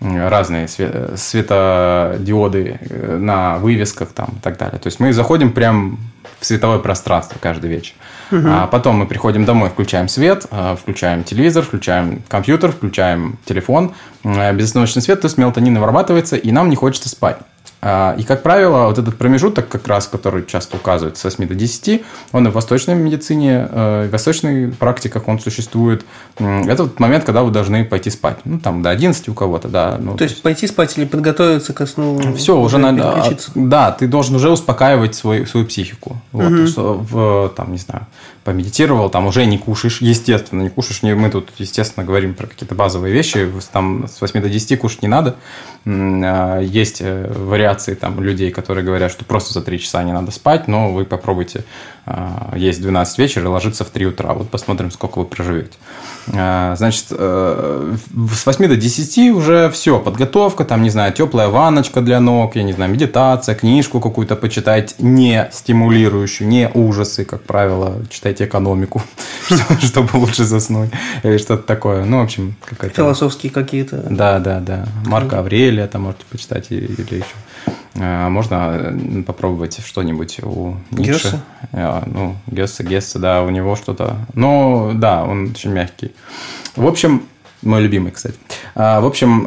разные 0.00 0.68
светодиоды 0.68 2.78
э, 2.80 3.16
на 3.18 3.58
вывесках 3.58 4.10
там 4.10 4.28
и 4.36 4.40
так 4.40 4.58
далее. 4.58 4.78
То 4.78 4.88
есть 4.88 5.00
мы 5.00 5.12
заходим 5.12 5.52
прям 5.52 5.98
в 6.38 6.44
световое 6.44 6.78
пространство 6.78 7.38
каждый 7.40 7.70
вечер. 7.70 7.94
Угу. 8.30 8.46
А 8.46 8.66
потом 8.66 8.96
мы 8.96 9.06
приходим 9.06 9.44
домой, 9.44 9.70
включаем 9.70 10.08
свет, 10.08 10.46
э, 10.50 10.76
включаем 10.80 11.24
телевизор, 11.24 11.64
включаем 11.64 12.22
компьютер, 12.28 12.72
включаем 12.72 13.38
телефон. 13.44 13.94
Безостановочный 14.22 15.02
свет, 15.02 15.20
то 15.20 15.26
есть 15.26 15.38
мелатонин 15.38 15.78
вырабатывается, 15.78 16.36
и 16.36 16.52
нам 16.52 16.68
не 16.68 16.76
хочется 16.76 17.08
спать. 17.08 17.38
А, 17.84 18.14
и, 18.16 18.22
как 18.22 18.44
правило, 18.44 18.86
вот 18.86 18.98
этот 18.98 19.18
промежуток, 19.18 19.68
как 19.68 19.88
раз, 19.88 20.06
который 20.06 20.46
часто 20.46 20.76
указывают 20.76 21.18
с 21.18 21.24
8 21.24 21.48
до 21.48 21.54
10, 21.56 22.04
он 22.30 22.46
и 22.46 22.50
в 22.50 22.54
восточной 22.54 22.94
медицине, 22.94 23.68
э, 23.68 24.06
в 24.06 24.12
восточной 24.12 24.68
практиках 24.68 25.26
он 25.26 25.40
существует. 25.40 26.04
Это 26.38 26.84
вот 26.84 27.00
момент, 27.00 27.24
когда 27.24 27.42
вы 27.42 27.50
должны 27.50 27.84
пойти 27.84 28.10
спать. 28.10 28.38
Ну, 28.44 28.60
там, 28.60 28.82
до 28.82 28.90
11 28.90 29.28
у 29.28 29.34
кого-то, 29.34 29.66
да. 29.66 29.96
Ну, 29.98 30.16
то, 30.16 30.22
есть, 30.22 30.42
пойти 30.42 30.68
спать 30.68 30.96
или 30.96 31.06
подготовиться 31.06 31.72
ко 31.72 31.86
сну? 31.86 32.20
Все, 32.36 32.56
уже, 32.56 32.76
уже 32.76 32.78
надо... 32.78 33.36
Да, 33.56 33.90
ты 33.90 34.06
должен 34.06 34.36
уже 34.36 34.50
успокаивать 34.50 35.16
свой, 35.16 35.44
свою 35.48 35.66
психику. 35.66 36.18
Вот, 36.30 36.52
угу. 36.52 36.66
что 36.68 36.94
в, 36.94 37.52
там, 37.56 37.72
не 37.72 37.78
знаю, 37.78 38.06
помедитировал, 38.44 39.10
там 39.10 39.26
уже 39.26 39.44
не 39.46 39.58
кушаешь, 39.58 40.00
естественно, 40.00 40.62
не 40.62 40.70
кушаешь. 40.70 41.02
Мы 41.02 41.30
тут, 41.30 41.50
естественно, 41.58 42.04
говорим 42.04 42.34
про 42.34 42.46
какие-то 42.46 42.74
базовые 42.74 43.12
вещи. 43.12 43.50
Там 43.72 44.08
с 44.08 44.20
8 44.20 44.40
до 44.40 44.48
10 44.48 44.78
кушать 44.78 45.02
не 45.02 45.08
надо. 45.08 45.36
А, 45.84 46.60
есть 46.60 46.98
э, 47.00 47.32
вариации 47.32 47.94
там 47.94 48.20
людей, 48.22 48.50
которые 48.50 48.84
говорят, 48.84 49.10
что 49.10 49.24
просто 49.24 49.52
за 49.52 49.62
3 49.62 49.80
часа 49.80 50.02
не 50.04 50.12
надо 50.12 50.30
спать, 50.30 50.68
но 50.68 50.92
вы 50.92 51.04
попробуйте 51.04 51.64
а, 52.04 52.52
есть 52.56 52.80
12 52.80 53.18
вечера 53.18 53.44
и 53.44 53.46
ложиться 53.46 53.84
в 53.84 53.90
3 53.90 54.06
утра. 54.06 54.34
Вот 54.34 54.50
посмотрим, 54.50 54.90
сколько 54.90 55.18
вы 55.20 55.24
проживете. 55.24 55.72
А, 56.34 56.74
значит, 56.76 57.06
э, 57.10 57.96
с 58.34 58.46
8 58.46 58.68
до 58.68 58.76
10 58.76 59.30
уже 59.30 59.70
все, 59.70 59.98
подготовка, 60.00 60.64
там, 60.64 60.82
не 60.82 60.90
знаю, 60.90 61.12
теплая 61.12 61.48
ванночка 61.48 62.00
для 62.00 62.20
ног, 62.20 62.56
я 62.56 62.64
не 62.64 62.72
знаю, 62.72 62.90
медитация, 62.90 63.54
книжку 63.54 64.00
какую-то 64.00 64.34
почитать, 64.34 64.96
не 64.98 65.48
стимулирующую, 65.52 66.48
не 66.48 66.68
ужасы, 66.68 67.24
как 67.24 67.42
правило, 67.42 67.96
читайте 68.32 68.44
экономику, 68.44 69.02
чтобы 69.80 70.16
лучше 70.16 70.44
заснуть, 70.44 70.90
или 71.22 71.38
что-то 71.38 71.62
такое. 71.62 72.04
Ну, 72.04 72.20
в 72.20 72.24
общем, 72.24 72.54
какая-то... 72.64 72.96
Философские 72.96 73.52
какие-то. 73.52 73.96
Да, 74.10 74.38
да, 74.38 74.60
да. 74.60 74.86
Марка 75.04 75.38
Аврелия 75.38 75.86
там 75.86 76.02
можете 76.02 76.24
почитать 76.30 76.70
или 76.70 77.16
еще. 77.16 77.24
А, 77.96 78.28
можно 78.30 79.22
попробовать 79.26 79.80
что-нибудь 79.84 80.40
у 80.42 80.76
Ницше. 80.90 81.12
Гесса? 81.12 81.40
А, 81.72 82.02
ну, 82.06 82.36
Гесса, 82.46 82.82
Гесса, 82.82 83.18
да, 83.18 83.42
у 83.42 83.50
него 83.50 83.76
что-то. 83.76 84.16
Ну, 84.34 84.92
да, 84.94 85.24
он 85.24 85.50
очень 85.50 85.70
мягкий. 85.70 86.12
В 86.74 86.86
общем, 86.86 87.22
мой 87.62 87.80
любимый, 87.80 88.12
кстати. 88.12 88.36
А, 88.74 89.00
в 89.00 89.06
общем, 89.06 89.42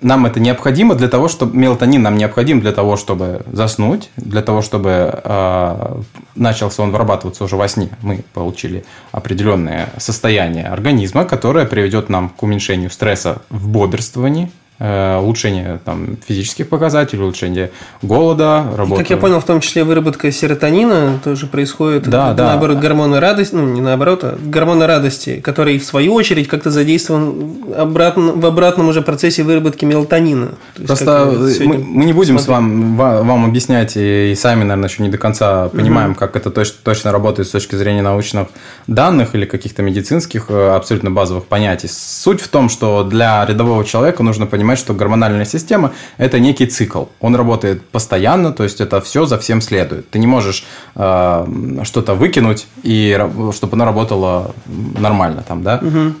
нам 0.00 0.26
это 0.26 0.40
необходимо 0.40 0.94
для 0.94 1.08
того, 1.08 1.28
чтобы... 1.28 1.56
Мелатонин 1.56 2.02
нам 2.02 2.16
необходим 2.16 2.60
для 2.60 2.72
того, 2.72 2.96
чтобы 2.96 3.42
заснуть, 3.52 4.10
для 4.16 4.42
того, 4.42 4.62
чтобы 4.62 6.04
начался 6.34 6.82
он 6.82 6.90
вырабатываться 6.90 7.44
уже 7.44 7.56
во 7.56 7.68
сне. 7.68 7.90
Мы 8.02 8.24
получили 8.32 8.84
определенное 9.12 9.90
состояние 9.98 10.66
организма, 10.66 11.24
которое 11.24 11.66
приведет 11.66 12.08
нам 12.08 12.30
к 12.30 12.42
уменьшению 12.42 12.90
стресса 12.90 13.42
в 13.50 13.68
бодрствовании, 13.68 14.50
улучшение 14.80 15.78
там, 15.84 16.16
физических 16.26 16.68
показателей, 16.68 17.22
улучшение 17.22 17.70
голода, 18.00 18.64
работы. 18.76 19.02
И, 19.02 19.04
как 19.04 19.10
я 19.10 19.16
понял, 19.18 19.40
в 19.40 19.44
том 19.44 19.60
числе 19.60 19.84
выработка 19.84 20.32
серотонина 20.32 21.20
тоже 21.22 21.46
происходит. 21.46 22.08
Да, 22.08 22.32
да. 22.32 22.48
Наоборот, 22.48 22.78
гормоны 22.78 23.20
радости, 23.20 23.54
ну 23.54 23.66
не 23.66 23.80
наоборот, 23.80 24.24
а 24.24 24.38
гормоны 24.42 24.86
радости, 24.86 25.40
который 25.40 25.78
в 25.78 25.84
свою 25.84 26.14
очередь 26.14 26.48
как-то 26.48 26.70
задействован 26.70 27.74
обратно, 27.76 28.32
в 28.32 28.46
обратном 28.46 28.88
уже 28.88 29.02
процессе 29.02 29.42
выработки 29.42 29.84
мелатонина. 29.84 30.52
Просто 30.86 31.30
мы, 31.60 31.78
мы 31.78 32.04
не 32.06 32.12
будем 32.12 32.38
смотрим. 32.38 32.94
с 32.94 32.98
вам, 32.98 33.26
вам 33.26 33.44
объяснять, 33.44 33.92
и 33.96 34.34
сами, 34.36 34.62
наверное, 34.62 34.88
еще 34.88 35.02
не 35.02 35.10
до 35.10 35.18
конца 35.18 35.68
понимаем, 35.68 36.12
угу. 36.12 36.18
как 36.18 36.36
это 36.36 36.50
точно, 36.50 36.76
точно 36.82 37.12
работает 37.12 37.48
с 37.48 37.50
точки 37.50 37.76
зрения 37.76 38.02
научных 38.02 38.48
данных 38.86 39.34
или 39.34 39.44
каких-то 39.44 39.82
медицинских 39.82 40.46
э, 40.48 40.70
абсолютно 40.70 41.10
базовых 41.10 41.44
понятий. 41.44 41.88
Суть 41.88 42.40
в 42.40 42.48
том, 42.48 42.68
что 42.68 43.04
для 43.04 43.44
рядового 43.44 43.84
человека 43.84 44.22
нужно 44.22 44.46
понимать, 44.46 44.69
понимать, 44.70 44.78
что 44.78 44.94
гормональная 44.94 45.44
система– 45.44 45.92
это 46.16 46.38
некий 46.38 46.66
цикл. 46.66 47.04
Он 47.20 47.34
работает 47.34 47.82
постоянно, 47.90 48.52
то 48.52 48.62
есть 48.62 48.80
это 48.80 49.00
все 49.00 49.26
за 49.26 49.36
всем 49.36 49.60
следует. 49.60 50.08
Ты 50.10 50.18
не 50.20 50.26
можешь 50.26 50.64
э, 50.94 51.46
что-то 51.82 52.14
выкинуть, 52.14 52.66
и 52.84 53.18
чтобы 53.52 53.74
оно 53.74 53.84
работало 53.84 54.54
нормально 54.98 55.42
там, 55.46 55.62
да? 55.62 55.80
Угу. 55.82 56.14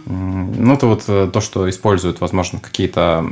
Ну, 0.58 0.74
это 0.74 0.86
вот 0.86 1.04
э, 1.06 1.30
то, 1.32 1.40
что 1.40 1.68
используют, 1.68 2.20
возможно, 2.20 2.58
какие-то 2.58 3.24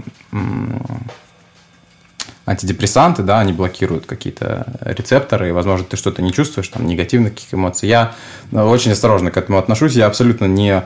антидепрессанты, 2.46 3.22
да, 3.22 3.40
они 3.40 3.52
блокируют 3.52 4.06
какие-то 4.06 4.66
рецепторы, 4.80 5.48
и, 5.48 5.52
возможно, 5.52 5.84
ты 5.84 5.96
что-то 5.96 6.22
не 6.22 6.32
чувствуешь, 6.32 6.68
там, 6.68 6.86
негативных 6.86 7.34
каких 7.34 7.54
эмоций. 7.54 7.88
Я 7.88 8.12
э, 8.52 8.62
очень 8.62 8.92
осторожно 8.92 9.30
к 9.32 9.36
этому 9.36 9.58
отношусь, 9.58 9.96
я 9.96 10.06
абсолютно 10.06 10.46
не 10.46 10.84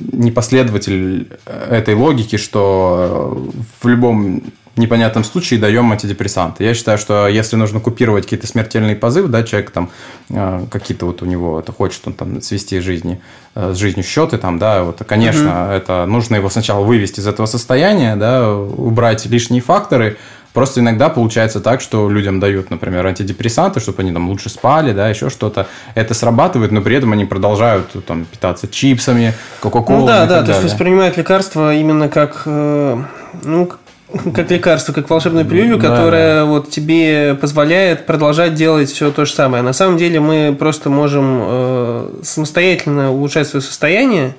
не 0.00 0.30
последователь 0.30 1.28
этой 1.46 1.94
логики, 1.94 2.36
что 2.36 3.50
в 3.80 3.88
любом 3.88 4.42
непонятном 4.80 5.24
случае 5.24 5.60
даем 5.60 5.92
антидепрессанты. 5.92 6.64
Я 6.64 6.74
считаю, 6.74 6.98
что 6.98 7.28
если 7.28 7.56
нужно 7.56 7.80
купировать 7.80 8.24
какие-то 8.24 8.46
смертельные 8.46 8.96
позывы, 8.96 9.28
да, 9.28 9.42
человек 9.42 9.70
там 9.70 9.90
э, 10.30 10.66
какие-то 10.70 11.06
вот 11.06 11.22
у 11.22 11.26
него 11.26 11.60
это 11.60 11.72
хочет 11.72 12.00
он 12.06 12.14
там 12.14 12.40
свести 12.42 12.80
жизни 12.80 13.20
э, 13.54 13.72
с 13.74 13.76
жизнью 13.76 14.04
счеты 14.04 14.38
там, 14.38 14.58
да, 14.58 14.82
вот, 14.82 15.02
конечно, 15.06 15.66
угу. 15.66 15.72
это 15.72 16.06
нужно 16.06 16.36
его 16.36 16.48
сначала 16.50 16.84
вывести 16.84 17.20
из 17.20 17.26
этого 17.26 17.46
состояния, 17.46 18.16
да, 18.16 18.52
убрать 18.52 19.26
лишние 19.26 19.60
факторы, 19.60 20.16
Просто 20.52 20.80
иногда 20.80 21.08
получается 21.08 21.60
так, 21.60 21.80
что 21.80 22.10
людям 22.10 22.40
дают, 22.40 22.70
например, 22.70 23.06
антидепрессанты, 23.06 23.78
чтобы 23.78 24.02
они 24.02 24.12
там 24.12 24.28
лучше 24.28 24.48
спали, 24.48 24.92
да, 24.92 25.08
еще 25.08 25.30
что-то. 25.30 25.68
Это 25.94 26.12
срабатывает, 26.14 26.72
но 26.72 26.80
при 26.80 26.96
этом 26.96 27.12
они 27.12 27.24
продолжают 27.24 27.86
там 28.06 28.24
питаться 28.24 28.66
чипсами, 28.66 29.32
кока-колой. 29.60 30.00
Ну 30.00 30.06
да, 30.06 30.26
да, 30.26 30.42
то 30.42 30.50
есть 30.50 30.64
воспринимают 30.64 31.16
лекарства 31.16 31.74
именно 31.74 32.08
как, 32.08 32.42
э, 32.46 33.02
ну, 33.44 33.70
как 34.34 34.50
лекарство, 34.50 34.92
как 34.92 35.08
волшебную 35.08 35.44
пилюлю, 35.44 35.78
да, 35.78 35.88
которая 35.88 36.40
да. 36.40 36.44
вот 36.46 36.70
тебе 36.70 37.36
позволяет 37.40 38.06
продолжать 38.06 38.54
делать 38.54 38.90
все 38.90 39.10
то 39.12 39.24
же 39.24 39.32
самое. 39.32 39.62
На 39.62 39.72
самом 39.72 39.98
деле 39.98 40.18
мы 40.20 40.54
просто 40.58 40.90
можем 40.90 41.38
э, 41.42 42.10
самостоятельно 42.22 43.12
улучшать 43.12 43.46
свое 43.46 43.62
состояние, 43.62 44.34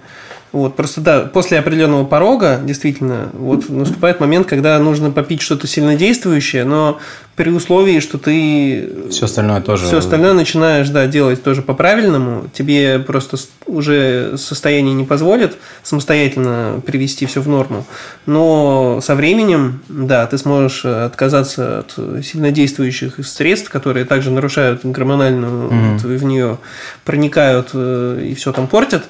вот, 0.51 0.75
просто 0.75 0.99
да, 0.99 1.21
после 1.21 1.59
определенного 1.59 2.05
порога, 2.05 2.59
действительно, 2.61 3.29
вот 3.33 3.69
наступает 3.69 4.19
момент, 4.19 4.47
когда 4.47 4.77
нужно 4.79 5.09
попить 5.09 5.41
что-то 5.41 5.65
сильнодействующее, 5.65 6.65
но 6.65 6.99
при 7.35 7.49
условии, 7.49 7.99
что 7.99 8.17
ты 8.17 8.89
все 9.09 9.25
остальное 9.25 9.61
тоже 9.61 9.85
все 9.85 9.97
остальное 9.97 10.33
начинаешь 10.33 10.89
да, 10.89 11.07
делать 11.07 11.41
тоже 11.43 11.61
по-правильному, 11.61 12.49
тебе 12.53 12.99
просто 12.99 13.37
уже 13.65 14.37
состояние 14.37 14.93
не 14.93 15.05
позволит 15.05 15.57
самостоятельно 15.81 16.81
привести 16.85 17.25
все 17.25 17.41
в 17.41 17.47
норму. 17.47 17.85
Но 18.25 18.99
со 19.01 19.15
временем, 19.15 19.81
да, 19.87 20.27
ты 20.27 20.37
сможешь 20.37 20.83
отказаться 20.85 21.79
от 21.79 22.25
сильнодействующих 22.25 23.25
средств, 23.25 23.69
которые 23.69 24.05
также 24.05 24.29
нарушают 24.29 24.85
гормональную, 24.85 25.69
mm-hmm. 25.69 25.93
вот, 25.93 26.01
в 26.03 26.23
нее 26.23 26.57
проникают 27.05 27.69
э, 27.73 28.27
и 28.29 28.33
все 28.35 28.51
там 28.51 28.67
портят, 28.67 29.05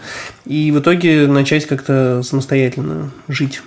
и 0.46 0.72
в 0.72 0.80
итоге 0.80 1.28
начать 1.28 1.66
как-то 1.66 2.22
самостоятельно 2.24 3.10
жить. 3.28 3.62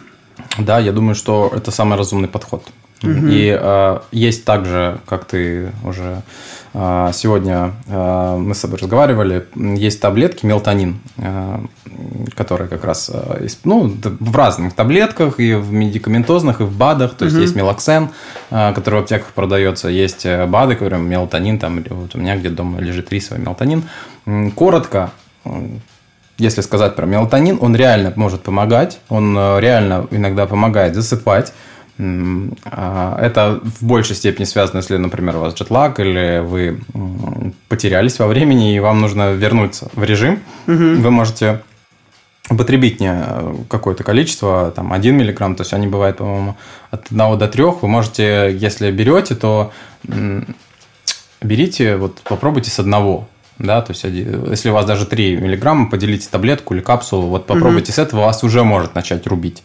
Да, 0.59 0.79
я 0.79 0.93
думаю, 0.93 1.15
что 1.15 1.53
это 1.55 1.71
самый 1.71 1.99
разумный 1.99 2.29
подход. 2.29 2.65
Угу. 3.05 3.27
И 3.27 3.59
э, 3.61 3.99
есть 4.13 4.45
также, 4.45 4.99
как 5.07 5.25
ты 5.25 5.73
уже 5.85 6.23
э, 6.73 7.11
сегодня 7.13 7.73
э, 7.87 8.37
мы 8.39 8.55
с 8.55 8.61
тобой 8.61 8.79
разговаривали, 8.79 9.47
есть 9.55 10.01
таблетки 10.01 10.47
мелатонин, 10.47 10.99
э, 11.19 11.59
которые 12.37 12.69
как 12.69 12.85
раз 12.85 13.11
э, 13.13 13.47
ну, 13.65 13.95
в 14.03 14.37
разных 14.37 14.75
таблетках, 14.75 15.39
и 15.39 15.55
в 15.55 15.73
медикаментозных, 15.73 16.61
и 16.61 16.65
в 16.65 16.77
БАДах. 16.77 17.15
То 17.15 17.25
есть 17.25 17.37
угу. 17.37 17.43
есть 17.43 17.55
мелоксен, 17.55 18.11
э, 18.51 18.73
который 18.75 19.01
в 19.01 19.03
аптеках 19.03 19.29
продается, 19.29 19.89
есть 19.89 20.27
э, 20.27 20.47
БАДы, 20.47 20.75
которые 20.75 21.01
мелатонин, 21.03 21.59
там 21.59 21.85
вот 21.89 22.15
у 22.15 22.19
меня 22.19 22.37
где-то 22.37 22.57
дома 22.57 22.81
лежит 22.81 23.13
рисовый 23.13 23.43
мелатонин. 23.43 23.85
Коротко, 24.55 25.11
если 26.39 26.63
сказать 26.63 26.97
про 26.97 27.07
мелатонин, 27.07 27.59
он 27.61 27.77
реально 27.77 28.13
может 28.17 28.43
помогать, 28.43 28.99
он 29.09 29.37
э, 29.39 29.61
реально 29.61 30.09
иногда 30.11 30.47
помогает 30.47 30.95
засыпать, 30.95 31.53
это 31.97 33.61
в 33.63 33.85
большей 33.85 34.17
степени 34.17 34.45
связано, 34.45 34.79
если, 34.79 34.97
например, 34.97 35.37
у 35.37 35.41
вас 35.41 35.55
джетлаг 35.55 36.01
или 36.01 36.43
вы 36.45 36.81
потерялись 37.69 38.19
во 38.19 38.27
времени 38.27 38.75
и 38.75 38.81
вам 38.81 39.01
нужно 39.01 39.33
вернуться 39.33 39.89
в 39.95 40.03
режим. 40.03 40.41
Угу. 40.67 40.75
Вы 40.75 41.11
можете 41.11 41.63
употребить 42.51 43.01
не 43.01 43.15
какое-то 43.69 44.05
количество, 44.05 44.73
там 44.75 44.93
1 44.93 45.17
миллиграмм, 45.17 45.55
то 45.57 45.63
есть 45.63 45.73
они 45.73 45.87
бывают, 45.87 46.19
по-моему, 46.19 46.57
от 46.91 47.07
1 47.11 47.39
до 47.39 47.49
3. 47.49 47.65
Вы 47.81 47.89
можете, 47.89 48.55
если 48.55 48.91
берете, 48.91 49.35
то 49.35 49.73
берите, 51.41 51.97
вот 51.97 52.21
попробуйте 52.23 52.71
с 52.71 52.79
одного. 52.79 53.29
Да, 53.57 53.83
то 53.83 53.93
есть, 53.93 54.03
если 54.03 54.71
у 54.71 54.73
вас 54.73 54.85
даже 54.85 55.07
3 55.07 55.37
миллиграмма, 55.37 55.89
поделите 55.89 56.29
таблетку 56.29 56.75
или 56.75 56.81
капсулу, 56.81 57.29
вот 57.29 57.47
попробуйте 57.47 57.93
угу. 57.93 57.95
с 57.95 57.99
этого, 57.99 58.21
вас 58.23 58.43
уже 58.43 58.65
может 58.65 58.97
начать 58.97 59.29
рубить. 59.29 59.63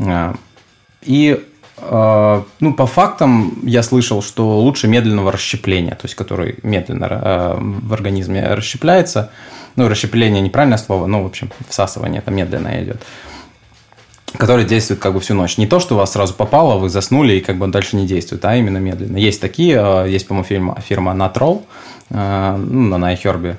А, 0.00 0.34
и 1.02 1.40
а, 1.40 1.47
ну, 2.60 2.74
по 2.74 2.86
фактам 2.86 3.58
я 3.62 3.82
слышал, 3.82 4.22
что 4.22 4.60
лучше 4.60 4.88
медленного 4.88 5.32
расщепления, 5.32 5.94
то 5.94 6.04
есть 6.04 6.14
который 6.14 6.56
медленно 6.62 7.06
а, 7.10 7.58
в 7.60 7.92
организме 7.92 8.54
расщепляется. 8.54 9.30
Ну, 9.76 9.88
расщепление 9.88 10.40
неправильное 10.42 10.78
слово, 10.78 11.06
но, 11.06 11.22
в 11.22 11.26
общем, 11.26 11.50
всасывание 11.68 12.20
это 12.20 12.30
медленно 12.30 12.82
идет 12.82 13.02
который 14.36 14.66
действует 14.66 15.00
как 15.00 15.14
бы 15.14 15.20
всю 15.20 15.32
ночь. 15.32 15.56
Не 15.56 15.66
то, 15.66 15.80
что 15.80 15.96
вас 15.96 16.12
сразу 16.12 16.34
попало, 16.34 16.78
вы 16.78 16.90
заснули 16.90 17.32
и 17.32 17.40
как 17.40 17.56
бы 17.56 17.66
дальше 17.68 17.96
не 17.96 18.06
действует, 18.06 18.44
а 18.44 18.56
именно 18.56 18.76
медленно. 18.76 19.16
Есть 19.16 19.40
такие, 19.40 19.80
а, 19.80 20.04
есть, 20.04 20.28
по-моему, 20.28 20.46
фирма, 20.46 20.80
фирма 20.86 21.12
Natrol, 21.12 21.64
ну, 22.10 22.98
на 22.98 23.14
iHerb. 23.14 23.56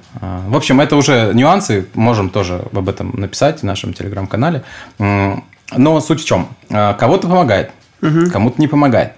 В 0.48 0.56
общем, 0.56 0.80
это 0.82 0.96
уже 0.96 1.32
нюансы, 1.34 1.88
можем 1.94 2.30
тоже 2.30 2.68
об 2.72 2.88
этом 2.90 3.12
написать 3.16 3.60
в 3.60 3.64
нашем 3.64 3.94
телеграм-канале. 3.94 4.64
Но 4.98 6.02
суть 6.02 6.22
в 6.22 6.26
чем? 6.26 6.48
Кого-то 6.70 7.28
помогает, 7.28 7.72
угу. 8.02 8.32
кому-то 8.32 8.62
не 8.62 8.68
помогает. 8.68 9.14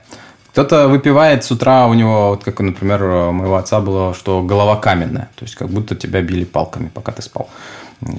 Кто-то 0.51 0.89
выпивает 0.89 1.45
с 1.45 1.51
утра, 1.51 1.88
у 1.88 1.93
него, 1.93 2.32
вот 2.32 2.43
как, 2.43 2.59
например, 2.59 3.03
у 3.03 3.32
моего 3.32 3.55
отца 3.55 3.79
было, 3.79 4.13
что 4.13 4.41
голова 4.43 4.75
каменная, 4.75 5.29
то 5.36 5.45
есть 5.45 5.55
как 5.55 5.69
будто 5.69 5.95
тебя 5.95 6.21
били 6.21 6.43
палками, 6.43 6.89
пока 6.93 7.13
ты 7.13 7.21
спал, 7.21 7.49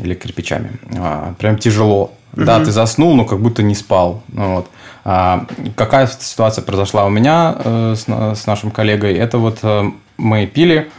или 0.02 0.14
кирпичами. 0.14 0.70
А, 0.96 1.34
прям 1.38 1.58
тяжело. 1.58 2.12
Угу. 2.34 2.44
Да, 2.44 2.64
ты 2.64 2.70
заснул, 2.70 3.14
но 3.14 3.26
как 3.26 3.40
будто 3.40 3.62
не 3.62 3.74
спал. 3.74 4.22
Ну 4.28 4.56
вот. 4.56 4.66
А, 5.04 5.46
какая 5.76 6.06
ситуация 6.06 6.62
произошла 6.62 7.04
у 7.04 7.10
меня 7.10 7.54
э, 7.58 7.94
с, 7.96 8.06
с 8.08 8.46
нашим 8.46 8.70
коллегой? 8.70 9.14
Это 9.14 9.36
вот 9.36 9.58
э, 9.62 9.90
мы 10.16 10.46
пили, 10.46 10.90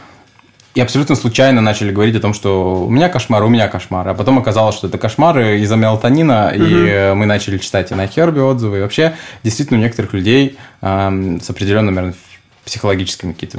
и 0.74 0.80
абсолютно 0.80 1.14
случайно 1.14 1.60
начали 1.60 1.92
говорить 1.92 2.16
о 2.16 2.20
том, 2.20 2.34
что 2.34 2.84
у 2.84 2.90
меня 2.90 3.08
кошмар, 3.08 3.44
у 3.44 3.48
меня 3.48 3.68
кошмар. 3.68 4.08
А 4.08 4.14
потом 4.14 4.38
оказалось, 4.38 4.74
что 4.74 4.88
это 4.88 4.98
кошмары 4.98 5.60
из-за 5.60 5.76
мелатонина, 5.76 6.52
угу. 6.52 6.64
и 6.64 7.12
мы 7.14 7.26
начали 7.26 7.58
читать 7.58 7.92
и 7.92 7.94
на 7.94 8.08
Хербе 8.08 8.42
отзывы. 8.42 8.78
И 8.78 8.80
вообще, 8.80 9.14
действительно, 9.44 9.78
у 9.78 9.82
некоторых 9.82 10.12
людей 10.14 10.58
э, 10.82 11.38
с 11.40 11.48
определенными, 11.48 11.94
наверное, 11.94 12.16
психологическими 12.64 13.32
какими-то 13.32 13.58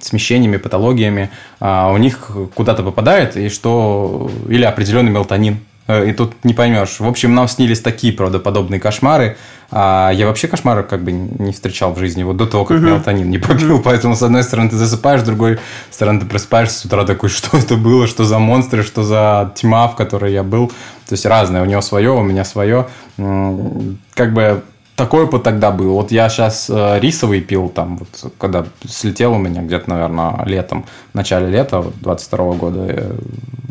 смещениями, 0.00 0.58
патологиями, 0.58 1.30
э, 1.60 1.90
у 1.90 1.96
них 1.96 2.30
куда-то 2.54 2.82
попадает, 2.82 3.38
и 3.38 3.48
что... 3.48 4.30
Или 4.50 4.64
определенный 4.64 5.10
мелатонин 5.10 5.60
и 5.88 6.12
тут 6.12 6.44
не 6.44 6.54
поймешь. 6.54 7.00
В 7.00 7.06
общем, 7.06 7.34
нам 7.34 7.48
снились 7.48 7.80
такие 7.80 8.12
правдоподобные 8.12 8.80
кошмары. 8.80 9.36
А 9.72 10.10
я 10.12 10.26
вообще 10.26 10.48
кошмары 10.48 10.82
как 10.82 11.02
бы 11.02 11.12
не 11.12 11.52
встречал 11.52 11.92
в 11.94 11.98
жизни, 11.98 12.24
вот 12.24 12.36
до 12.36 12.46
того, 12.46 12.64
как 12.64 12.78
uh-huh. 12.78 12.86
мелатонин 12.86 13.30
не 13.30 13.38
попил. 13.38 13.80
Поэтому, 13.80 14.16
с 14.16 14.22
одной 14.22 14.42
стороны, 14.42 14.70
ты 14.70 14.76
засыпаешь, 14.76 15.20
с 15.20 15.24
другой 15.24 15.58
стороны, 15.90 16.20
ты 16.20 16.26
просыпаешься 16.26 16.80
с 16.80 16.84
утра 16.84 17.04
такой, 17.04 17.28
что 17.30 17.56
это 17.56 17.76
было, 17.76 18.06
что 18.06 18.24
за 18.24 18.38
монстры, 18.38 18.82
что 18.82 19.02
за 19.02 19.52
тьма, 19.54 19.88
в 19.88 19.96
которой 19.96 20.32
я 20.32 20.42
был. 20.42 20.68
То 21.06 21.12
есть 21.14 21.26
разное. 21.26 21.62
У 21.62 21.66
него 21.66 21.80
свое, 21.80 22.10
у 22.10 22.22
меня 22.22 22.44
свое. 22.44 22.88
Как 23.16 24.32
бы 24.32 24.62
такой 25.00 25.24
опыт 25.24 25.44
тогда 25.44 25.70
был. 25.70 25.94
Вот 25.94 26.12
я 26.12 26.28
сейчас 26.28 26.68
э, 26.68 26.98
рисовый 27.00 27.40
пил, 27.40 27.70
там, 27.70 27.96
вот, 27.96 28.32
когда 28.36 28.66
слетел 28.86 29.32
у 29.32 29.38
меня 29.38 29.62
где-то, 29.62 29.88
наверное, 29.88 30.44
летом, 30.44 30.84
в 31.12 31.14
начале 31.14 31.48
лета 31.48 31.84
22 32.02 32.52
года, 32.52 32.84
э, 32.86 33.18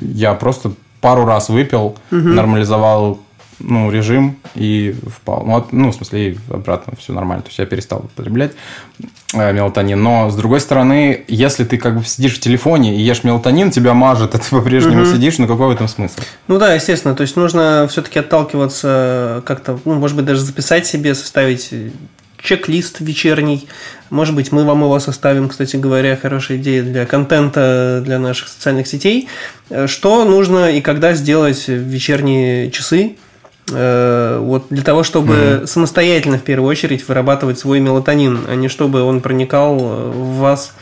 я 0.02 0.34
просто 0.34 0.72
пару 1.02 1.26
раз 1.26 1.50
выпил, 1.50 1.98
угу. 2.12 2.18
нормализовал 2.18 3.20
ну, 3.60 3.92
режим 3.92 4.38
и 4.56 4.96
впал. 5.08 5.44
Ну, 5.46 5.58
от, 5.58 5.74
ну, 5.74 5.92
в 5.92 5.96
смысле, 5.96 6.38
обратно 6.50 6.94
все 6.98 7.14
нормально. 7.14 7.44
То 7.44 7.50
есть 7.50 7.60
я 7.60 7.66
перестал 7.66 8.00
употреблять 8.00 8.54
э, 9.34 9.54
мелатонин. 9.54 10.02
Но, 10.02 10.30
с 10.30 10.36
другой 10.36 10.62
стороны, 10.62 11.26
если 11.28 11.66
ты 11.66 11.78
как 11.78 11.98
бы 11.98 12.06
сидишь 12.06 12.36
в 12.36 12.40
телефоне 12.40 12.96
и 12.96 13.02
ешь 13.02 13.24
мелатонин, 13.24 13.72
тебя 13.72 13.94
мажет, 13.94 14.36
а 14.36 14.38
ты 14.38 14.50
по-прежнему 14.50 15.02
угу. 15.04 15.12
сидишь, 15.12 15.38
ну 15.38 15.48
какой 15.48 15.68
в 15.68 15.72
этом 15.72 15.88
смысл? 15.88 16.22
Ну 16.48 16.58
да, 16.58 16.74
естественно. 16.74 17.16
То 17.16 17.22
есть 17.22 17.36
нужно 17.36 17.88
все-таки 17.90 18.20
отталкиваться 18.20 19.44
как-то, 19.46 19.80
ну, 19.86 19.96
может 19.96 20.16
быть, 20.16 20.26
даже 20.26 20.42
записать 20.42 20.88
себе, 20.88 21.14
составить 21.14 21.74
чек-лист 22.42 23.00
вечерний. 23.00 23.68
Может 24.10 24.36
быть, 24.36 24.52
мы 24.52 24.64
вам 24.64 24.82
его 24.82 25.00
составим, 25.00 25.50
кстати 25.50 25.76
говоря, 25.76 26.16
хорошая 26.16 26.58
идея 26.58 26.84
для 26.84 27.06
контента 27.06 28.02
для 28.04 28.20
наших 28.20 28.48
социальных 28.48 28.88
сетей. 28.88 29.28
Что 29.86 30.26
нужно 30.26 30.72
и 30.72 30.82
когда 30.82 31.14
сделать 31.14 31.68
в 31.68 31.72
вечерние 31.72 32.72
часы, 32.72 33.18
э, 33.72 34.40
вот 34.42 34.68
для 34.70 34.84
того, 34.84 35.04
чтобы 35.04 35.34
mm-hmm. 35.34 35.68
самостоятельно 35.68 36.38
в 36.38 36.44
первую 36.44 36.70
очередь 36.70 37.08
вырабатывать 37.08 37.60
свой 37.60 37.80
мелатонин, 37.80 38.40
а 38.48 38.56
не 38.56 38.68
чтобы 38.68 39.02
он 39.02 39.22
проникал 39.22 39.78
в 39.78 40.38
вас 40.38 40.74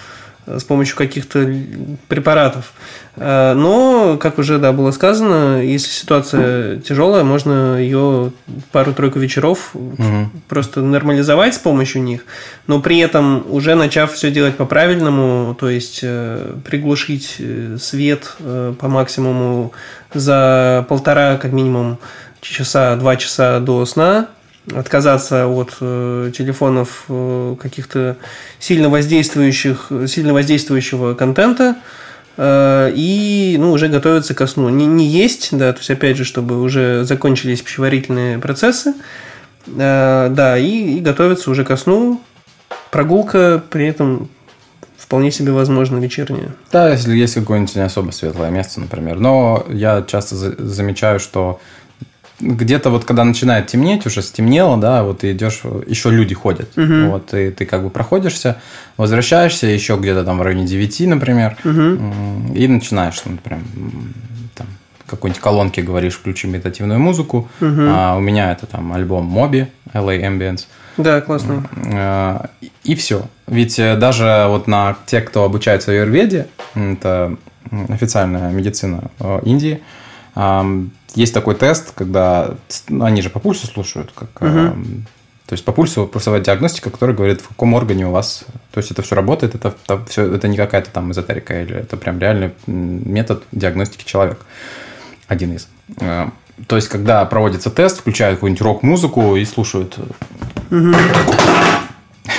с 0.47 0.63
помощью 0.63 0.95
каких-то 0.95 1.53
препаратов. 2.07 2.73
Э, 3.17 3.53
но, 3.53 4.17
как 4.17 4.39
уже 4.39 4.57
да, 4.57 4.71
было 4.71 4.91
сказано, 4.91 5.61
если 5.61 5.89
ситуация 5.89 6.77
тяжелая, 6.77 7.23
можно 7.23 7.77
ее 7.77 8.31
пару-тройку 8.71 9.19
вечеров 9.19 9.71
угу. 9.73 10.29
просто 10.47 10.81
нормализовать 10.81 11.55
с 11.55 11.59
помощью 11.59 12.03
них, 12.03 12.25
но 12.67 12.81
при 12.81 12.99
этом 12.99 13.45
уже 13.49 13.75
начав 13.75 14.13
все 14.13 14.31
делать 14.31 14.55
по-правильному, 14.55 15.55
то 15.55 15.69
есть 15.69 15.99
э, 16.03 16.55
приглушить 16.63 17.35
э, 17.39 17.77
свет 17.79 18.35
по 18.79 18.87
максимуму 18.87 19.73
за 20.13 20.85
полтора, 20.87 21.37
как 21.37 21.51
минимум, 21.51 21.97
часа, 22.41 22.95
два 22.95 23.15
часа 23.17 23.59
до 23.59 23.85
сна, 23.85 24.29
отказаться 24.75 25.47
от 25.47 25.77
э, 25.79 26.31
телефонов 26.35 27.05
э, 27.07 27.55
каких-то 27.61 28.17
сильно 28.59 28.89
воздействующих, 28.89 29.91
сильно 30.07 30.33
воздействующего 30.33 31.13
контента 31.13 31.77
э, 32.35 32.91
и 32.93 33.55
ну, 33.59 33.71
уже 33.71 33.87
готовиться 33.87 34.33
ко 34.33 34.47
сну. 34.47 34.69
Не, 34.69 34.85
не 34.85 35.05
есть, 35.07 35.49
да, 35.51 35.71
то 35.71 35.79
есть 35.79 35.89
опять 35.89 36.17
же, 36.17 36.25
чтобы 36.25 36.61
уже 36.61 37.05
закончились 37.05 37.61
пищеварительные 37.61 38.39
процессы, 38.39 38.93
э, 39.67 40.27
да, 40.31 40.57
и, 40.57 40.97
и 40.97 40.99
готовиться 40.99 41.49
уже 41.49 41.63
ко 41.63 41.77
сну. 41.77 42.21
Прогулка 42.91 43.63
при 43.69 43.87
этом 43.87 44.29
вполне 44.97 45.31
себе 45.31 45.53
возможно 45.53 45.97
вечерняя. 45.99 46.49
Да, 46.71 46.89
если 46.89 47.15
есть 47.15 47.35
какое-нибудь 47.35 47.75
не 47.75 47.81
особо 47.81 48.11
светлое 48.11 48.49
место, 48.49 48.81
например. 48.81 49.19
Но 49.19 49.65
я 49.69 50.03
часто 50.05 50.35
замечаю, 50.35 51.21
что 51.21 51.61
где-то 52.39 52.89
вот 52.89 53.05
когда 53.05 53.23
начинает 53.23 53.67
темнеть, 53.67 54.05
уже 54.05 54.21
стемнело, 54.21 54.77
да, 54.77 55.03
вот 55.03 55.19
ты 55.19 55.31
идешь, 55.31 55.61
еще 55.87 56.09
люди 56.09 56.35
ходят. 56.35 56.69
Угу. 56.77 57.11
Вот, 57.11 57.33
и 57.33 57.51
ты 57.51 57.65
как 57.65 57.83
бы 57.83 57.89
проходишься, 57.89 58.57
возвращаешься 58.97 59.67
еще 59.67 59.95
где-то 59.95 60.23
там 60.23 60.37
в 60.37 60.41
районе 60.41 60.65
9, 60.65 61.07
например, 61.07 61.57
угу. 61.63 62.53
и 62.53 62.67
начинаешь, 62.67 63.21
ну, 63.25 63.37
прям 63.37 63.63
там, 64.55 64.67
какой-нибудь 65.07 65.41
колонке 65.41 65.81
говоришь, 65.81 66.15
включи 66.15 66.47
медитативную 66.47 66.99
музыку. 66.99 67.49
Угу. 67.59 67.81
А 67.81 68.15
у 68.15 68.19
меня 68.19 68.51
это 68.51 68.65
там 68.65 68.93
альбом 68.93 69.25
Моби, 69.25 69.67
LA 69.93 70.21
Ambience. 70.21 70.67
Да, 70.97 71.21
классно. 71.21 71.67
А, 71.93 72.49
и 72.83 72.95
все. 72.95 73.27
Ведь 73.45 73.77
э, 73.79 73.95
даже 73.95 74.45
вот 74.47 74.67
на 74.67 74.97
те, 75.05 75.21
кто 75.21 75.43
обучается 75.43 75.91
в 75.91 75.95
Юрведе, 75.95 76.47
это 76.73 77.37
официальная 77.89 78.51
медицина 78.51 79.11
э, 79.19 79.41
Индии, 79.45 79.81
есть 81.17 81.33
такой 81.33 81.55
тест, 81.55 81.93
когда 81.95 82.55
ну, 82.89 83.03
они 83.03 83.21
же 83.21 83.29
по 83.29 83.39
пульсу 83.39 83.65
слушают, 83.65 84.11
как, 84.13 84.29
угу. 84.39 84.75
то 85.47 85.53
есть 85.53 85.65
по 85.65 85.71
пульсу 85.71 86.05
пульсовая 86.05 86.41
диагностика, 86.41 86.91
которая 86.91 87.15
говорит, 87.15 87.41
в 87.41 87.47
каком 87.47 87.73
органе 87.73 88.05
у 88.05 88.11
вас, 88.11 88.45
то 88.71 88.77
есть 88.77 88.91
это 88.91 89.01
все 89.01 89.15
работает, 89.15 89.55
это, 89.55 89.73
это, 89.83 90.05
все, 90.05 90.31
это 90.31 90.47
не 90.47 90.57
какая-то 90.57 90.91
там 90.91 91.11
эзотерика, 91.11 91.59
или 91.59 91.75
это 91.75 91.97
прям 91.97 92.19
реальный 92.19 92.51
метод 92.67 93.43
диагностики 93.51 94.05
человека. 94.05 94.45
Один 95.27 95.53
из. 95.53 95.67
А, 95.99 96.29
то 96.67 96.75
есть, 96.75 96.87
когда 96.87 97.25
проводится 97.25 97.71
тест, 97.71 97.99
включают 97.99 98.37
какую-нибудь 98.37 98.61
рок-музыку 98.61 99.35
и 99.35 99.45
слушают. 99.45 99.97
Угу. 100.69 100.93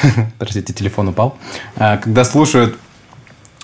Простите, 0.38 0.72
телефон 0.72 1.08
упал. 1.08 1.36
А, 1.76 1.96
когда 1.96 2.24
слушают 2.24 2.78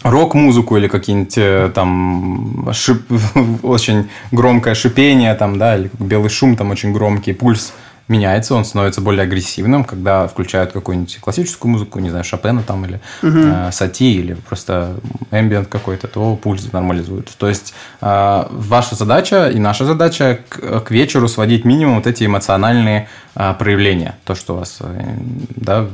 рок-музыку 0.05 0.76
или 0.76 0.86
какие-нибудь 0.86 1.38
э, 1.38 1.70
там 1.74 2.68
шип... 2.72 3.02
очень 3.62 4.09
громкое 4.30 4.74
шипение 4.74 5.34
там, 5.34 5.59
да, 5.59 5.76
или 5.76 5.90
белый 5.98 6.30
шум 6.30 6.57
там 6.57 6.70
очень 6.70 6.92
громкий, 6.92 7.32
пульс 7.32 7.72
меняется, 8.07 8.55
он 8.55 8.64
становится 8.64 9.00
более 9.00 9.22
агрессивным, 9.22 9.82
когда 9.84 10.28
включают 10.28 10.72
какую-нибудь 10.72 11.18
классическую 11.20 11.72
музыку, 11.72 12.00
не 12.00 12.11
знаю, 12.11 12.24
Шопена 12.24 12.62
там 12.62 12.84
или 12.84 13.00
угу. 13.22 13.38
э, 13.38 13.70
Сати 13.72 14.14
или 14.14 14.34
просто 14.34 14.96
эмбиент 15.30 15.68
какой-то, 15.68 16.07
то 16.07 16.36
пульс 16.36 16.70
нормализует. 16.70 17.30
То 17.38 17.48
есть 17.48 17.72
э, 18.02 18.46
ваша 18.50 18.94
задача 18.94 19.48
и 19.48 19.59
наша 19.59 19.86
задача 19.86 20.40
к, 20.48 20.80
к 20.80 20.90
вечеру 20.90 21.28
сводить 21.28 21.64
минимум 21.64 21.96
вот 21.96 22.07
эти 22.07 22.24
эмоциональные 22.24 23.09
э, 23.34 23.55
проявления, 23.59 24.16
то, 24.24 24.34
что 24.34 24.55
у 24.55 24.59
вас, 24.59 24.78
э, 24.80 25.16
да, 25.57 25.86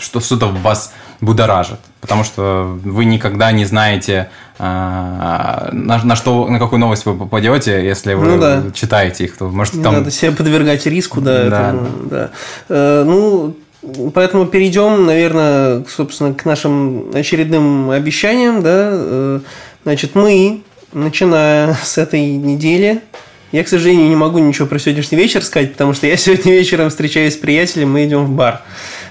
что 0.00 0.18
что-то 0.18 0.48
вас 0.48 0.92
будоражит, 1.20 1.78
потому 2.00 2.24
что 2.24 2.78
вы 2.84 3.04
никогда 3.04 3.52
не 3.52 3.64
знаете, 3.64 4.28
а, 4.58 5.70
на, 5.72 6.02
на 6.04 6.16
что, 6.16 6.46
на 6.48 6.58
какую 6.58 6.78
новость 6.78 7.06
вы 7.06 7.16
попадете, 7.16 7.84
если 7.84 8.14
вы 8.14 8.26
ну, 8.26 8.40
да. 8.40 8.62
читаете 8.72 9.24
их, 9.24 9.36
то 9.36 9.48
может 9.48 9.74
не 9.74 9.82
там... 9.82 9.94
Надо 9.94 10.10
себя 10.10 10.32
подвергать 10.32 10.86
риску, 10.86 11.20
да. 11.20 11.50
да. 11.50 11.68
Этому, 11.68 11.88
да. 12.08 12.30
Э, 12.68 13.04
ну, 13.04 13.56
поэтому 14.14 14.46
перейдем, 14.46 15.06
наверное, 15.06 15.84
собственно, 15.88 16.34
к 16.34 16.44
нашим 16.44 17.10
очередным 17.14 17.90
обещаниям, 17.90 18.62
да. 18.62 18.90
Э, 18.92 19.40
значит, 19.82 20.14
мы, 20.14 20.62
начиная 20.92 21.74
с 21.82 21.98
этой 21.98 22.20
недели, 22.20 23.02
я, 23.54 23.62
к 23.62 23.68
сожалению, 23.68 24.08
не 24.08 24.16
могу 24.16 24.38
ничего 24.38 24.66
про 24.66 24.80
сегодняшний 24.80 25.16
вечер 25.16 25.42
сказать, 25.44 25.72
потому 25.72 25.94
что 25.94 26.06
я 26.06 26.16
сегодня 26.16 26.52
вечером 26.52 26.90
встречаюсь 26.90 27.34
с 27.34 27.36
приятелем, 27.36 27.92
мы 27.92 28.04
идем 28.04 28.24
в 28.24 28.30
бар. 28.30 28.62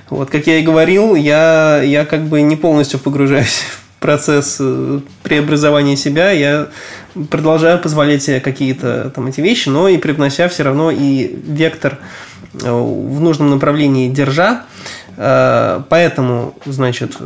Вот, 0.09 0.29
как 0.29 0.47
я 0.47 0.59
и 0.59 0.63
говорил, 0.63 1.15
я, 1.15 1.81
я 1.81 2.05
как 2.05 2.25
бы 2.25 2.41
не 2.41 2.55
полностью 2.55 2.99
погружаюсь 2.99 3.63
в 3.97 3.99
процесс 3.99 4.57
э, 4.59 4.99
преобразования 5.23 5.95
себя, 5.95 6.31
я 6.31 6.67
продолжаю 7.29 7.79
позволять 7.79 8.23
себе 8.23 8.39
какие-то 8.39 9.11
там 9.15 9.27
эти 9.27 9.39
вещи, 9.39 9.69
но 9.69 9.87
и 9.87 9.97
привнося 9.97 10.49
все 10.49 10.63
равно 10.63 10.91
и 10.91 11.35
вектор 11.45 11.99
э, 12.61 12.69
в 12.69 13.21
нужном 13.21 13.49
направлении 13.49 14.09
держа. 14.09 14.65
Э, 15.15 15.81
поэтому, 15.87 16.53
значит, 16.65 17.17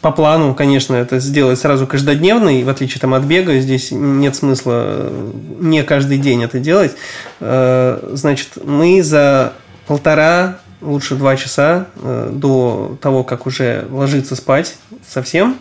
по 0.00 0.12
плану, 0.12 0.54
конечно, 0.54 0.94
это 0.94 1.18
сделать 1.18 1.58
сразу 1.58 1.86
каждодневный, 1.86 2.62
в 2.62 2.68
отличие 2.68 3.00
там, 3.00 3.12
от 3.12 3.24
бега, 3.24 3.58
здесь 3.58 3.90
нет 3.90 4.34
смысла 4.34 5.12
не 5.58 5.82
каждый 5.82 6.16
день 6.16 6.42
это 6.42 6.58
делать. 6.58 6.96
Значит, 7.38 8.52
мы 8.64 9.02
за 9.02 9.52
полтора 9.86 10.60
лучше 10.80 11.14
два 11.14 11.36
часа 11.36 11.86
э, 11.96 12.30
до 12.32 12.96
того, 13.00 13.24
как 13.24 13.46
уже 13.46 13.86
ложиться 13.90 14.36
спать 14.36 14.76
совсем, 15.06 15.56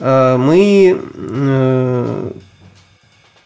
э, 0.00 0.36
мы 0.36 1.00
э, 1.14 2.30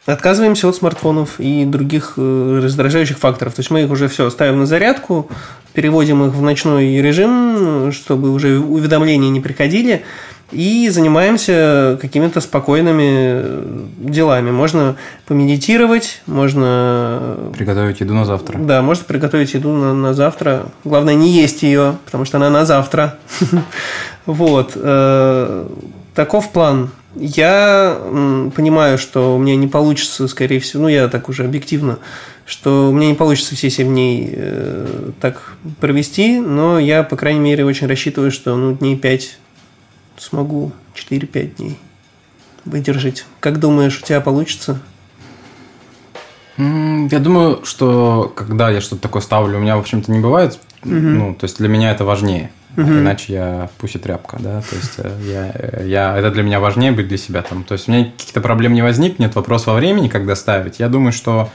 отказываемся 0.06 0.68
от 0.68 0.76
смартфонов 0.76 1.38
и 1.38 1.64
других 1.64 2.14
раздражающих 2.16 3.18
факторов. 3.18 3.54
То 3.54 3.60
есть 3.60 3.70
мы 3.70 3.82
их 3.82 3.90
уже 3.90 4.08
все 4.08 4.28
ставим 4.30 4.58
на 4.60 4.66
зарядку, 4.66 5.28
переводим 5.74 6.24
их 6.24 6.32
в 6.32 6.42
ночной 6.42 6.96
режим, 7.00 7.92
чтобы 7.92 8.30
уже 8.30 8.58
уведомления 8.58 9.28
не 9.28 9.40
приходили 9.40 10.04
и 10.50 10.88
занимаемся 10.88 11.98
какими-то 12.00 12.40
спокойными 12.40 14.08
делами. 14.08 14.50
Можно 14.50 14.96
помедитировать, 15.26 16.22
можно... 16.26 17.50
Приготовить 17.56 18.00
еду 18.00 18.14
на 18.14 18.24
завтра. 18.24 18.58
Да, 18.58 18.80
можно 18.82 19.04
приготовить 19.04 19.54
еду 19.54 19.72
на, 19.72 19.92
на 19.92 20.14
завтра. 20.14 20.66
Главное, 20.84 21.14
не 21.14 21.30
есть 21.30 21.62
ее, 21.62 21.96
потому 22.04 22.24
что 22.24 22.38
она 22.38 22.50
на 22.50 22.64
завтра. 22.64 23.18
Вот. 24.26 24.72
Э, 24.74 25.66
таков 26.14 26.52
план. 26.52 26.90
Я 27.16 27.98
понимаю, 28.54 28.98
что 28.98 29.34
у 29.34 29.38
меня 29.38 29.56
не 29.56 29.66
получится, 29.68 30.28
скорее 30.28 30.60
всего, 30.60 30.82
ну, 30.82 30.88
я 30.88 31.08
так 31.08 31.30
уже 31.30 31.44
объективно, 31.44 31.98
что 32.44 32.90
у 32.90 32.92
меня 32.92 33.08
не 33.08 33.14
получится 33.14 33.54
все 33.54 33.70
7 33.70 33.88
дней 33.88 34.34
э, 34.36 35.10
так 35.18 35.54
провести, 35.80 36.40
но 36.40 36.78
я, 36.78 37.02
по 37.04 37.16
крайней 37.16 37.40
мере, 37.40 37.64
очень 37.64 37.86
рассчитываю, 37.86 38.30
что 38.30 38.54
ну, 38.54 38.74
дней 38.74 38.96
5 38.96 39.38
смогу 40.18 40.72
4-5 40.94 41.56
дней 41.56 41.78
выдержать. 42.64 43.24
Как 43.40 43.58
думаешь, 43.58 44.00
у 44.02 44.04
тебя 44.04 44.20
получится? 44.20 44.80
Я 46.56 47.18
думаю, 47.20 47.64
что 47.64 48.32
когда 48.34 48.68
я 48.70 48.80
что-то 48.80 49.02
такое 49.02 49.22
ставлю, 49.22 49.58
у 49.58 49.60
меня, 49.60 49.76
в 49.76 49.80
общем-то, 49.80 50.10
не 50.10 50.18
бывает. 50.18 50.58
Угу. 50.84 50.92
Ну, 50.92 51.34
то 51.34 51.44
есть 51.44 51.58
для 51.58 51.68
меня 51.68 51.92
это 51.92 52.04
важнее. 52.04 52.50
Угу. 52.76 52.86
Иначе 52.86 53.32
я 53.32 53.70
пусть 53.78 53.94
и 53.94 53.98
тряпка, 53.98 54.38
да. 54.40 54.62
То 54.62 54.76
есть 54.76 54.94
э, 54.98 55.10
я, 55.24 55.52
э, 55.54 55.86
я, 55.86 56.16
это 56.16 56.30
для 56.30 56.42
меня 56.42 56.60
важнее 56.60 56.92
быть 56.92 57.08
для 57.08 57.16
себя 57.16 57.42
там. 57.42 57.62
То 57.62 57.74
есть 57.74 57.88
у 57.88 57.92
меня 57.92 58.04
каких-то 58.06 58.40
проблем 58.40 58.74
не 58.74 58.82
возникнет. 58.82 59.34
Вопрос 59.36 59.66
во 59.66 59.74
времени, 59.74 60.08
когда 60.08 60.34
ставить. 60.34 60.80
Я 60.80 60.88
думаю, 60.88 61.12
что 61.12 61.50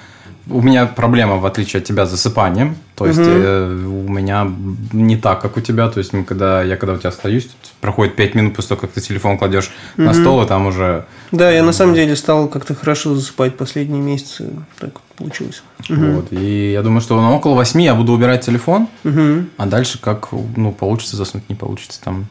у 0.49 0.61
меня 0.61 0.85
проблема, 0.85 1.37
в 1.37 1.45
отличие 1.45 1.79
от 1.79 1.85
тебя, 1.85 2.05
с 2.05 2.11
засыпанием. 2.11 2.75
То 2.95 3.07
есть 3.07 3.19
угу. 3.19 3.29
э, 3.29 3.85
у 3.85 4.09
меня 4.09 4.51
не 4.91 5.17
так, 5.17 5.41
как 5.41 5.57
у 5.57 5.61
тебя. 5.61 5.89
То 5.89 5.99
есть 5.99 6.13
мы, 6.13 6.23
когда, 6.23 6.61
я 6.63 6.75
когда 6.75 6.93
у 6.93 6.97
тебя 6.97 7.09
остаюсь, 7.09 7.49
проходит 7.79 8.15
5 8.15 8.35
минут 8.35 8.55
после 8.55 8.69
того, 8.69 8.81
как 8.81 8.91
ты 8.91 9.01
телефон 9.01 9.37
кладешь 9.37 9.71
угу. 9.95 10.03
на 10.03 10.13
стол, 10.13 10.43
и 10.43 10.47
там 10.47 10.67
уже... 10.67 11.05
Да, 11.31 11.49
я 11.49 11.63
на 11.63 11.71
самом 11.71 11.95
деле 11.95 12.15
стал 12.15 12.47
как-то 12.47 12.75
хорошо 12.75 13.15
засыпать 13.15 13.55
последние 13.57 14.01
месяцы. 14.01 14.49
Так 14.79 14.99
получилось. 15.15 15.63
Вот. 15.89 16.31
Угу. 16.31 16.39
И 16.39 16.71
я 16.71 16.81
думаю, 16.81 17.01
что 17.01 17.19
ну, 17.19 17.35
около 17.35 17.55
8 17.55 17.81
я 17.81 17.95
буду 17.95 18.13
убирать 18.13 18.45
телефон, 18.45 18.87
угу. 19.03 19.45
а 19.57 19.65
дальше 19.65 19.99
как 19.99 20.29
ну, 20.55 20.71
получится 20.73 21.15
заснуть, 21.15 21.49
не 21.49 21.55
получится. 21.55 22.01
Там 22.03 22.27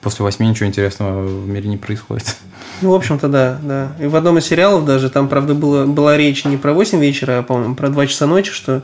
после 0.00 0.24
восьми 0.24 0.48
ничего 0.48 0.68
интересного 0.68 1.22
в 1.22 1.48
мире 1.48 1.68
не 1.68 1.76
происходит. 1.76 2.36
Ну, 2.82 2.90
в 2.90 2.94
общем-то, 2.94 3.28
да, 3.28 3.58
да. 3.62 3.92
И 4.00 4.06
в 4.06 4.16
одном 4.16 4.38
из 4.38 4.46
сериалов 4.46 4.84
даже, 4.84 5.10
там, 5.10 5.28
правда, 5.28 5.54
было, 5.54 5.84
была 5.84 6.16
речь 6.16 6.44
не 6.44 6.56
про 6.56 6.72
8 6.72 6.98
вечера, 7.00 7.38
а, 7.38 7.42
по-моему, 7.42 7.74
про 7.74 7.88
2 7.88 8.06
часа 8.06 8.26
ночи, 8.26 8.52
что 8.52 8.82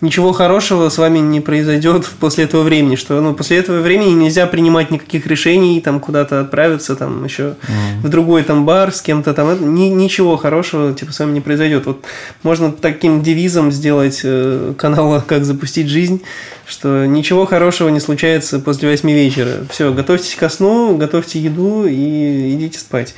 ничего 0.00 0.32
хорошего 0.32 0.88
с 0.88 0.98
вами 0.98 1.18
не 1.18 1.40
произойдет 1.40 2.06
после 2.20 2.44
этого 2.44 2.62
времени, 2.62 2.96
что, 2.96 3.20
ну, 3.20 3.34
после 3.34 3.58
этого 3.58 3.80
времени 3.80 4.10
нельзя 4.10 4.46
принимать 4.46 4.90
никаких 4.90 5.26
решений, 5.26 5.80
там, 5.80 6.00
куда-то 6.00 6.40
отправиться, 6.40 6.96
там, 6.96 7.24
еще 7.24 7.54
mm. 7.68 8.02
в 8.02 8.08
другой 8.08 8.42
там 8.42 8.64
бар 8.64 8.92
с 8.92 9.00
кем-то 9.00 9.32
там, 9.32 9.48
это, 9.48 9.64
ни, 9.64 9.88
ничего 9.88 10.36
хорошего, 10.36 10.92
типа, 10.92 11.12
с 11.12 11.18
вами 11.20 11.32
не 11.32 11.40
произойдет. 11.40 11.86
Вот 11.86 12.04
можно 12.42 12.72
таким 12.72 13.22
девизом 13.22 13.70
сделать 13.70 14.20
э, 14.24 14.74
канал 14.76 15.22
«Как 15.26 15.44
запустить 15.44 15.88
жизнь», 15.88 16.22
что 16.66 17.06
ничего 17.06 17.46
хорошего 17.46 17.88
не 17.88 18.00
случается 18.00 18.58
после 18.58 18.90
8 18.90 19.08
вечера. 19.10 19.50
Все, 19.70 19.92
готовьтесь 19.92 20.34
ко 20.34 20.48
сну, 20.48 20.96
готовьте 20.96 21.38
еду 21.38 21.86
и 21.86 22.54
идите 22.54 22.78
спать. 22.78 23.14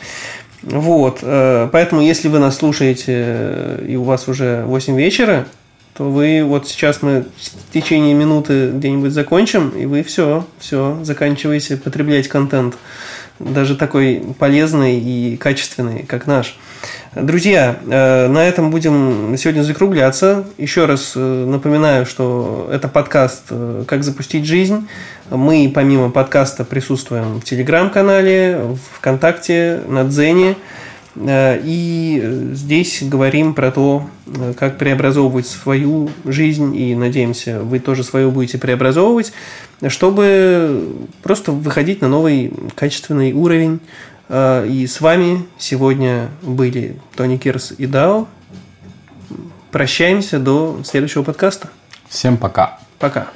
Вот, 0.63 1.21
э, 1.23 1.69
поэтому 1.71 2.03
если 2.03 2.29
вы 2.29 2.41
нас 2.41 2.57
слушаете 2.57 3.05
э, 3.07 3.87
и 3.89 3.97
у 3.97 4.03
вас 4.03 4.29
уже 4.29 4.65
8 4.67 4.97
вечера, 4.97 5.47
то 5.97 6.11
вы 6.11 6.43
вот 6.45 6.69
сейчас 6.69 7.01
мы 7.01 7.27
в 7.37 7.73
течение 7.73 8.15
минуты 8.15 8.71
где-нибудь 8.71 9.13
закончим, 9.13 9.71
и 9.71 9.87
вы 9.87 10.03
все, 10.03 10.45
все, 10.59 10.99
заканчиваете 11.03 11.77
потреблять 11.77 12.29
контент. 12.29 12.77
Даже 13.39 13.77
такой 13.77 14.23
полезный 14.39 14.99
и 14.99 15.37
качественный, 15.37 16.03
как 16.03 16.27
наш. 16.27 16.59
Друзья, 17.15 17.79
э, 17.87 18.27
на 18.27 18.45
этом 18.45 18.73
будем 18.73 19.37
сегодня 19.39 19.63
закругляться. 19.63 20.45
Еще 20.59 20.87
раз 20.87 21.13
напоминаю, 21.15 22.05
что 22.05 22.69
это 22.73 22.89
подкаст 22.89 23.45
«Как 23.87 24.03
запустить 24.03 24.45
жизнь». 24.45 24.89
Мы 25.31 25.71
помимо 25.75 26.11
подкаста 26.11 26.65
присутствуем 26.65 27.41
в 27.41 27.45
Телеграм-канале, 27.45 28.77
ВКонтакте, 28.95 29.83
на 29.87 30.05
Дзене. 30.05 30.57
И 31.21 32.49
здесь 32.53 33.03
говорим 33.03 33.55
про 33.55 33.73
то, 33.73 34.09
как 34.57 34.79
преобразовывать 34.79 35.49
свою 35.49 36.11
жизнь, 36.25 36.77
и 36.77 36.95
надеемся, 36.95 37.61
вы 37.61 37.81
тоже 37.81 38.05
свою 38.05 38.31
будете 38.31 38.59
преобразовывать, 38.59 39.33
чтобы 39.89 40.95
просто 41.23 41.51
выходить 41.51 42.01
на 42.01 42.09
новый 42.09 42.53
качественный 42.77 43.33
уровень 43.33 43.81
Э, 44.29 44.67
и 44.67 44.87
с 44.87 45.01
вами 45.01 45.47
сегодня 45.59 46.29
были 46.43 47.01
Тони 47.17 47.37
Кирс 47.37 47.73
и 47.77 47.87
Дао. 47.87 48.27
Прощаемся 49.71 50.39
до 50.39 50.81
следующего 50.85 51.23
подкаста. 51.23 51.69
Всем 52.09 52.37
пока. 52.37 52.79
Пока. 52.99 53.29